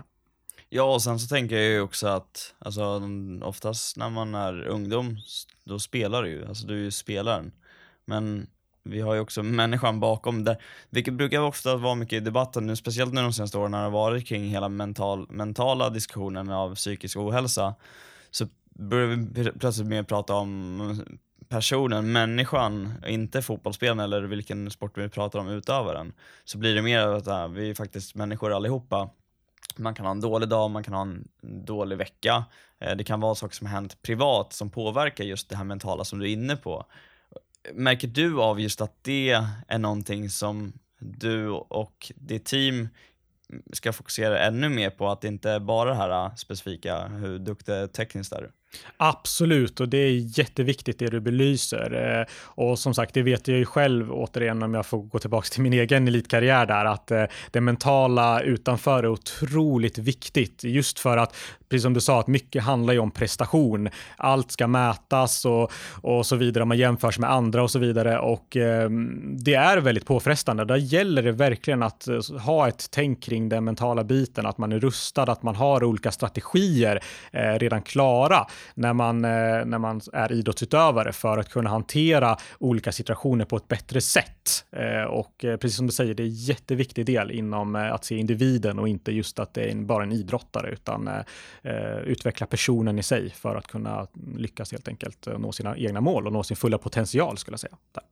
Ja, 0.69 0.93
och 0.93 1.01
sen 1.01 1.19
så 1.19 1.27
tänker 1.27 1.55
jag 1.55 1.65
ju 1.65 1.81
också 1.81 2.07
att 2.07 2.53
alltså, 2.59 3.01
oftast 3.41 3.97
när 3.97 4.09
man 4.09 4.35
är 4.35 4.67
ungdom, 4.67 5.17
då 5.63 5.79
spelar 5.79 6.23
du 6.23 6.29
ju. 6.29 6.47
Alltså 6.47 6.67
du 6.67 6.73
är 6.73 6.83
ju 6.83 6.91
spelaren. 6.91 7.51
Men 8.05 8.47
vi 8.83 9.01
har 9.01 9.13
ju 9.13 9.19
också 9.19 9.43
människan 9.43 9.99
bakom 9.99 10.43
det, 10.43 10.57
vilket 10.89 11.13
brukar 11.13 11.41
ofta 11.41 11.75
vara 11.75 11.95
mycket 11.95 12.17
i 12.17 12.19
debatten 12.19 12.67
nu, 12.67 12.75
speciellt 12.75 13.13
nu 13.13 13.21
de 13.21 13.33
senaste 13.33 13.57
åren 13.57 13.71
när 13.71 13.77
det 13.77 13.83
har 13.83 13.91
varit 13.91 14.27
kring 14.27 14.49
hela 14.49 14.69
mental, 14.69 15.27
mentala 15.29 15.89
diskussionen 15.89 16.49
av 16.49 16.75
psykisk 16.75 17.17
ohälsa, 17.17 17.75
så 18.31 18.47
börjar 18.77 19.07
vi 19.07 19.51
plötsligt 19.59 19.87
mer 19.87 20.03
prata 20.03 20.33
om 20.33 21.05
personen, 21.49 22.11
människan, 22.11 22.93
inte 23.07 23.41
fotbollsspelaren 23.41 23.99
eller 23.99 24.21
vilken 24.21 24.71
sport 24.71 24.97
vi 24.97 25.09
pratar 25.09 25.39
om, 25.39 25.47
utövaren. 25.47 26.13
Så 26.43 26.57
blir 26.57 26.75
det 26.75 26.81
mer 26.81 27.07
att 27.07 27.27
äh, 27.27 27.47
vi 27.47 27.69
är 27.69 27.73
faktiskt 27.73 28.15
människor 28.15 28.53
allihopa. 28.53 29.09
Man 29.77 29.95
kan 29.95 30.05
ha 30.05 30.11
en 30.11 30.21
dålig 30.21 30.49
dag, 30.49 30.71
man 30.71 30.83
kan 30.83 30.93
ha 30.93 31.01
en 31.01 31.27
dålig 31.41 31.97
vecka. 31.97 32.45
Eh, 32.79 32.95
det 32.95 33.03
kan 33.03 33.19
vara 33.19 33.35
saker 33.35 33.55
som 33.55 33.67
har 33.67 33.73
hänt 33.73 34.01
privat 34.01 34.53
som 34.53 34.69
påverkar 34.69 35.23
just 35.23 35.49
det 35.49 35.55
här 35.55 35.63
mentala 35.63 36.03
som 36.03 36.19
du 36.19 36.25
är 36.25 36.33
inne 36.33 36.55
på. 36.55 36.85
Märker 37.73 38.07
du 38.07 38.41
av 38.41 38.59
just 38.59 38.81
att 38.81 39.03
det 39.03 39.41
är 39.67 39.77
någonting 39.77 40.29
som 40.29 40.73
du 40.99 41.49
och 41.49 42.11
ditt 42.15 42.45
team 42.45 42.87
ska 43.73 43.93
fokusera 43.93 44.39
ännu 44.39 44.69
mer 44.69 44.89
på, 44.89 45.09
att 45.09 45.21
det 45.21 45.27
inte 45.27 45.51
är 45.51 45.59
bara 45.59 45.89
det 45.89 45.95
här 45.95 46.25
äh, 46.25 46.35
specifika, 46.35 47.07
hur 47.07 47.39
duktig 47.39 47.93
tekniskt 47.93 48.33
är 48.33 48.41
du? 48.41 48.51
Absolut, 48.97 49.79
och 49.79 49.89
det 49.89 49.97
är 49.97 50.39
jätteviktigt 50.39 50.99
det 50.99 51.07
du 51.07 51.19
belyser. 51.19 52.19
Eh, 52.19 52.25
och 52.43 52.79
som 52.79 52.93
sagt, 52.93 53.13
det 53.13 53.21
vet 53.21 53.47
jag 53.47 53.57
ju 53.57 53.65
själv, 53.65 54.11
återigen 54.11 54.63
om 54.63 54.73
jag 54.73 54.85
får 54.85 54.97
gå 54.97 55.19
tillbaka 55.19 55.47
till 55.47 55.61
min 55.61 55.73
egen 55.73 56.07
elitkarriär 56.07 56.65
där, 56.65 56.85
att 56.85 57.11
eh, 57.11 57.23
det 57.51 57.61
mentala 57.61 58.41
utanför 58.41 59.03
är 59.03 59.07
otroligt 59.07 59.97
viktigt. 59.97 60.63
Just 60.63 60.99
för 60.99 61.17
att, 61.17 61.35
precis 61.69 61.83
som 61.83 61.93
du 61.93 62.01
sa, 62.01 62.19
att 62.19 62.27
mycket 62.27 62.63
handlar 62.63 62.93
ju 62.93 62.99
om 62.99 63.11
prestation. 63.11 63.89
Allt 64.17 64.51
ska 64.51 64.67
mätas 64.67 65.45
och, 65.45 65.71
och 66.01 66.25
så 66.25 66.35
vidare. 66.35 66.65
Man 66.65 66.77
jämförs 66.77 67.19
med 67.19 67.31
andra 67.31 67.63
och 67.63 67.71
så 67.71 67.79
vidare. 67.79 68.19
Och 68.19 68.57
eh, 68.57 68.89
det 69.23 69.53
är 69.53 69.77
väldigt 69.77 70.05
påfrestande. 70.05 70.65
Där 70.65 70.75
gäller 70.75 71.23
det 71.23 71.31
verkligen 71.31 71.83
att 71.83 72.07
eh, 72.07 72.19
ha 72.39 72.67
ett 72.67 72.87
tänk 72.91 73.23
kring 73.23 73.49
den 73.49 73.63
mentala 73.63 74.03
biten, 74.03 74.45
att 74.45 74.57
man 74.57 74.71
är 74.71 74.79
rustad, 74.79 75.23
att 75.23 75.43
man 75.43 75.55
har 75.55 75.83
olika 75.83 76.11
strategier 76.11 77.03
eh, 77.31 77.53
redan 77.53 77.81
klara 77.81 78.47
när 78.73 78.93
man, 78.93 79.25
eh, 79.25 79.65
när 79.65 79.77
man 79.77 80.01
är 80.13 80.31
idrottsutövare 80.31 81.13
för 81.13 81.37
att 81.37 81.49
kunna 81.49 81.69
hantera 81.69 82.37
olika 82.59 82.91
situationer 82.91 83.45
på 83.45 83.57
ett 83.57 83.67
bättre 83.67 84.01
sätt. 84.01 84.65
Eh, 84.71 85.03
och 85.03 85.45
eh, 85.45 85.57
precis 85.57 85.77
som 85.77 85.87
du 85.87 85.93
säger, 85.93 86.13
det 86.13 86.23
är 86.23 86.27
en 86.27 86.33
jätteviktig 86.33 87.05
del 87.05 87.31
inom 87.31 87.75
eh, 87.75 87.93
att 87.93 88.05
se 88.05 88.15
individen 88.15 88.79
och 88.79 88.87
inte 88.87 89.11
just 89.11 89.39
att 89.39 89.53
det 89.53 89.71
är 89.71 89.75
bara 89.75 90.03
en 90.03 90.11
idrottare 90.11 90.71
utan 90.71 91.07
eh, 91.07 91.13
Eh, 91.67 91.99
utveckla 91.99 92.47
personen 92.47 92.99
i 92.99 93.03
sig 93.03 93.29
för 93.29 93.55
att 93.55 93.67
kunna 93.67 94.07
lyckas 94.37 94.71
helt 94.71 94.87
enkelt 94.87 95.27
eh, 95.27 95.39
nå 95.39 95.51
sina 95.51 95.77
egna 95.77 96.01
mål 96.01 96.27
och 96.27 96.33
nå 96.33 96.43
sin 96.43 96.57
fulla 96.57 96.77
potential 96.77 97.37
skulle 97.37 97.53
jag 97.53 97.59
säga. 97.59 97.77
Där. 97.91 98.03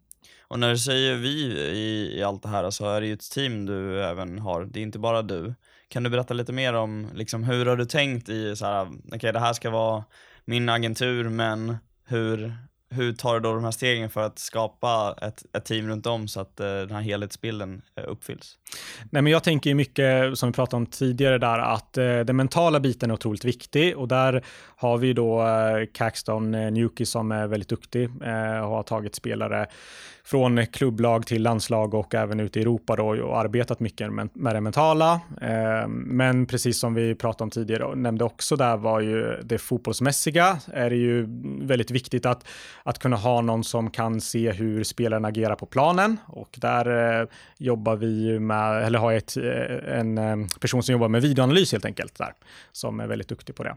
Och 0.42 0.60
när 0.60 0.70
du 0.70 0.78
säger 0.78 1.16
vi 1.16 1.30
i, 1.30 2.18
i 2.20 2.24
allt 2.24 2.44
det 2.44 2.50
här 2.50 2.70
så 2.70 2.90
är 2.90 3.02
det 3.02 3.08
ju 3.08 3.14
ett 3.14 3.32
team 3.32 3.66
du 3.66 4.04
även 4.04 4.40
har. 4.40 4.66
Det 4.66 4.80
är 4.80 4.84
inte 4.84 5.00
bara 5.00 5.22
du. 5.22 5.54
Kan 5.88 6.04
du 6.04 6.10
berätta 6.10 6.34
lite 6.34 6.54
mer 6.54 6.74
om 6.74 7.08
liksom, 7.14 7.44
hur 7.44 7.66
har 7.66 7.76
du 7.76 7.86
tänkt 7.86 8.30
i 8.30 8.56
så 8.56 8.66
här, 8.66 8.82
okej 8.82 9.16
okay, 9.16 9.32
det 9.32 9.40
här 9.40 9.54
ska 9.54 9.70
vara 9.70 10.04
min 10.46 10.70
agentur, 10.70 11.30
men 11.30 11.78
hur, 12.06 12.58
hur 12.90 13.14
tar 13.14 13.34
du 13.34 13.40
då 13.40 13.54
de 13.54 13.64
här 13.64 13.72
stegen 13.72 14.10
för 14.10 14.22
att 14.22 14.40
skapa 14.40 15.16
ett, 15.22 15.44
ett 15.58 15.66
team 15.66 15.88
runt 15.88 16.06
om 16.06 16.28
så 16.28 16.40
att 16.40 16.60
uh, 16.60 16.66
den 16.66 16.92
här 16.92 17.02
helhetsbilden 17.02 17.82
uh, 18.00 18.06
uppfylls? 18.08 18.58
Nej, 19.12 19.22
men 19.22 19.32
jag 19.32 19.44
tänker 19.44 19.74
mycket, 19.74 20.38
som 20.38 20.50
vi 20.50 20.54
pratade 20.54 20.78
om 20.78 20.86
tidigare, 20.86 21.38
där 21.38 21.60
att 21.60 21.98
uh, 21.98 22.20
den 22.20 22.36
mentala 22.36 22.80
biten 22.80 23.10
är 23.10 23.14
otroligt 23.14 23.46
viktig 23.46 23.98
och 23.98 24.08
där 24.08 24.44
har 24.78 24.98
vi 24.98 25.14
då 25.14 25.42
eh, 25.42 25.86
Caxton 25.94 26.56
eh, 26.56 26.72
Newkey 26.72 27.06
som 27.06 27.32
är 27.32 27.48
väldigt 27.48 27.70
duktig 27.70 28.04
eh, 28.04 28.60
och 28.60 28.70
har 28.70 28.84
tagit 28.84 29.16
spelare 29.16 29.68
från 30.24 30.66
klubblag 30.66 31.28
till 31.28 31.44
landslag 31.44 31.94
och 31.94 32.16
även 32.16 32.40
ute 32.40 32.60
i 32.60 32.62
Europa 32.62 32.96
då 32.96 33.24
och 33.24 33.40
arbetat 33.40 33.80
mycket 33.80 34.14
med, 34.14 34.30
det 34.34 34.62
mentala. 34.62 35.22
Men 35.88 36.46
precis 36.46 36.80
som 36.80 36.94
vi 36.94 37.16
pratade 37.16 37.44
om 37.44 37.50
tidigare 37.50 37.86
och 37.86 37.98
nämnde 37.98 38.24
också 38.24 38.56
där 38.56 38.78
var 38.78 39.00
ju 39.00 39.42
det 39.44 39.58
fotbollsmässiga 39.58 40.58
är 40.74 40.90
det 40.90 40.96
ju 40.96 41.28
väldigt 41.62 41.92
viktigt 41.92 42.26
att, 42.26 42.48
att 42.84 43.00
kunna 43.00 43.16
ha 43.16 43.42
någon 43.42 43.64
som 43.64 43.92
kan 43.92 44.22
se 44.22 44.52
hur 44.52 44.84
spelaren 44.84 45.26
agerar 45.26 45.56
på 45.56 45.66
planen 45.66 46.18
och 46.28 46.58
där 46.62 47.28
jobbar 47.58 47.96
vi 47.96 48.40
med, 48.40 48.84
eller 48.86 49.00
har 49.00 49.14
ett, 49.14 49.38
en 49.88 50.48
person 50.60 50.84
som 50.84 50.94
jobbar 50.94 51.08
med 51.08 51.22
videoanalys 51.22 51.72
helt 51.72 51.86
enkelt 51.86 52.18
där 52.18 52.34
som 52.72 53.00
är 53.00 53.08
väldigt 53.08 53.30
duktig 53.30 53.56
på 53.56 53.64
det. 53.64 53.76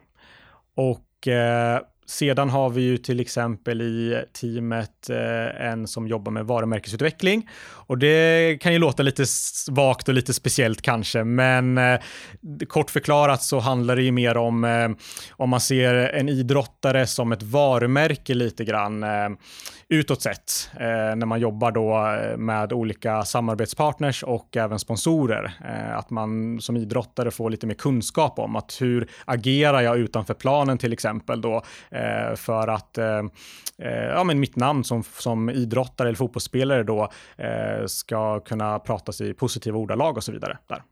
Och 0.79 1.29
eh, 1.29 1.81
sedan 2.07 2.51
har 2.51 2.71
vi 2.71 2.83
ju 2.83 2.97
till 2.97 3.21
exempel 3.21 3.83
i 3.83 4.25
teamet 4.41 5.11
eh, 5.11 5.67
en 5.71 5.87
som 5.87 6.09
jobbar 6.09 6.33
med 6.33 6.47
varumärkesutveckling. 6.47 7.49
Och 7.61 7.99
det 7.99 8.59
kan 8.61 8.73
ju 8.73 8.79
låta 8.79 9.03
lite 9.03 9.25
vagt 9.71 10.09
och 10.09 10.15
lite 10.15 10.35
speciellt 10.35 10.83
kanske, 10.83 11.25
men 11.25 11.79
eh, 11.79 11.99
kort 12.69 12.91
förklarat 12.91 13.43
så 13.43 13.59
handlar 13.59 13.97
det 13.97 14.03
ju 14.03 14.13
mer 14.13 14.37
om 14.37 14.65
eh, 14.65 14.89
om 15.31 15.51
man 15.51 15.61
ser 15.61 15.95
en 15.95 16.29
idrottare 16.29 17.07
som 17.07 17.33
ett 17.33 17.43
varumärke 17.43 18.35
lite 18.35 18.65
grann 18.65 19.03
eh, 19.03 19.29
utåt 19.89 20.23
sett 20.23 20.71
eh, 20.73 21.17
när 21.17 21.27
man 21.27 21.41
jobbar 21.41 21.73
då 21.73 22.07
eh, 22.07 22.37
med 22.37 22.73
olika 22.73 23.25
samarbetspartners 23.25 24.23
och 24.23 24.57
även 24.57 24.79
sponsorer. 24.79 25.53
Eh, 25.65 25.99
att 25.99 26.11
man 26.11 26.61
som 26.61 26.77
idrottare 26.77 27.31
får 27.31 27.51
lite 27.51 27.67
mer 27.67 27.75
kunskap 27.75 28.39
om 28.39 28.57
att 28.57 28.77
hur 28.81 29.11
agerar 29.25 29.81
jag 29.81 29.99
utanför 29.99 30.35
planen 30.35 30.79
till 30.79 30.93
exempel 30.93 31.41
då 31.41 31.63
Eh, 31.91 32.35
för 32.37 32.69
att 32.69 32.99
eh, 32.99 33.23
ja, 34.15 34.25
men 34.25 34.41
mitt 34.41 34.57
namn 34.57 34.85
som, 34.85 35.03
som 35.03 35.51
idrottare 35.51 36.09
eller 36.09 36.17
fotbollsspelare 36.17 36.83
då 36.83 37.11
ska 37.87 38.41
kunna 38.41 38.79
pratas 38.79 39.21
i 39.21 39.35
positiva 39.35 39.79
ordalag 39.79 40.17
och 40.17 40.25
så 40.25 40.33
vidare. 40.33 40.59
Där. 40.69 40.83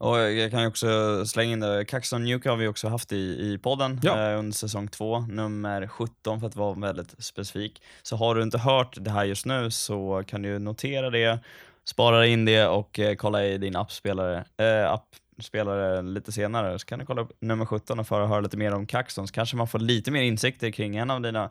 Och 0.00 0.18
jag 0.18 0.50
kan 0.50 0.60
ju 0.60 0.66
också 0.66 1.26
slänga 1.26 1.52
in 1.52 1.60
det, 1.60 1.84
Caxton 1.84 2.24
Nuke 2.24 2.50
har 2.50 2.56
vi 2.56 2.68
också 2.68 2.88
haft 2.88 3.12
i, 3.12 3.16
i 3.16 3.58
podden 3.62 4.00
ja. 4.02 4.30
eh, 4.30 4.38
under 4.38 4.52
säsong 4.52 4.88
2, 4.88 5.20
nummer 5.20 5.86
17 5.86 6.40
för 6.40 6.46
att 6.46 6.56
vara 6.56 6.74
väldigt 6.74 7.24
specifik. 7.24 7.82
Så 8.02 8.16
har 8.16 8.34
du 8.34 8.42
inte 8.42 8.58
hört 8.58 8.96
det 9.00 9.10
här 9.10 9.24
just 9.24 9.46
nu 9.46 9.70
så 9.70 10.22
kan 10.26 10.42
du 10.42 10.58
notera 10.58 11.10
det, 11.10 11.38
spara 11.84 12.26
in 12.26 12.44
det 12.44 12.66
och 12.66 12.98
eh, 12.98 13.14
kolla 13.14 13.44
i 13.44 13.58
din 13.58 13.76
appspelare, 13.76 14.44
eh, 14.56 14.92
app 14.92 15.06
spelare 15.38 16.02
lite 16.02 16.32
senare 16.32 16.78
så 16.78 16.86
kan 16.86 16.98
du 16.98 17.06
kolla 17.06 17.22
upp 17.22 17.32
nummer 17.40 17.66
17 17.66 18.00
och 18.00 18.06
få 18.06 18.26
höra 18.26 18.40
lite 18.40 18.56
mer 18.56 18.74
om 18.74 18.86
Caxton 18.86 19.26
så 19.26 19.34
kanske 19.34 19.56
man 19.56 19.68
får 19.68 19.78
lite 19.78 20.10
mer 20.10 20.22
insikter 20.22 20.70
kring 20.70 20.96
en 20.96 21.10
av 21.10 21.20
dina 21.20 21.50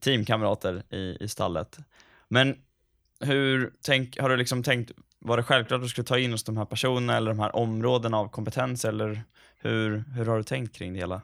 teamkamrater 0.00 0.82
i, 0.90 1.16
i 1.20 1.28
stallet. 1.28 1.78
Men 2.28 2.56
hur 3.20 3.72
tänk, 3.82 4.18
har 4.20 4.28
du 4.28 4.36
liksom 4.36 4.62
tänkt, 4.62 4.90
var 5.18 5.36
det 5.36 5.42
självklart 5.42 5.78
att 5.78 5.84
du 5.84 5.88
skulle 5.88 6.04
ta 6.04 6.18
in 6.18 6.30
just 6.30 6.46
de 6.46 6.56
här 6.56 6.64
personerna 6.64 7.16
eller 7.16 7.30
de 7.30 7.40
här 7.40 7.56
områdena 7.56 8.18
av 8.18 8.28
kompetens 8.28 8.84
eller 8.84 9.22
hur, 9.58 10.04
hur 10.14 10.26
har 10.26 10.36
du 10.36 10.42
tänkt 10.42 10.76
kring 10.76 10.92
det 10.92 10.98
hela? 10.98 11.20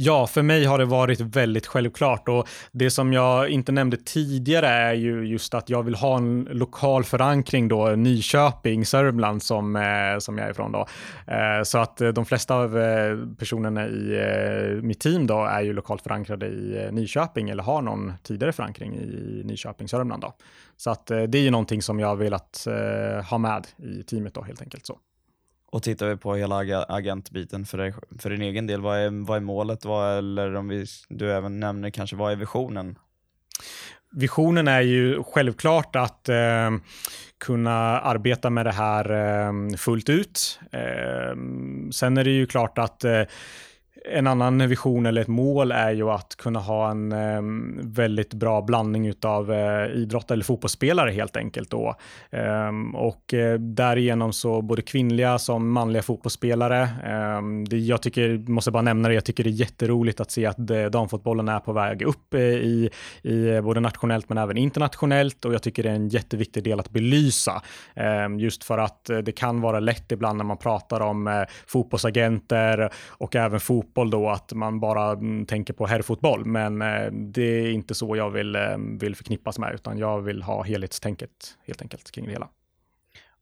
Ja, 0.00 0.26
för 0.26 0.42
mig 0.42 0.64
har 0.64 0.78
det 0.78 0.84
varit 0.84 1.20
väldigt 1.20 1.66
självklart 1.66 2.28
och 2.28 2.48
det 2.72 2.90
som 2.90 3.12
jag 3.12 3.48
inte 3.48 3.72
nämnde 3.72 3.96
tidigare 3.96 4.66
är 4.66 4.94
ju 4.94 5.26
just 5.26 5.54
att 5.54 5.68
jag 5.68 5.82
vill 5.82 5.94
ha 5.94 6.16
en 6.16 6.48
lokal 6.50 7.04
förankring 7.04 7.68
då, 7.68 7.86
Nyköping, 7.88 8.86
Sörmland 8.86 9.42
som, 9.42 9.76
eh, 9.76 10.18
som 10.18 10.38
jag 10.38 10.46
är 10.46 10.50
ifrån 10.50 10.72
då. 10.72 10.86
Eh, 11.26 11.62
så 11.62 11.78
att 11.78 12.00
eh, 12.00 12.08
de 12.08 12.26
flesta 12.26 12.54
av 12.54 12.78
eh, 12.78 13.18
personerna 13.38 13.88
i 13.88 14.18
eh, 14.18 14.82
mitt 14.82 15.00
team 15.00 15.26
då 15.26 15.44
är 15.44 15.60
ju 15.60 15.72
lokalt 15.72 16.02
förankrade 16.02 16.46
i 16.46 16.84
eh, 16.84 16.92
Nyköping 16.92 17.50
eller 17.50 17.62
har 17.62 17.82
någon 17.82 18.12
tidigare 18.22 18.52
förankring 18.52 18.94
i 18.94 19.42
Nyköping, 19.44 19.88
Sörmland 19.88 20.22
då. 20.22 20.34
Så 20.76 20.90
att 20.90 21.06
det 21.06 21.34
är 21.34 21.42
ju 21.42 21.50
någonting 21.50 21.82
som 21.82 22.00
jag 22.00 22.08
har 22.08 22.16
velat 22.16 22.66
ha 23.30 23.38
med 23.38 23.66
i 23.76 24.02
teamet 24.02 24.34
då 24.34 24.42
helt 24.42 24.62
enkelt 24.62 24.86
så. 24.86 24.98
Och 25.70 25.82
tittar 25.82 26.08
vi 26.08 26.16
på 26.16 26.34
hela 26.34 26.56
ag 26.56 26.84
agentbiten 26.88 27.66
för, 27.66 27.78
dig, 27.78 27.94
för 28.18 28.30
din 28.30 28.42
egen 28.42 28.66
del, 28.66 28.80
vad 28.80 28.98
är, 28.98 29.26
vad 29.26 29.36
är 29.36 29.40
målet? 29.40 29.84
Vad, 29.84 30.18
eller 30.18 30.54
om 30.54 30.68
vi, 30.68 30.86
du 31.08 31.32
även 31.32 31.60
nämner 31.60 31.90
kanske, 31.90 32.16
vad 32.16 32.32
är 32.32 32.36
visionen? 32.36 32.98
Visionen 34.10 34.68
är 34.68 34.80
ju 34.80 35.22
självklart 35.22 35.96
att 35.96 36.28
eh, 36.28 36.70
kunna 37.38 38.00
arbeta 38.00 38.50
med 38.50 38.66
det 38.66 38.72
här 38.72 39.12
eh, 39.12 39.76
fullt 39.76 40.08
ut. 40.08 40.60
Eh, 40.72 41.36
sen 41.92 42.16
är 42.16 42.24
det 42.24 42.30
ju 42.30 42.46
klart 42.46 42.78
att 42.78 43.04
eh, 43.04 43.22
en 44.10 44.26
annan 44.26 44.68
vision 44.68 45.06
eller 45.06 45.20
ett 45.20 45.28
mål 45.28 45.72
är 45.72 45.90
ju 45.90 46.10
att 46.10 46.36
kunna 46.36 46.58
ha 46.58 46.90
en 46.90 47.12
eh, 47.12 47.42
väldigt 47.82 48.34
bra 48.34 48.62
blandning 48.62 49.12
av 49.22 49.52
eh, 49.52 49.86
idrott 49.86 50.30
eller 50.30 50.44
fotbollsspelare 50.44 51.10
helt 51.10 51.36
enkelt 51.36 51.70
då. 51.70 51.94
Eh, 52.30 52.72
och 52.94 53.34
eh, 53.34 53.58
därigenom 53.58 54.32
så 54.32 54.62
både 54.62 54.82
kvinnliga 54.82 55.38
som 55.38 55.70
manliga 55.70 56.02
fotbollsspelare. 56.02 56.88
Ehm, 57.04 57.64
det, 57.64 57.78
jag 57.78 58.02
tycker, 58.02 58.50
måste 58.50 58.70
bara 58.70 58.82
nämna 58.82 59.08
det, 59.08 59.14
jag 59.14 59.24
tycker 59.24 59.44
det 59.44 59.50
är 59.50 59.52
jätteroligt 59.52 60.20
att 60.20 60.30
se 60.30 60.46
att 60.46 60.70
eh, 60.70 60.84
damfotbollen 60.84 61.48
är 61.48 61.60
på 61.60 61.72
väg 61.72 62.02
upp 62.02 62.34
eh, 62.34 62.40
i, 62.40 62.90
i 63.22 63.48
eh, 63.48 63.60
både 63.60 63.80
nationellt 63.80 64.28
men 64.28 64.38
även 64.38 64.56
internationellt 64.56 65.44
och 65.44 65.54
jag 65.54 65.62
tycker 65.62 65.82
det 65.82 65.90
är 65.90 65.94
en 65.94 66.08
jätteviktig 66.08 66.64
del 66.64 66.80
att 66.80 66.90
belysa. 66.90 67.62
Ehm, 67.94 68.38
just 68.38 68.64
för 68.64 68.78
att 68.78 69.10
eh, 69.10 69.18
det 69.18 69.32
kan 69.32 69.60
vara 69.60 69.80
lätt 69.80 70.12
ibland 70.12 70.38
när 70.38 70.44
man 70.44 70.56
pratar 70.56 71.00
om 71.00 71.46
fotbollsagenter 71.66 72.90
och 73.08 73.36
även 73.36 73.60
fotboll 73.60 73.97
då 74.04 74.28
att 74.28 74.52
man 74.52 74.80
bara 74.80 75.12
mm, 75.12 75.46
tänker 75.46 75.74
på 75.74 75.86
herrfotboll. 75.86 76.44
Men 76.44 76.82
eh, 76.82 77.10
det 77.12 77.42
är 77.42 77.70
inte 77.70 77.94
så 77.94 78.16
jag 78.16 78.30
vill, 78.30 78.56
eh, 78.56 78.76
vill 79.00 79.16
förknippas 79.16 79.58
med, 79.58 79.74
utan 79.74 79.98
jag 79.98 80.20
vill 80.20 80.42
ha 80.42 80.62
helhetstänket 80.62 81.56
helt 81.66 81.82
enkelt 81.82 82.10
kring 82.10 82.24
det 82.24 82.32
hela. 82.32 82.48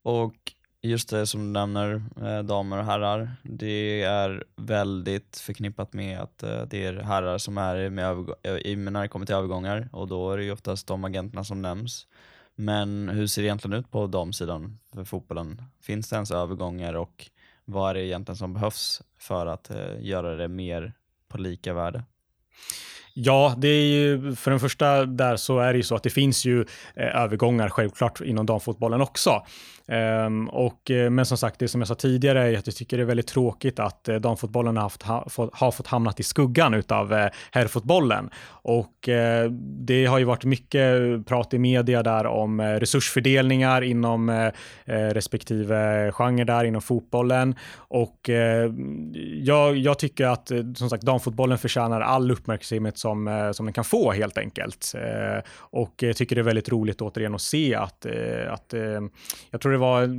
Och 0.03 0.35
just 0.81 1.09
det 1.09 1.27
som 1.27 1.41
du 1.41 1.59
nämner, 1.59 2.03
eh, 2.21 2.43
damer 2.43 2.77
och 2.77 2.85
herrar, 2.85 3.31
det 3.43 4.03
är 4.03 4.43
väldigt 4.55 5.37
förknippat 5.37 5.93
med 5.93 6.19
att 6.19 6.37
det 6.69 6.85
är 6.85 6.93
herrar 6.93 7.37
som 7.37 7.57
är 7.57 7.89
med 7.89 8.91
när 8.93 9.01
det 9.01 9.07
kommer 9.07 9.25
till 9.25 9.35
övergångar 9.35 9.89
och 9.91 10.07
då 10.07 10.31
är 10.31 10.37
det 10.37 10.43
ju 10.43 10.51
oftast 10.51 10.87
de 10.87 11.03
agenterna 11.03 11.43
som 11.43 11.61
nämns. 11.61 12.07
Men 12.59 13.09
hur 13.09 13.27
ser 13.27 13.41
det 13.41 13.45
egentligen 13.45 13.79
ut 13.79 13.91
på 13.91 14.07
damsidan 14.07 14.77
för 14.93 15.03
fotbollen? 15.03 15.61
Finns 15.81 16.09
det 16.09 16.15
ens 16.15 16.31
övergångar 16.31 16.93
och 16.93 17.29
vad 17.65 17.89
är 17.89 17.93
det 17.93 18.05
egentligen 18.05 18.37
som 18.37 18.53
behövs 18.53 19.01
för 19.17 19.45
att 19.45 19.69
eh, 19.69 19.99
göra 19.99 20.35
det 20.35 20.47
mer 20.47 20.93
på 21.27 21.37
lika 21.37 21.73
värde? 21.73 22.03
Ja, 23.19 23.55
det 23.57 23.67
är 23.67 23.83
ju 23.83 24.35
för 24.35 24.51
den 24.51 24.59
första 24.59 25.05
där 25.05 25.35
så 25.35 25.59
är 25.59 25.73
det 25.73 25.77
ju 25.77 25.83
så 25.83 25.95
att 25.95 26.03
det 26.03 26.09
finns 26.09 26.45
ju 26.45 26.65
eh, 26.95 27.15
övergångar 27.15 27.69
självklart 27.69 28.21
inom 28.21 28.45
damfotbollen 28.45 29.01
också. 29.01 29.43
Ehm, 29.87 30.49
och, 30.49 30.91
eh, 30.91 31.09
men 31.09 31.25
som 31.25 31.37
sagt, 31.37 31.59
det 31.59 31.67
som 31.67 31.81
jag 31.81 31.87
sa 31.87 31.95
tidigare 31.95 32.47
är 32.47 32.57
att 32.57 32.67
jag 32.67 32.75
tycker 32.75 32.97
det 32.97 33.03
är 33.03 33.05
väldigt 33.05 33.27
tråkigt 33.27 33.79
att 33.79 34.09
eh, 34.09 34.15
damfotbollen 34.15 34.75
har, 34.75 34.83
haft, 34.83 35.03
ha, 35.03 35.29
fått, 35.29 35.55
har 35.55 35.71
fått 35.71 35.87
hamnat 35.87 36.19
i 36.19 36.23
skuggan 36.23 36.73
utav 36.73 37.13
eh, 37.13 37.29
herrfotbollen. 37.51 38.29
Och 38.49 39.09
eh, 39.09 39.51
det 39.61 40.05
har 40.05 40.17
ju 40.17 40.25
varit 40.25 40.45
mycket 40.45 40.91
prat 41.25 41.53
i 41.53 41.59
media 41.59 42.03
där 42.03 42.25
om 42.25 42.59
eh, 42.59 42.65
resursfördelningar 42.65 43.81
inom 43.81 44.29
eh, 44.29 44.45
eh 44.85 45.09
respektive 45.13 46.11
genre 46.11 46.43
där 46.43 46.63
inom 46.63 46.81
fotbollen. 46.81 47.55
Och 47.75 48.29
eh, 48.29 48.71
jag, 49.41 49.77
jag, 49.77 49.99
tycker 49.99 50.25
att 50.25 50.51
som 50.75 50.89
sagt 50.89 51.03
damfotbollen 51.03 51.57
förtjänar 51.57 52.01
all 52.01 52.31
uppmärksamhet 52.31 52.97
som, 53.07 53.51
som 53.53 53.65
den 53.65 53.73
kan 53.73 53.83
få 53.83 54.11
helt 54.11 54.37
enkelt. 54.37 54.93
och 55.55 56.03
tycker 56.15 56.35
det 56.35 56.41
är 56.41 56.43
väldigt 56.43 56.69
roligt 56.69 57.01
återigen 57.01 57.35
att 57.35 57.41
se 57.41 57.75
att, 57.75 58.05
att 58.49 58.73
jag 59.51 59.61
tror 59.61 59.71
det 59.71 59.77
var 59.77 60.09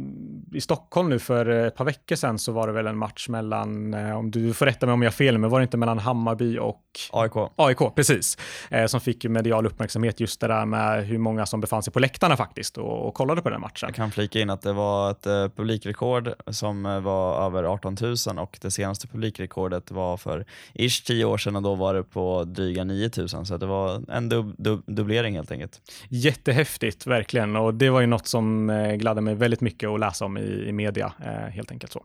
i 0.56 0.60
Stockholm 0.60 1.08
nu 1.08 1.18
för 1.18 1.46
ett 1.46 1.74
par 1.74 1.84
veckor 1.84 2.16
sedan 2.16 2.38
så 2.38 2.52
var 2.52 2.66
det 2.66 2.72
väl 2.72 2.86
en 2.86 2.98
match 2.98 3.28
mellan, 3.28 3.94
eh, 3.94 4.18
om 4.18 4.30
du 4.30 4.54
får 4.54 4.66
rätta 4.66 4.86
mig 4.86 4.92
om 4.92 5.02
jag 5.02 5.10
har 5.10 5.14
fel, 5.14 5.38
men 5.38 5.50
var 5.50 5.60
det 5.60 5.62
inte 5.62 5.76
mellan 5.76 5.98
Hammarby 5.98 6.58
och 6.58 6.82
AIK? 7.12 7.32
AIK, 7.56 7.78
precis. 7.94 8.38
Eh, 8.70 8.86
som 8.86 9.00
fick 9.00 9.24
medial 9.24 9.66
uppmärksamhet 9.66 10.20
just 10.20 10.40
det 10.40 10.46
där 10.46 10.66
med 10.66 11.06
hur 11.06 11.18
många 11.18 11.46
som 11.46 11.60
befann 11.60 11.82
sig 11.82 11.92
på 11.92 12.00
läktarna 12.00 12.36
faktiskt 12.36 12.78
och, 12.78 13.08
och 13.08 13.14
kollade 13.14 13.42
på 13.42 13.50
den 13.50 13.60
matchen. 13.60 13.86
Jag 13.86 13.94
kan 13.94 14.10
flika 14.10 14.40
in 14.40 14.50
att 14.50 14.62
det 14.62 14.72
var 14.72 15.10
ett 15.10 15.26
eh, 15.26 15.48
publikrekord 15.48 16.32
som 16.46 16.86
eh, 16.86 17.00
var 17.00 17.46
över 17.46 17.64
18 17.64 17.96
000 18.00 18.38
och 18.38 18.58
det 18.60 18.70
senaste 18.70 19.08
publikrekordet 19.08 19.90
var 19.90 20.16
för 20.16 20.44
ish 20.74 21.04
10 21.06 21.24
år 21.24 21.38
sedan 21.38 21.56
och 21.56 21.62
då 21.62 21.74
var 21.74 21.94
det 21.94 22.02
på 22.02 22.44
dryga 22.44 22.77
9 22.84 23.10
000 23.16 23.28
så 23.28 23.56
det 23.56 23.66
var 23.66 24.02
en 24.10 24.28
dub, 24.28 24.54
dub, 24.58 24.82
dubblering 24.86 25.34
helt 25.34 25.52
enkelt. 25.52 25.80
Jättehäftigt, 26.08 27.06
verkligen. 27.06 27.56
Och 27.56 27.74
det 27.74 27.90
var 27.90 28.00
ju 28.00 28.06
något 28.06 28.26
som 28.26 28.70
eh, 28.70 28.94
gladde 28.94 29.20
mig 29.20 29.34
väldigt 29.34 29.60
mycket 29.60 29.88
att 29.88 30.00
läsa 30.00 30.24
om 30.24 30.38
i, 30.38 30.64
i 30.68 30.72
media, 30.72 31.12
eh, 31.24 31.30
helt 31.30 31.70
enkelt 31.70 31.92
så. 31.92 32.04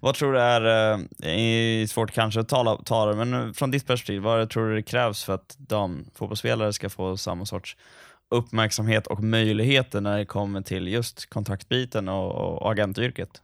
Vad 0.00 0.14
tror 0.14 0.32
du 0.32 0.40
är, 0.40 0.96
eh, 1.82 1.86
svårt 1.86 2.10
kanske 2.10 2.40
att 2.40 2.48
tala, 2.48 2.76
tala 2.76 3.24
men 3.24 3.54
från 3.54 3.70
ditt 3.70 3.86
perspektiv, 3.86 4.22
vad 4.22 4.50
tror 4.50 4.68
du 4.68 4.74
det 4.74 4.82
krävs 4.82 5.24
för 5.24 5.34
att 5.34 5.56
damfotbollsspelare 5.58 6.72
ska 6.72 6.88
få 6.88 7.16
samma 7.16 7.46
sorts 7.46 7.76
uppmärksamhet 8.30 9.06
och 9.06 9.22
möjligheter 9.22 10.00
när 10.00 10.18
det 10.18 10.24
kommer 10.24 10.62
till 10.62 10.88
just 10.88 11.30
kontaktbiten 11.30 12.08
och, 12.08 12.62
och 12.62 12.70
agentyrket? 12.70 13.42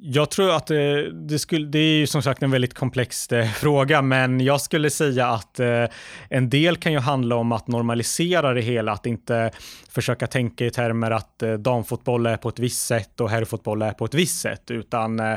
Jag 0.00 0.30
tror 0.30 0.50
att 0.50 0.66
det, 0.66 1.10
det, 1.12 1.38
skulle, 1.38 1.66
det 1.66 1.78
är 1.78 1.98
ju 1.98 2.06
som 2.06 2.22
sagt 2.22 2.42
en 2.42 2.50
väldigt 2.50 2.74
komplex 2.74 3.32
eh, 3.32 3.50
fråga, 3.52 4.02
men 4.02 4.40
jag 4.40 4.60
skulle 4.60 4.90
säga 4.90 5.28
att 5.28 5.60
eh, 5.60 5.84
en 6.28 6.50
del 6.50 6.76
kan 6.76 6.92
ju 6.92 6.98
handla 6.98 7.36
om 7.36 7.52
att 7.52 7.68
normalisera 7.68 8.54
det 8.54 8.60
hela, 8.60 8.92
att 8.92 9.06
inte 9.06 9.50
försöka 9.90 10.26
tänka 10.26 10.66
i 10.66 10.70
termer 10.70 11.10
att 11.10 11.42
eh, 11.42 11.52
damfotboll 11.52 12.26
är 12.26 12.36
på 12.36 12.48
ett 12.48 12.58
visst 12.58 12.86
sätt 12.86 13.20
och 13.20 13.30
herrfotboll 13.30 13.82
är 13.82 13.92
på 13.92 14.04
ett 14.04 14.14
visst 14.14 14.40
sätt, 14.40 14.70
utan 14.70 15.20
eh, 15.20 15.32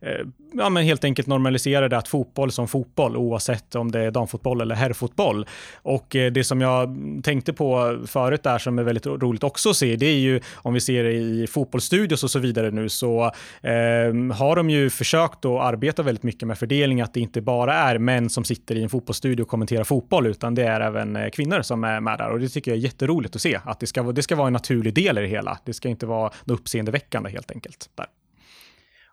eh 0.00 0.26
ja, 0.52 0.68
men 0.68 0.84
helt 0.84 1.04
enkelt 1.04 1.28
normalisera 1.28 1.88
det 1.88 1.98
att 1.98 2.08
fotboll 2.08 2.52
som 2.52 2.68
fotboll, 2.68 3.16
oavsett 3.16 3.74
om 3.74 3.90
det 3.90 4.00
är 4.00 4.10
damfotboll 4.10 4.60
eller 4.60 4.74
herrfotboll. 4.74 5.46
Och 5.74 6.16
eh, 6.16 6.32
det 6.32 6.44
som 6.44 6.60
jag 6.60 6.96
tänkte 7.24 7.52
på 7.52 7.98
förut 8.06 8.42
där 8.42 8.58
som 8.58 8.78
är 8.78 8.82
väldigt 8.82 9.06
roligt 9.06 9.44
också 9.44 9.70
att 9.70 9.76
se, 9.76 9.96
det 9.96 10.06
är 10.06 10.18
ju 10.18 10.40
om 10.54 10.74
vi 10.74 10.80
ser 10.80 11.04
det 11.04 11.12
i 11.12 11.46
fotbollsstudios 11.46 12.24
och 12.24 12.30
så 12.30 12.38
vidare 12.38 12.70
nu, 12.70 12.88
så 12.88 13.24
eh, 13.62 14.01
Ehm, 14.08 14.30
har 14.30 14.56
de 14.56 14.70
ju 14.70 14.90
försökt 14.90 15.44
att 15.44 15.60
arbeta 15.60 16.02
väldigt 16.02 16.22
mycket 16.22 16.48
med 16.48 16.58
fördelning, 16.58 17.00
att 17.00 17.14
det 17.14 17.20
inte 17.20 17.40
bara 17.40 17.74
är 17.74 17.98
män 17.98 18.30
som 18.30 18.44
sitter 18.44 18.74
i 18.74 18.82
en 18.82 18.88
fotbollsstudio 18.88 19.42
och 19.42 19.48
kommenterar 19.48 19.84
fotboll, 19.84 20.26
utan 20.26 20.54
det 20.54 20.64
är 20.64 20.80
även 20.80 21.16
eh, 21.16 21.30
kvinnor 21.30 21.62
som 21.62 21.84
är 21.84 22.00
med 22.00 22.18
där. 22.18 22.30
Och 22.30 22.40
det 22.40 22.48
tycker 22.48 22.70
jag 22.70 22.78
är 22.78 22.82
jätteroligt 22.82 23.36
att 23.36 23.42
se, 23.42 23.60
att 23.64 23.80
det 23.80 23.86
ska 23.86 24.02
det 24.02 24.22
ska 24.22 24.36
vara 24.36 24.46
en 24.46 24.52
naturlig 24.52 24.94
del 24.94 25.18
i 25.18 25.20
det 25.20 25.26
hela. 25.26 25.58
Det 25.64 25.72
ska 25.72 25.88
inte 25.88 26.06
vara 26.06 26.30
något 26.44 26.60
uppseendeväckande 26.60 27.30
helt 27.30 27.50
enkelt. 27.50 27.90
Där. 27.94 28.06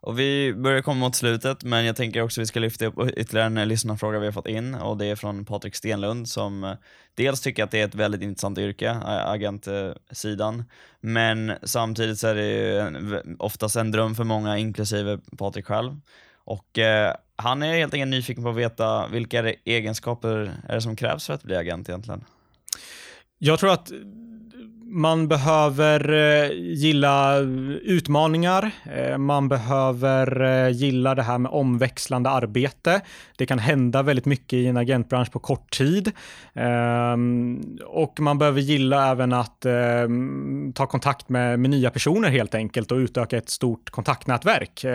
Och 0.02 0.20
vi 0.20 0.54
börjar 0.54 0.82
komma 0.82 1.00
mot 1.00 1.16
slutet, 1.16 1.64
men 1.64 1.86
jag 1.86 1.96
tänker 1.96 2.22
också 2.22 2.42
att 2.42 2.44
vi 2.44 2.46
ska 2.46 2.60
lyfta 2.60 2.86
upp 2.86 3.10
ytterligare 3.18 3.62
en 3.62 3.68
lyssnarfråga 3.68 4.20
vi 4.20 4.26
har 4.26 4.32
fått 4.32 4.48
in 4.48 4.76
och 4.76 4.98
det 4.98 5.06
är 5.06 5.16
från 5.16 5.46
Patrik 5.46 5.76
Stenlund 5.76 6.30
som 6.30 6.64
eh, 6.64 6.74
dels 7.16 7.42
tycker 7.42 7.64
att 7.64 7.72
det 7.72 7.82
är 7.82 7.86
ett 7.86 7.96
väldigt 7.96 8.22
intressant 8.22 8.58
yrke, 8.58 8.90
eh, 8.90 9.30
agentsidan, 9.30 10.64
men 11.00 11.54
samtidigt 11.64 12.20
så 12.20 12.28
är 12.28 12.36
det 12.36 13.24
oftast 13.40 13.76
en 13.76 13.92
dröm 13.92 14.16
för 14.16 14.24
många, 14.24 14.58
inklusive 14.58 15.20
Patrik 15.38 15.66
själv. 15.66 16.00
Och 16.36 16.80
eh, 16.80 17.16
han 17.36 17.64
är 17.64 17.74
helt 17.74 17.94
enkelt 17.94 18.10
nyfiken 18.10 18.44
på 18.44 18.50
att 18.50 18.56
veta 18.56 19.08
vilka 19.08 19.54
egenskaper 19.66 20.52
är 20.68 20.76
det 20.76 20.82
som 20.82 20.96
krävs 20.96 21.26
för 21.26 21.34
att 21.34 21.44
bli 21.44 21.56
agent 21.56 21.90
egentligen? 21.90 22.24
Jag 23.38 23.60
tror 23.60 23.72
att 23.72 23.92
man 24.92 25.28
behöver 25.28 26.14
eh, 26.14 26.52
gilla 26.54 27.38
utmaningar. 27.84 28.72
Eh, 28.96 29.18
man 29.18 29.50
behöver 29.50 30.42
eh, 30.42 30.70
gilla 30.70 31.16
det 31.16 31.24
här 31.24 31.38
med 31.38 31.52
omväxlande 31.52 32.30
arbete. 32.30 33.02
Det 33.38 33.46
kan 33.46 33.60
hända 33.60 34.04
väldigt 34.04 34.26
mycket 34.26 34.54
i 34.54 34.68
en 34.68 34.78
agentbransch 34.78 35.32
på 35.32 35.40
kort 35.40 35.72
tid. 35.78 36.12
Ehm, 36.54 37.62
och 37.86 38.20
man 38.20 38.38
behöver 38.38 38.62
gilla 38.62 39.12
även 39.12 39.34
att 39.34 39.66
ehm, 39.66 40.74
ta 40.76 40.86
kontakt 40.86 41.30
med, 41.30 41.60
med 41.60 41.70
nya 41.70 41.90
personer 41.90 42.30
helt 42.30 42.56
enkelt 42.56 42.92
och 42.92 42.98
utöka 42.98 43.38
ett 43.38 43.50
stort 43.50 43.90
kontaktnätverk, 43.90 44.86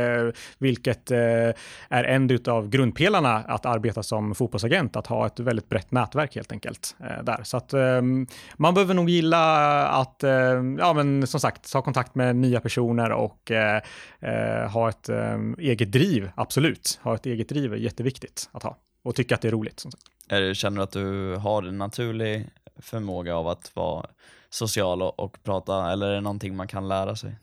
vilket 0.59 1.11
är 1.11 1.55
en 1.91 2.39
av 2.47 2.69
grundpelarna 2.69 3.37
att 3.37 3.67
arbeta 3.67 4.03
som 4.03 4.35
fotbollsagent, 4.35 4.97
att 4.97 5.07
ha 5.07 5.27
ett 5.27 5.41
väldigt 5.41 5.69
brett 5.69 5.93
nätverk 5.93 6.35
helt 6.35 6.53
enkelt. 6.53 6.97
Där. 7.23 7.41
Så 7.43 7.57
att 7.57 7.73
ehm, 7.73 8.27
man 8.57 8.75
behöver 8.75 8.95
nog 8.95 9.11
gilla 9.11 9.84
att, 9.87 10.25
eh, 10.25 10.63
ja 10.79 10.93
men 10.93 11.27
som 11.27 11.41
sagt, 11.41 11.73
ta 11.73 11.83
kontakt 11.83 12.15
med 12.15 12.37
nya 12.37 12.61
personer 12.61 13.13
och 13.13 13.51
eh, 13.51 13.83
eh 14.21 14.71
ha 14.71 14.89
ett 14.89 15.09
eh, 15.09 15.39
eget 15.59 15.93
driv, 15.93 16.31
absolut. 16.35 17.01
Ha 17.03 17.15
ett 17.15 17.27
eget 17.27 17.49
driv 17.49 17.73
är 17.73 17.77
jätteviktigt 17.77 18.49
att 18.53 18.63
ha 18.63 18.77
och 19.03 19.15
tycka 19.15 19.35
att 19.35 19.41
det 19.41 19.49
är 19.49 19.53
roligt. 19.53 19.81
Som 19.81 19.91
sagt. 19.91 20.05
Känner 20.57 20.77
du 20.77 20.83
att 20.83 20.93
du 20.93 21.37
har 21.37 21.63
en 21.63 21.79
naturlig 21.79 22.51
förmåga 22.79 23.37
av 23.37 23.49
att 23.49 23.71
vara 23.75 24.07
social 24.51 25.03
och, 25.03 25.21
och 25.21 25.39
prata, 25.43 25.93
eller 25.93 26.07
är 26.07 26.15
det 26.15 26.21
någonting 26.21 26.57
man 26.57 26.69
kan 26.69 26.89
lära 26.89 27.17
sig? 27.17 27.37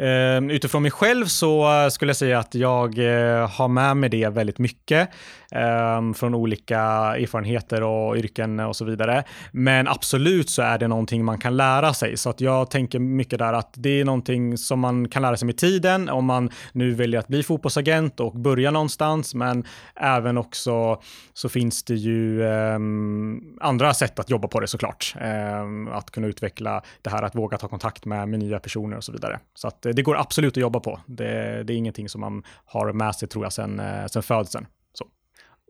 Ehm, 0.00 0.50
utifrån 0.50 0.82
mig 0.82 0.90
själv 0.90 1.26
så 1.26 1.82
eh, 1.82 1.88
skulle 1.88 2.08
jag 2.08 2.16
säga 2.16 2.38
att 2.38 2.54
jag 2.54 2.98
eh, 2.98 3.50
har 3.50 3.68
med 3.68 3.96
mig 3.96 4.10
det 4.10 4.28
väldigt 4.28 4.58
mycket 4.58 5.08
ehm, 5.50 6.14
från 6.14 6.34
olika 6.34 6.80
erfarenheter 6.80 7.82
och 7.82 8.16
yrken 8.16 8.60
och 8.60 8.76
så 8.76 8.84
vidare. 8.84 9.24
Men 9.52 9.88
absolut 9.88 10.50
så 10.50 10.62
är 10.62 10.78
det 10.78 10.88
någonting 10.88 11.24
man 11.24 11.38
kan 11.38 11.56
lära 11.56 11.94
sig. 11.94 12.16
Så 12.16 12.30
att 12.30 12.40
jag 12.40 12.70
tänker 12.70 12.98
mycket 12.98 13.38
där 13.38 13.52
att 13.52 13.74
det 13.76 14.00
är 14.00 14.04
någonting 14.04 14.58
som 14.58 14.80
man 14.80 15.08
kan 15.08 15.22
lära 15.22 15.36
sig 15.36 15.46
med 15.46 15.56
tiden 15.56 16.08
om 16.08 16.24
man 16.24 16.50
nu 16.72 16.94
väljer 16.94 17.20
att 17.20 17.28
bli 17.28 17.42
fotbollsagent 17.42 18.20
och 18.20 18.32
börja 18.32 18.70
någonstans. 18.70 19.34
Men 19.34 19.64
även 19.96 20.38
också 20.38 21.00
så 21.34 21.48
finns 21.48 21.82
det 21.82 21.94
ju 21.94 22.42
um, 22.42 23.58
andra 23.60 23.94
sätt 23.94 24.18
att 24.18 24.30
jobba 24.30 24.48
på 24.48 24.60
det 24.60 24.66
såklart. 24.66 25.14
Um, 25.62 25.88
att 25.88 26.10
kunna 26.10 26.26
utveckla 26.26 26.82
det 27.02 27.10
här 27.10 27.22
att 27.22 27.34
våga 27.34 27.58
ta 27.58 27.68
kontakt 27.68 28.04
med, 28.04 28.28
med 28.28 28.38
nya 28.38 28.58
personer 28.58 28.96
och 28.96 29.04
så 29.04 29.12
vidare. 29.12 29.38
Så 29.54 29.68
att 29.68 29.86
det 29.92 30.02
går 30.02 30.16
absolut 30.16 30.56
att 30.56 30.60
jobba 30.60 30.80
på. 30.80 31.00
Det, 31.06 31.62
det 31.64 31.72
är 31.72 31.76
ingenting 31.76 32.08
som 32.08 32.20
man 32.20 32.42
har 32.64 32.92
med 32.92 33.14
sig 33.14 33.28
tror 33.28 33.44
jag 33.44 33.52
sen, 33.52 33.80
eh, 33.80 34.06
sen 34.06 34.22
födseln. 34.22 34.66
Så. 34.92 35.04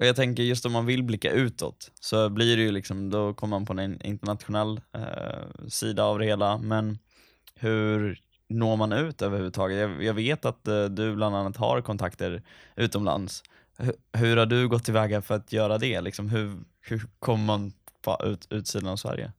Och 0.00 0.06
jag 0.06 0.16
tänker 0.16 0.42
just 0.42 0.66
om 0.66 0.72
man 0.72 0.86
vill 0.86 1.02
blicka 1.02 1.30
utåt 1.30 1.90
så 2.00 2.28
blir 2.28 2.56
det 2.56 2.62
ju 2.62 2.70
liksom, 2.70 3.10
då 3.10 3.34
kommer 3.34 3.56
man 3.56 3.66
på 3.66 3.72
en 3.72 4.02
internationell 4.02 4.80
eh, 4.94 5.68
sida 5.68 6.04
av 6.04 6.18
det 6.18 6.24
hela. 6.24 6.58
Men 6.58 6.98
hur 7.54 8.20
når 8.48 8.76
man 8.76 8.92
ut 8.92 9.22
överhuvudtaget? 9.22 9.78
Jag, 9.78 10.02
jag 10.02 10.14
vet 10.14 10.44
att 10.44 10.68
eh, 10.68 10.84
du 10.84 11.14
bland 11.14 11.36
annat 11.36 11.56
har 11.56 11.80
kontakter 11.80 12.42
utomlands. 12.76 13.42
H 13.78 13.92
hur 14.12 14.36
har 14.36 14.46
du 14.46 14.68
gått 14.68 14.84
tillväga 14.84 15.22
för 15.22 15.34
att 15.34 15.52
göra 15.52 15.78
det? 15.78 16.00
Liksom, 16.00 16.28
hur, 16.28 16.56
hur 16.80 17.02
kommer 17.18 17.44
man 17.44 17.72
på 18.02 18.20
ut, 18.24 18.46
utsidan 18.50 18.88
av 18.88 18.96
Sverige? 18.96 19.32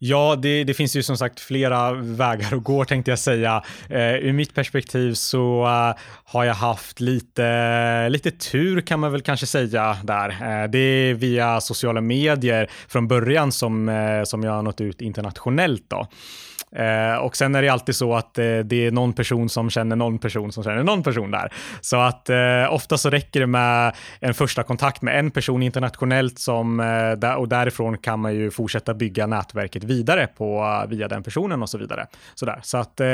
Ja, 0.00 0.36
det, 0.36 0.64
det, 0.64 0.74
finns 0.74 0.96
ju 0.96 1.02
som 1.02 1.16
sagt 1.16 1.40
flera 1.40 1.92
vägar 1.92 2.56
att 2.56 2.64
gå 2.64 2.84
tänkte 2.84 3.10
jag 3.10 3.18
säga. 3.18 3.62
Eh, 3.90 4.14
ur 4.14 4.32
mitt 4.32 4.54
perspektiv 4.54 5.14
så 5.14 5.64
eh, 5.66 6.02
har 6.24 6.44
jag 6.44 6.54
haft 6.54 7.00
lite, 7.00 8.08
lite 8.08 8.30
tur 8.30 8.80
kan 8.80 9.00
man 9.00 9.12
väl 9.12 9.22
kanske 9.22 9.46
säga 9.46 9.96
där. 10.04 10.28
Eh, 10.28 10.70
det 10.70 10.78
är 10.78 11.14
via 11.14 11.60
sociala 11.60 12.00
medier 12.00 12.70
från 12.88 13.08
början 13.08 13.52
som, 13.52 13.88
eh, 13.88 14.22
som 14.24 14.42
jag 14.42 14.52
har 14.52 14.62
nått 14.62 14.80
ut 14.80 15.00
internationellt. 15.00 15.84
Då. 15.88 16.06
Eh, 16.72 17.16
och 17.16 17.36
sen 17.36 17.54
är 17.54 17.62
det 17.62 17.68
alltid 17.68 17.96
så 17.96 18.14
att 18.14 18.38
eh, 18.38 18.58
det 18.58 18.86
är 18.86 18.90
någon 18.90 19.12
person 19.12 19.48
som 19.48 19.70
känner 19.70 19.96
någon 19.96 20.18
person 20.18 20.52
som 20.52 20.64
känner 20.64 20.82
någon 20.82 21.02
person 21.02 21.30
där. 21.30 21.52
Så 21.80 21.96
att 21.96 22.28
eh, 22.28 22.74
ofta 22.74 22.98
så 22.98 23.10
räcker 23.10 23.40
det 23.40 23.46
med 23.46 23.94
en 24.20 24.34
första 24.34 24.62
kontakt 24.62 25.02
med 25.02 25.18
en 25.18 25.30
person 25.30 25.62
internationellt 25.62 26.38
som, 26.38 26.80
eh, 26.80 27.34
och 27.34 27.48
därifrån 27.48 27.98
kan 27.98 28.20
man 28.20 28.34
ju 28.34 28.50
fortsätta 28.50 28.94
bygga 28.94 29.26
nätverket 29.26 29.84
vidare 29.84 30.26
på, 30.26 30.80
eh, 30.84 30.88
via 30.88 31.08
den 31.08 31.22
personen 31.22 31.62
och 31.62 31.70
så 31.70 31.78
vidare. 31.78 32.06
Sådär. 32.34 32.60
Så 32.62 32.78
att, 32.78 33.00
eh, 33.00 33.06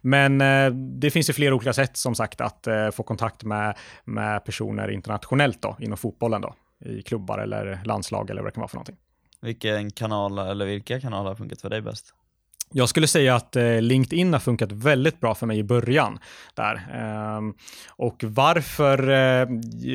men 0.00 0.40
eh, 0.40 0.70
det 0.72 1.10
finns 1.10 1.28
ju 1.28 1.32
flera 1.32 1.54
olika 1.54 1.72
sätt 1.72 1.96
som 1.96 2.14
sagt 2.14 2.40
att 2.40 2.66
eh, 2.66 2.90
få 2.90 3.02
kontakt 3.02 3.44
med, 3.44 3.76
med 4.04 4.44
personer 4.44 4.90
internationellt 4.90 5.62
då, 5.62 5.76
inom 5.80 5.98
fotbollen 5.98 6.40
då, 6.40 6.54
i 6.84 7.02
klubbar 7.02 7.38
eller 7.38 7.80
landslag 7.84 8.30
eller 8.30 8.42
vad 8.42 8.50
det 8.50 8.54
kan 8.54 8.60
vara 8.60 8.68
för 8.68 8.76
någonting. 8.76 8.96
Vilken 9.40 9.90
kanal 9.90 10.38
eller 10.38 10.66
vilka 10.66 11.00
kanaler 11.00 11.28
har 11.28 11.36
funkat 11.36 11.60
för 11.60 11.70
dig 11.70 11.80
bäst? 11.80 12.14
Jag 12.72 12.88
skulle 12.88 13.06
säga 13.06 13.34
att 13.34 13.56
eh, 13.56 13.80
LinkedIn 13.80 14.32
har 14.32 14.40
funkat 14.40 14.72
väldigt 14.72 15.20
bra 15.20 15.34
för 15.34 15.46
mig 15.46 15.58
i 15.58 15.62
början. 15.62 16.18
Där. 16.54 16.88
Ehm, 16.92 17.54
och 17.88 18.24
varför 18.24 19.10
eh, 19.10 19.46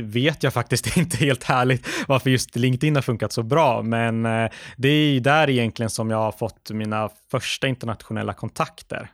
vet 0.04 0.44
jag 0.44 0.54
faktiskt 0.54 0.98
inte 0.98 1.18
helt 1.18 1.44
härligt 1.44 1.88
varför 2.08 2.30
just 2.30 2.56
LinkedIn 2.56 2.96
har 2.96 3.02
funkat 3.02 3.32
så 3.32 3.44
bra. 3.44 3.82
Men 3.82 4.26
eh, 4.26 4.50
det 4.78 4.88
är 4.88 5.20
där 5.20 5.50
egentligen 5.50 5.90
som 5.90 6.10
jag 6.10 6.18
har 6.18 6.32
fått 6.32 6.72
mina 6.72 7.10
första 7.32 7.68
internationella 7.68 8.34
kontakter 8.34 9.12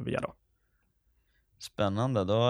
via 0.00 0.20
då. 0.20 0.32
Spännande. 1.58 2.24
Då 2.24 2.42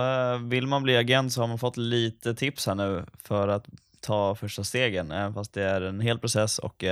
vill 0.48 0.66
man 0.66 0.82
bli 0.82 0.96
agent 0.96 1.32
så 1.32 1.40
har 1.40 1.48
man 1.48 1.58
fått 1.58 1.76
lite 1.76 2.34
tips 2.34 2.66
här 2.66 2.74
nu 2.74 3.04
för 3.22 3.48
att 3.48 3.66
ta 4.00 4.34
första 4.34 4.64
stegen, 4.64 5.10
även 5.10 5.34
fast 5.34 5.52
det 5.52 5.62
är 5.62 5.80
en 5.80 6.00
hel 6.00 6.18
process 6.18 6.58
och 6.58 6.84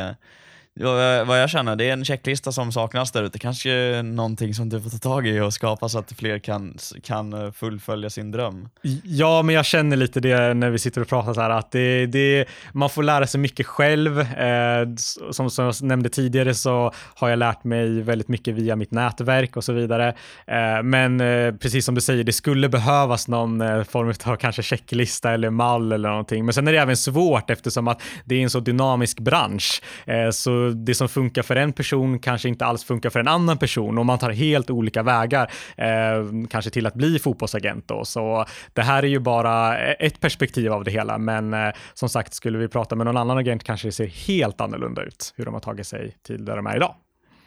vad 1.27 1.41
jag 1.43 1.51
känner, 1.51 1.77
det 1.77 1.89
är 1.89 1.93
en 1.93 2.05
checklista 2.05 2.53
som 2.53 2.73
saknas 2.73 3.12
där 3.12 3.23
ute. 3.23 3.39
Kanske 3.39 4.03
någonting 4.03 4.55
som 4.55 4.68
du 4.68 4.81
får 4.81 4.91
ta 4.91 4.99
tag 4.99 5.27
i 5.27 5.41
och 5.41 5.55
skapa 5.55 5.89
så 5.89 5.99
att 5.99 6.12
fler 6.12 6.39
kan, 6.39 6.77
kan 7.03 7.53
fullfölja 7.53 8.11
sin 8.11 8.31
dröm. 8.31 8.68
Ja, 9.05 9.43
men 9.43 9.55
jag 9.55 9.64
känner 9.64 9.97
lite 9.97 10.20
det 10.20 10.55
när 10.55 10.70
vi 10.70 10.79
sitter 10.79 11.01
och 11.01 11.09
pratar 11.09 11.35
så 11.35 11.41
här 11.41 11.51
att 11.51 11.70
det, 11.70 12.07
det, 12.07 12.47
man 12.73 12.91
får 12.91 13.03
lära 13.03 13.27
sig 13.27 13.41
mycket 13.41 13.66
själv. 13.66 14.20
Eh, 14.20 14.89
som, 15.31 15.51
som 15.51 15.64
jag 15.64 15.83
nämnde 15.83 16.09
tidigare 16.09 16.55
så 16.55 16.93
har 17.14 17.29
jag 17.29 17.39
lärt 17.39 17.64
mig 17.64 18.03
väldigt 18.03 18.29
mycket 18.29 18.55
via 18.55 18.77
mitt 18.77 18.91
nätverk 18.91 19.57
och 19.57 19.64
så 19.64 19.73
vidare. 19.73 20.09
Eh, 20.47 20.83
men 20.83 21.20
eh, 21.20 21.55
precis 21.55 21.85
som 21.85 21.95
du 21.95 22.01
säger, 22.01 22.25
det 22.25 22.33
skulle 22.33 22.68
behövas 22.68 23.29
någon 23.29 23.61
eh, 23.61 23.83
form 23.83 24.14
av 24.25 24.37
kanske 24.37 24.62
checklista 24.62 25.31
eller 25.31 25.51
mall 25.51 25.93
eller 25.93 26.09
någonting. 26.09 26.45
Men 26.45 26.55
sen 26.55 26.68
är 26.68 26.73
det 26.73 26.79
även 26.79 26.97
svårt 26.97 27.51
eftersom 27.51 27.89
att 27.89 28.03
det 28.25 28.35
är 28.35 28.41
en 28.41 28.51
så 28.51 28.61
dynamisk 28.61 29.20
bransch. 29.20 29.83
Eh, 30.07 30.31
det 30.71 30.95
som 30.95 31.09
funkar 31.09 31.43
för 31.43 31.57
en 31.57 31.73
person 31.73 32.19
kanske 32.19 32.49
inte 32.49 32.65
alls 32.65 32.85
funkar 32.85 33.11
för 33.11 33.21
en 33.21 33.29
annan 33.29 33.59
person 33.59 33.99
och 33.99 34.07
man 34.07 34.19
tar 34.19 34.31
helt 34.31 34.71
olika 34.71 35.03
vägar, 35.03 35.51
eh, 35.77 36.47
kanske 36.51 36.71
till 36.71 36.87
att 36.87 36.95
bli 36.95 37.19
fotbollsagent 37.19 37.89
då. 37.89 38.05
Så 38.05 38.45
det 38.73 38.83
här 38.83 39.03
är 39.03 39.07
ju 39.07 39.19
bara 39.19 39.79
ett 39.79 40.21
perspektiv 40.21 40.73
av 40.73 40.85
det 40.85 40.91
hela, 40.91 41.19
men 41.19 41.55
eh, 41.55 41.71
som 41.95 42.09
sagt, 42.09 42.35
skulle 42.35 42.59
vi 42.59 42.69
prata 42.69 42.97
med 42.97 43.07
någon 43.07 43.17
annan 43.17 43.39
agent 43.39 43.65
kanske 43.65 43.89
det 43.89 43.93
ser 43.93 44.07
helt 44.07 44.61
annorlunda 44.61 45.03
ut 45.03 45.35
hur 45.37 45.45
de 45.45 45.55
har 45.55 45.61
tagit 45.61 45.87
sig 45.87 46.17
till 46.23 46.45
där 46.45 46.57
de 46.57 46.67
är 46.67 46.77
idag. 46.77 46.95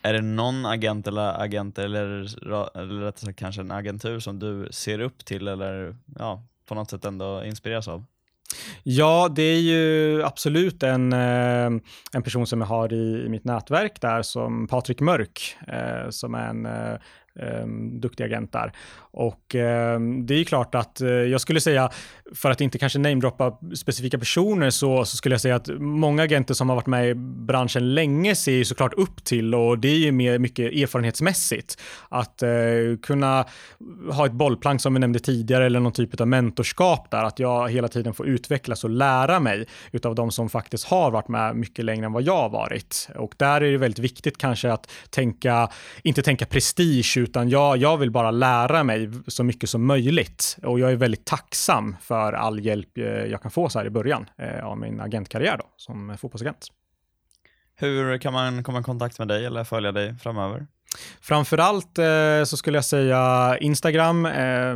Är 0.02 0.14
det 0.14 0.22
någon 0.22 0.66
agent 0.66 1.08
eller 1.08 1.42
agent 1.42 1.80
eller, 1.80 2.06
eller 2.78 3.06
rättare 3.06 3.26
sagt 3.26 3.40
kanske 3.40 3.62
en 3.62 3.72
agentur 3.72 4.20
som 4.20 4.40
du 4.40 4.68
ser 4.72 5.00
upp 5.00 5.26
till 5.26 5.48
eller 5.48 5.96
ja, 6.20 6.44
på 6.68 6.76
något 6.76 6.90
sätt 6.90 7.06
ändå 7.06 7.46
inspireras 7.46 7.88
av? 7.88 8.06
Ja, 8.84 9.30
det 9.36 9.44
är 9.44 9.60
ju 9.60 10.24
absolut 10.24 10.84
en, 10.84 11.14
eh, 11.14 11.82
en 12.14 12.24
person 12.24 12.48
som 12.48 12.62
jag 12.62 12.68
har 12.68 12.94
i, 12.94 13.24
i 13.26 13.30
mitt 13.30 13.44
nätverk 13.44 14.02
där 14.02 14.22
som 14.22 14.68
Patrik 14.68 15.02
Mörk, 15.02 15.58
eh, 15.68 16.10
som 16.10 16.36
är 16.36 16.48
en 16.48 16.66
eh, 16.66 16.94
eh 17.40 17.68
duktig 18.00 18.24
agent 18.24 18.52
där. 18.52 18.72
Och 18.98 19.56
eh, 19.56 20.00
det 20.00 20.34
är 20.34 20.38
ju 20.38 20.46
klart 20.46 20.76
att 20.76 21.02
eh, 21.02 21.10
jag 21.10 21.42
skulle 21.42 21.60
säga, 21.62 21.90
för 22.34 22.52
att 22.52 22.62
inte 22.62 22.78
kanske 22.78 23.00
namedroppa 23.00 23.58
specifika 23.76 24.20
personer, 24.20 24.70
så, 24.70 25.06
så, 25.06 25.18
skulle 25.18 25.34
jag 25.34 25.42
säga 25.42 25.56
att 25.56 25.68
många 25.80 26.24
agenter 26.24 26.54
som 26.54 26.70
har 26.70 26.76
varit 26.76 26.88
med 26.88 27.10
i 27.10 27.16
branschen 27.16 27.94
länge 27.94 28.36
ser 28.36 28.52
ju 28.52 28.66
såklart 28.66 28.94
upp 28.94 29.24
till 29.24 29.56
och 29.56 29.80
det 29.80 29.88
är 29.88 29.98
ju 29.98 30.12
mer, 30.12 30.40
mycket 30.40 30.74
erfarenhetsmässigt. 30.74 31.82
Att 32.10 32.44
eh, 32.44 32.50
kunna 33.02 33.46
ha 34.12 34.26
ett 34.26 34.32
bollplank 34.32 34.82
som 34.82 34.94
vi 34.94 35.00
nämnde 35.00 35.20
tidigare 35.20 35.66
eller 35.66 35.80
någon 35.80 35.92
typ 35.92 36.22
av 36.22 36.28
mentorskap 36.28 37.12
där, 37.12 37.24
att 37.24 37.40
jag 37.40 37.70
hela 37.70 37.88
tiden 37.88 38.14
får 38.14 38.28
utvecklas 38.28 38.84
och 38.84 38.90
lära 38.90 39.40
mig 39.40 39.66
utav 39.92 40.16
de 40.16 40.32
som 40.32 40.50
faktiskt 40.50 40.86
har 40.86 41.12
varit 41.12 41.28
med 41.28 41.56
mycket 41.56 41.86
längre 41.86 42.06
än 42.06 42.14
vad 42.14 42.24
jag 42.24 42.38
har 42.38 42.50
varit. 42.50 43.10
Och 43.16 43.34
där 43.38 43.62
är 43.62 43.72
det 43.72 43.78
väldigt 43.78 44.00
viktigt 44.00 44.38
kanske 44.38 44.72
att 44.72 44.92
tänka, 45.10 45.70
inte 46.04 46.22
tänka 46.22 46.46
prestige, 46.46 47.18
utan 47.18 47.50
jag, 47.50 47.78
jag 47.78 47.98
vill 47.98 48.12
bara 48.12 48.32
lära 48.32 48.84
mig 48.84 49.10
så 49.28 49.44
mycket 49.44 49.70
som 49.70 49.86
möjligt. 49.86 50.58
Och 50.64 50.80
jag 50.80 50.92
är 50.92 50.96
väldigt 50.96 51.26
tacksam 51.26 51.96
för 52.02 52.15
all 52.16 52.66
hjälp 52.66 52.98
eh, 52.98 53.06
jag 53.06 53.42
kan 53.42 53.52
få 53.52 53.70
så 53.70 53.80
här 53.80 53.86
i 53.86 53.90
början 53.90 54.30
eh, 54.38 54.66
av 54.66 54.78
min 54.78 55.02
agentkarriär 55.02 55.58
då, 55.58 55.66
som 55.78 56.18
fotbollsagent. 56.18 56.68
Hur 57.76 58.18
kan 58.18 58.34
man 58.34 58.64
komma 58.64 58.80
i 58.80 58.84
kontakt 58.84 59.20
med 59.20 59.28
dig 59.28 59.46
eller 59.46 59.64
följa 59.64 59.92
dig 59.92 60.16
framöver? 60.16 60.68
Framförallt 61.22 62.00
eh, 62.00 62.44
så 62.46 62.58
skulle 62.58 62.78
jag 62.78 62.86
säga 62.86 63.58
Instagram, 63.58 64.26
eh, 64.26 64.76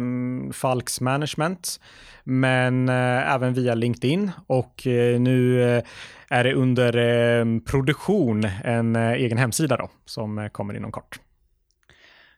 Falks 0.53 1.01
Management, 1.01 1.79
men 2.23 2.89
eh, 2.89 3.33
även 3.33 3.53
via 3.53 3.75
LinkedIn 3.75 4.31
och 4.47 4.87
eh, 4.87 5.19
nu 5.19 5.63
eh, 5.63 5.83
är 6.29 6.43
det 6.43 6.53
under 6.53 6.97
eh, 6.97 7.59
produktion 7.59 8.43
en 8.63 8.95
egen 8.95 9.37
hemsida 9.37 9.77
då 9.77 9.89
som 10.05 10.49
kommer 10.51 10.73
inom 10.73 10.91
kort. 10.91 11.19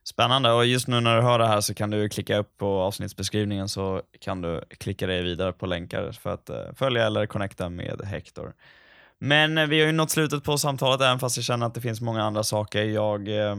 Spännande 0.03 0.51
och 0.51 0.65
just 0.65 0.87
nu 0.87 0.99
när 0.99 1.15
du 1.15 1.21
hör 1.21 1.39
det 1.39 1.47
här 1.47 1.61
så 1.61 1.73
kan 1.73 1.89
du 1.89 2.09
klicka 2.09 2.37
upp 2.37 2.57
på 2.57 2.79
avsnittsbeskrivningen 2.81 3.69
så 3.69 4.01
kan 4.19 4.41
du 4.41 4.61
klicka 4.77 5.07
dig 5.07 5.23
vidare 5.23 5.53
på 5.53 5.65
länkar 5.65 6.11
för 6.11 6.33
att 6.33 6.49
eh, 6.49 6.73
följa 6.75 7.05
eller 7.05 7.25
connecta 7.25 7.69
med 7.69 8.01
Hector. 8.05 8.53
Men 9.19 9.57
eh, 9.57 9.67
vi 9.67 9.79
har 9.79 9.87
ju 9.87 9.91
nått 9.91 10.11
slutet 10.11 10.43
på 10.43 10.57
samtalet 10.57 11.01
även 11.01 11.19
fast 11.19 11.37
jag 11.37 11.43
känner 11.45 11.65
att 11.65 11.73
det 11.73 11.81
finns 11.81 12.01
många 12.01 12.23
andra 12.23 12.43
saker. 12.43 12.83
Jag 12.83 13.47
eh, 13.47 13.55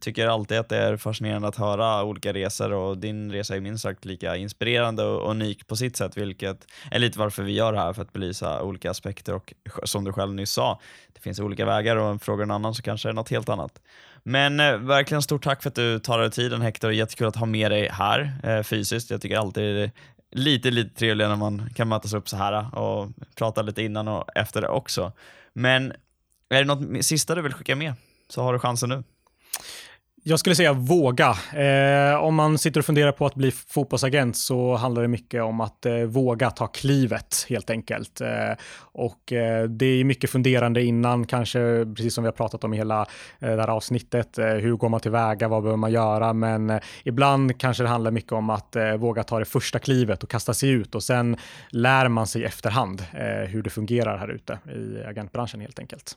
tycker 0.00 0.26
alltid 0.26 0.58
att 0.58 0.68
det 0.68 0.76
är 0.76 0.96
fascinerande 0.96 1.48
att 1.48 1.56
höra 1.56 2.04
olika 2.04 2.32
resor 2.32 2.72
och 2.72 2.98
din 2.98 3.32
resa 3.32 3.56
är 3.56 3.60
minst 3.60 3.82
sagt 3.82 4.04
lika 4.04 4.36
inspirerande 4.36 5.04
och 5.04 5.30
unik 5.30 5.66
på 5.66 5.76
sitt 5.76 5.96
sätt, 5.96 6.16
vilket 6.16 6.66
är 6.90 6.98
lite 6.98 7.18
varför 7.18 7.42
vi 7.42 7.52
gör 7.52 7.72
det 7.72 7.78
här, 7.78 7.92
för 7.92 8.02
att 8.02 8.12
belysa 8.12 8.62
olika 8.62 8.90
aspekter 8.90 9.34
och 9.34 9.54
som 9.84 10.04
du 10.04 10.12
själv 10.12 10.34
nyss 10.34 10.52
sa, 10.52 10.80
det 11.12 11.20
finns 11.20 11.40
olika 11.40 11.66
vägar 11.66 11.96
och 11.96 12.22
frågar 12.22 12.42
en 12.42 12.50
annan 12.50 12.74
så 12.74 12.82
kanske 12.82 13.08
det 13.08 13.12
är 13.12 13.14
något 13.14 13.30
helt 13.30 13.48
annat. 13.48 13.80
Men 14.24 14.60
eh, 14.60 14.76
verkligen 14.76 15.22
stort 15.22 15.44
tack 15.44 15.62
för 15.62 15.68
att 15.68 15.74
du 15.74 15.98
tar 15.98 16.18
dig 16.18 16.30
tiden 16.30 16.60
Hector. 16.62 16.92
Jättekul 16.92 17.26
att 17.26 17.36
ha 17.36 17.46
med 17.46 17.70
dig 17.70 17.88
här 17.92 18.32
eh, 18.42 18.62
fysiskt. 18.62 19.10
Jag 19.10 19.20
tycker 19.20 19.36
alltid 19.36 19.64
det 19.64 19.82
är 19.82 19.90
lite, 20.30 20.70
lite 20.70 20.98
trevligare 20.98 21.30
när 21.30 21.36
man 21.36 21.70
kan 21.74 21.88
mötas 21.88 22.14
upp 22.14 22.28
så 22.28 22.36
här 22.36 22.52
eh, 22.52 22.74
och 22.74 23.08
prata 23.34 23.62
lite 23.62 23.82
innan 23.82 24.08
och 24.08 24.24
efter 24.34 24.60
det 24.60 24.68
också. 24.68 25.12
Men 25.52 25.92
är 26.48 26.58
det 26.58 26.64
något 26.64 27.04
sista 27.04 27.34
du 27.34 27.42
vill 27.42 27.52
skicka 27.52 27.76
med 27.76 27.92
så 28.28 28.42
har 28.42 28.52
du 28.52 28.58
chansen 28.58 28.88
nu. 28.88 29.02
Jag 30.26 30.38
skulle 30.38 30.54
säga 30.54 30.72
våga. 30.72 31.36
Eh, 31.52 32.16
om 32.16 32.34
man 32.34 32.58
sitter 32.58 32.80
och 32.80 32.86
funderar 32.86 33.12
på 33.12 33.26
att 33.26 33.34
bli 33.34 33.50
fotbollsagent 33.50 34.36
så 34.36 34.74
handlar 34.74 35.02
det 35.02 35.08
mycket 35.08 35.42
om 35.42 35.60
att 35.60 35.86
eh, 35.86 35.96
våga 35.96 36.50
ta 36.50 36.66
klivet 36.66 37.46
helt 37.48 37.70
enkelt. 37.70 38.20
Eh, 38.20 38.52
och 38.78 39.32
eh, 39.32 39.64
det 39.64 39.86
är 39.86 40.04
mycket 40.04 40.30
funderande 40.30 40.82
innan, 40.82 41.26
kanske 41.26 41.86
precis 41.96 42.14
som 42.14 42.24
vi 42.24 42.28
har 42.28 42.32
pratat 42.32 42.64
om 42.64 42.74
i 42.74 42.76
hela 42.76 43.00
eh, 43.38 43.50
det 43.50 43.60
här 43.60 43.68
avsnittet. 43.68 44.38
Eh, 44.38 44.46
hur 44.46 44.76
går 44.76 44.88
man 44.88 45.00
tillväga? 45.00 45.48
Vad 45.48 45.62
behöver 45.62 45.76
man 45.76 45.92
göra? 45.92 46.32
Men 46.32 46.70
eh, 46.70 46.80
ibland 47.04 47.58
kanske 47.58 47.82
det 47.82 47.88
handlar 47.88 48.10
mycket 48.10 48.32
om 48.32 48.50
att 48.50 48.76
eh, 48.76 48.94
våga 48.94 49.22
ta 49.22 49.38
det 49.38 49.44
första 49.44 49.78
klivet 49.78 50.22
och 50.22 50.30
kasta 50.30 50.54
sig 50.54 50.70
ut 50.70 50.94
och 50.94 51.02
sen 51.02 51.36
lär 51.68 52.08
man 52.08 52.26
sig 52.26 52.44
efterhand 52.44 53.04
eh, 53.12 53.48
hur 53.48 53.62
det 53.62 53.70
fungerar 53.70 54.18
här 54.18 54.28
ute 54.28 54.58
i 54.74 55.04
agentbranschen 55.04 55.60
helt 55.60 55.78
enkelt. 55.78 56.16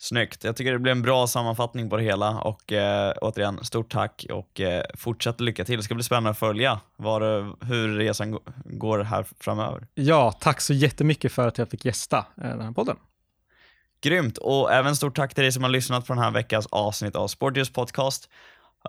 Snyggt. 0.00 0.44
Jag 0.44 0.56
tycker 0.56 0.72
det 0.72 0.78
blir 0.78 0.92
en 0.92 1.02
bra 1.02 1.26
sammanfattning 1.26 1.90
på 1.90 1.96
det 1.96 2.02
hela 2.02 2.40
och 2.40 2.72
eh, 2.72 3.14
återigen, 3.20 3.64
stort 3.64 3.92
tack 3.92 4.26
och 4.30 4.60
eh, 4.60 4.84
fortsätt 4.94 5.40
lycka 5.40 5.64
till. 5.64 5.76
Det 5.76 5.82
ska 5.82 5.94
bli 5.94 6.04
spännande 6.04 6.30
att 6.30 6.38
följa 6.38 6.80
var, 6.96 7.20
hur 7.64 7.96
resan 7.96 8.38
går 8.64 8.98
här 8.98 9.26
framöver. 9.40 9.86
Ja, 9.94 10.32
tack 10.32 10.60
så 10.60 10.72
jättemycket 10.72 11.32
för 11.32 11.48
att 11.48 11.58
jag 11.58 11.70
fick 11.70 11.84
gästa 11.84 12.18
eh, 12.18 12.48
den 12.48 12.60
här 12.60 12.72
podden. 12.72 12.96
Grymt 14.00 14.38
och 14.38 14.72
även 14.72 14.96
stort 14.96 15.16
tack 15.16 15.34
till 15.34 15.42
dig 15.42 15.52
som 15.52 15.62
har 15.62 15.70
lyssnat 15.70 16.06
på 16.06 16.12
den 16.12 16.22
här 16.22 16.30
veckans 16.30 16.66
avsnitt 16.66 17.16
av 17.16 17.28
Sportius 17.28 17.72
podcast. 17.72 18.28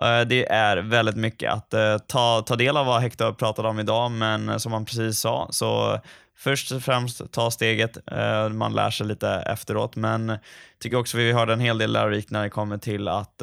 Eh, 0.02 0.20
det 0.20 0.52
är 0.52 0.76
väldigt 0.76 1.16
mycket 1.16 1.52
att 1.52 1.74
eh, 1.74 1.98
ta, 1.98 2.42
ta 2.42 2.56
del 2.56 2.76
av 2.76 2.86
vad 2.86 3.02
Hector 3.02 3.32
pratade 3.32 3.68
om 3.68 3.80
idag, 3.80 4.10
men 4.10 4.48
eh, 4.48 4.56
som 4.56 4.72
han 4.72 4.84
precis 4.84 5.20
sa, 5.20 5.48
så 5.50 6.00
först 6.38 6.72
och 6.72 6.82
främst 6.82 7.32
ta 7.32 7.50
steget. 7.50 7.98
Man 8.50 8.74
lär 8.74 8.90
sig 8.90 9.06
lite 9.06 9.28
efteråt, 9.28 9.96
men 9.96 10.38
tycker 10.78 10.96
också 10.96 11.16
vi 11.16 11.32
hörde 11.32 11.52
en 11.52 11.60
hel 11.60 11.78
del 11.78 11.92
lärorikt 11.92 12.30
när 12.30 12.42
det 12.42 12.50
kommer 12.50 12.78
till 12.78 13.08
att 13.08 13.42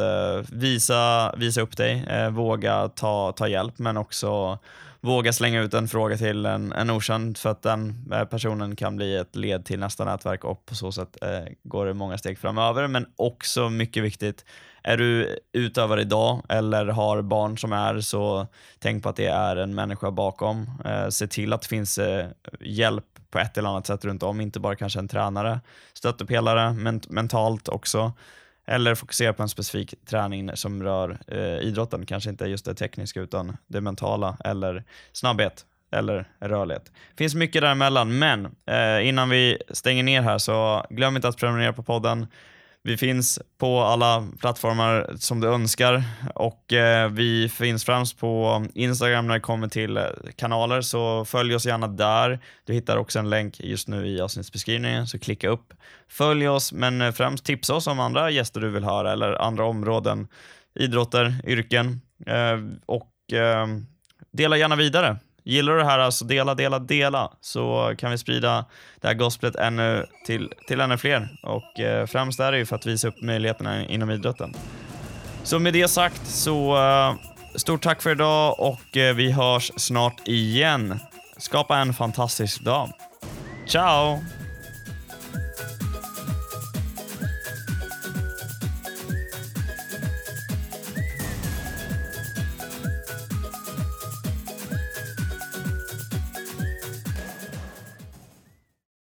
visa, 0.49 1.33
visa 1.37 1.61
upp 1.61 1.77
dig, 1.77 2.05
våga 2.31 2.87
ta, 2.87 3.31
ta 3.31 3.47
hjälp, 3.47 3.79
men 3.79 3.97
också 3.97 4.59
våga 5.07 5.33
slänga 5.33 5.61
ut 5.61 5.73
en 5.73 5.87
fråga 5.87 6.17
till 6.17 6.45
en, 6.45 6.71
en 6.71 6.89
okänd 6.89 7.37
för 7.37 7.49
att 7.49 7.61
den 7.61 8.11
eh, 8.13 8.25
personen 8.25 8.75
kan 8.75 8.95
bli 8.95 9.15
ett 9.15 9.35
led 9.35 9.65
till 9.65 9.79
nästa 9.79 10.05
nätverk 10.05 10.43
och 10.43 10.65
på 10.65 10.75
så 10.75 10.91
sätt 10.91 11.17
eh, 11.21 11.53
går 11.63 11.85
det 11.85 11.93
många 11.93 12.17
steg 12.17 12.39
framöver. 12.39 12.87
Men 12.87 13.05
också 13.15 13.69
mycket 13.69 14.03
viktigt, 14.03 14.45
är 14.83 14.97
du 14.97 15.39
utövare 15.53 16.01
idag 16.01 16.43
eller 16.49 16.85
har 16.85 17.21
barn 17.21 17.57
som 17.57 17.73
är 17.73 17.99
så 17.99 18.47
tänk 18.79 19.03
på 19.03 19.09
att 19.09 19.15
det 19.15 19.25
är 19.25 19.55
en 19.55 19.75
människa 19.75 20.11
bakom. 20.11 20.71
Eh, 20.85 21.09
se 21.09 21.27
till 21.27 21.53
att 21.53 21.61
det 21.61 21.67
finns 21.67 21.97
eh, 21.97 22.27
hjälp 22.59 23.05
på 23.29 23.39
ett 23.39 23.57
eller 23.57 23.69
annat 23.69 23.87
sätt 23.87 24.05
runt 24.05 24.23
om, 24.23 24.41
inte 24.41 24.59
bara 24.59 24.75
kanske 24.75 24.99
en 24.99 25.07
tränare, 25.07 25.59
stöttepelare, 25.93 26.73
ment 26.73 27.09
mentalt 27.09 27.69
också. 27.69 28.13
Eller 28.68 28.95
fokusera 28.95 29.34
på 29.34 29.43
en 29.43 29.49
specifik 29.49 29.93
träning 30.05 30.51
som 30.53 30.84
rör 30.84 31.18
eh, 31.28 31.68
idrotten, 31.68 32.05
kanske 32.05 32.30
inte 32.30 32.45
just 32.45 32.65
det 32.65 32.76
tekniska 32.76 33.22
utan 33.22 33.57
det 33.68 33.82
mentala 33.82 34.38
eller 34.43 34.84
snabbhet 35.11 35.65
eller 35.91 36.30
rörlighet. 36.39 36.86
Det 36.86 37.18
finns 37.18 37.36
mycket 37.36 37.61
däremellan, 37.61 38.20
men 38.20 38.45
eh, 38.45 39.07
innan 39.07 39.30
vi 39.30 39.57
stänger 39.70 40.03
ner 40.03 40.22
här 40.22 40.38
så 40.38 40.86
glöm 40.89 41.15
inte 41.15 41.28
att 41.28 41.38
prenumerera 41.38 41.74
på 41.74 41.84
podden. 41.84 42.28
Vi 42.84 42.97
finns 42.97 43.39
på 43.57 43.80
alla 43.80 44.28
plattformar 44.39 45.15
som 45.19 45.39
du 45.39 45.47
önskar 45.47 46.03
och 46.36 46.73
eh, 46.73 47.09
vi 47.09 47.49
finns 47.49 47.86
främst 47.86 48.19
på 48.19 48.65
Instagram 48.73 49.28
när 49.28 49.34
det 49.34 49.39
kommer 49.39 49.67
till 49.67 49.97
eh, 49.97 50.03
kanaler, 50.36 50.82
så 50.82 51.25
följ 51.25 51.55
oss 51.55 51.65
gärna 51.65 51.88
där. 51.88 52.39
Du 52.65 52.73
hittar 52.73 52.97
också 52.97 53.19
en 53.19 53.30
länk 53.30 53.59
just 53.59 53.88
nu 53.88 54.07
i 54.07 54.21
avsnittsbeskrivningen, 54.21 55.07
så 55.07 55.19
klicka 55.19 55.49
upp. 55.49 55.73
Följ 56.09 56.47
oss, 56.47 56.73
men 56.73 57.01
eh, 57.01 57.11
främst 57.11 57.45
tipsa 57.45 57.73
oss 57.75 57.88
om 57.88 57.99
andra 57.99 58.32
gäster 58.32 58.61
du 58.61 58.69
vill 58.69 58.84
höra 58.84 59.11
eller 59.11 59.34
andra 59.34 59.65
områden, 59.65 60.28
idrotter, 60.75 61.36
yrken 61.45 62.01
eh, 62.25 62.57
och 62.86 63.34
eh, 63.34 63.67
dela 64.32 64.57
gärna 64.57 64.75
vidare. 64.75 65.17
Gillar 65.47 65.73
du 65.73 65.79
det 65.79 65.85
här, 65.85 65.99
alltså 65.99 66.25
dela, 66.25 66.55
dela, 66.55 66.79
dela 66.79 67.31
så 67.41 67.95
kan 67.97 68.11
vi 68.11 68.17
sprida 68.17 68.65
det 69.01 69.07
här 69.07 69.13
gospelet 69.13 69.55
ännu 69.55 70.05
till, 70.25 70.53
till 70.67 70.79
ännu 70.79 70.97
fler. 70.97 71.29
Och 71.43 71.79
eh, 71.79 72.05
främst 72.05 72.39
är 72.39 72.51
det 72.51 72.57
ju 72.57 72.65
för 72.65 72.75
att 72.75 72.85
visa 72.85 73.07
upp 73.07 73.21
möjligheterna 73.21 73.85
inom 73.85 74.11
idrotten. 74.11 74.53
Så 75.43 75.59
med 75.59 75.73
det 75.73 75.87
sagt 75.87 76.27
så 76.27 76.77
eh, 76.77 77.15
stort 77.55 77.83
tack 77.83 78.01
för 78.01 78.11
idag 78.11 78.59
och 78.59 78.97
eh, 78.97 79.15
vi 79.15 79.31
hörs 79.31 79.71
snart 79.77 80.27
igen. 80.27 80.99
Skapa 81.37 81.77
en 81.77 81.93
fantastisk 81.93 82.61
dag. 82.61 82.89
Ciao! 83.67 84.19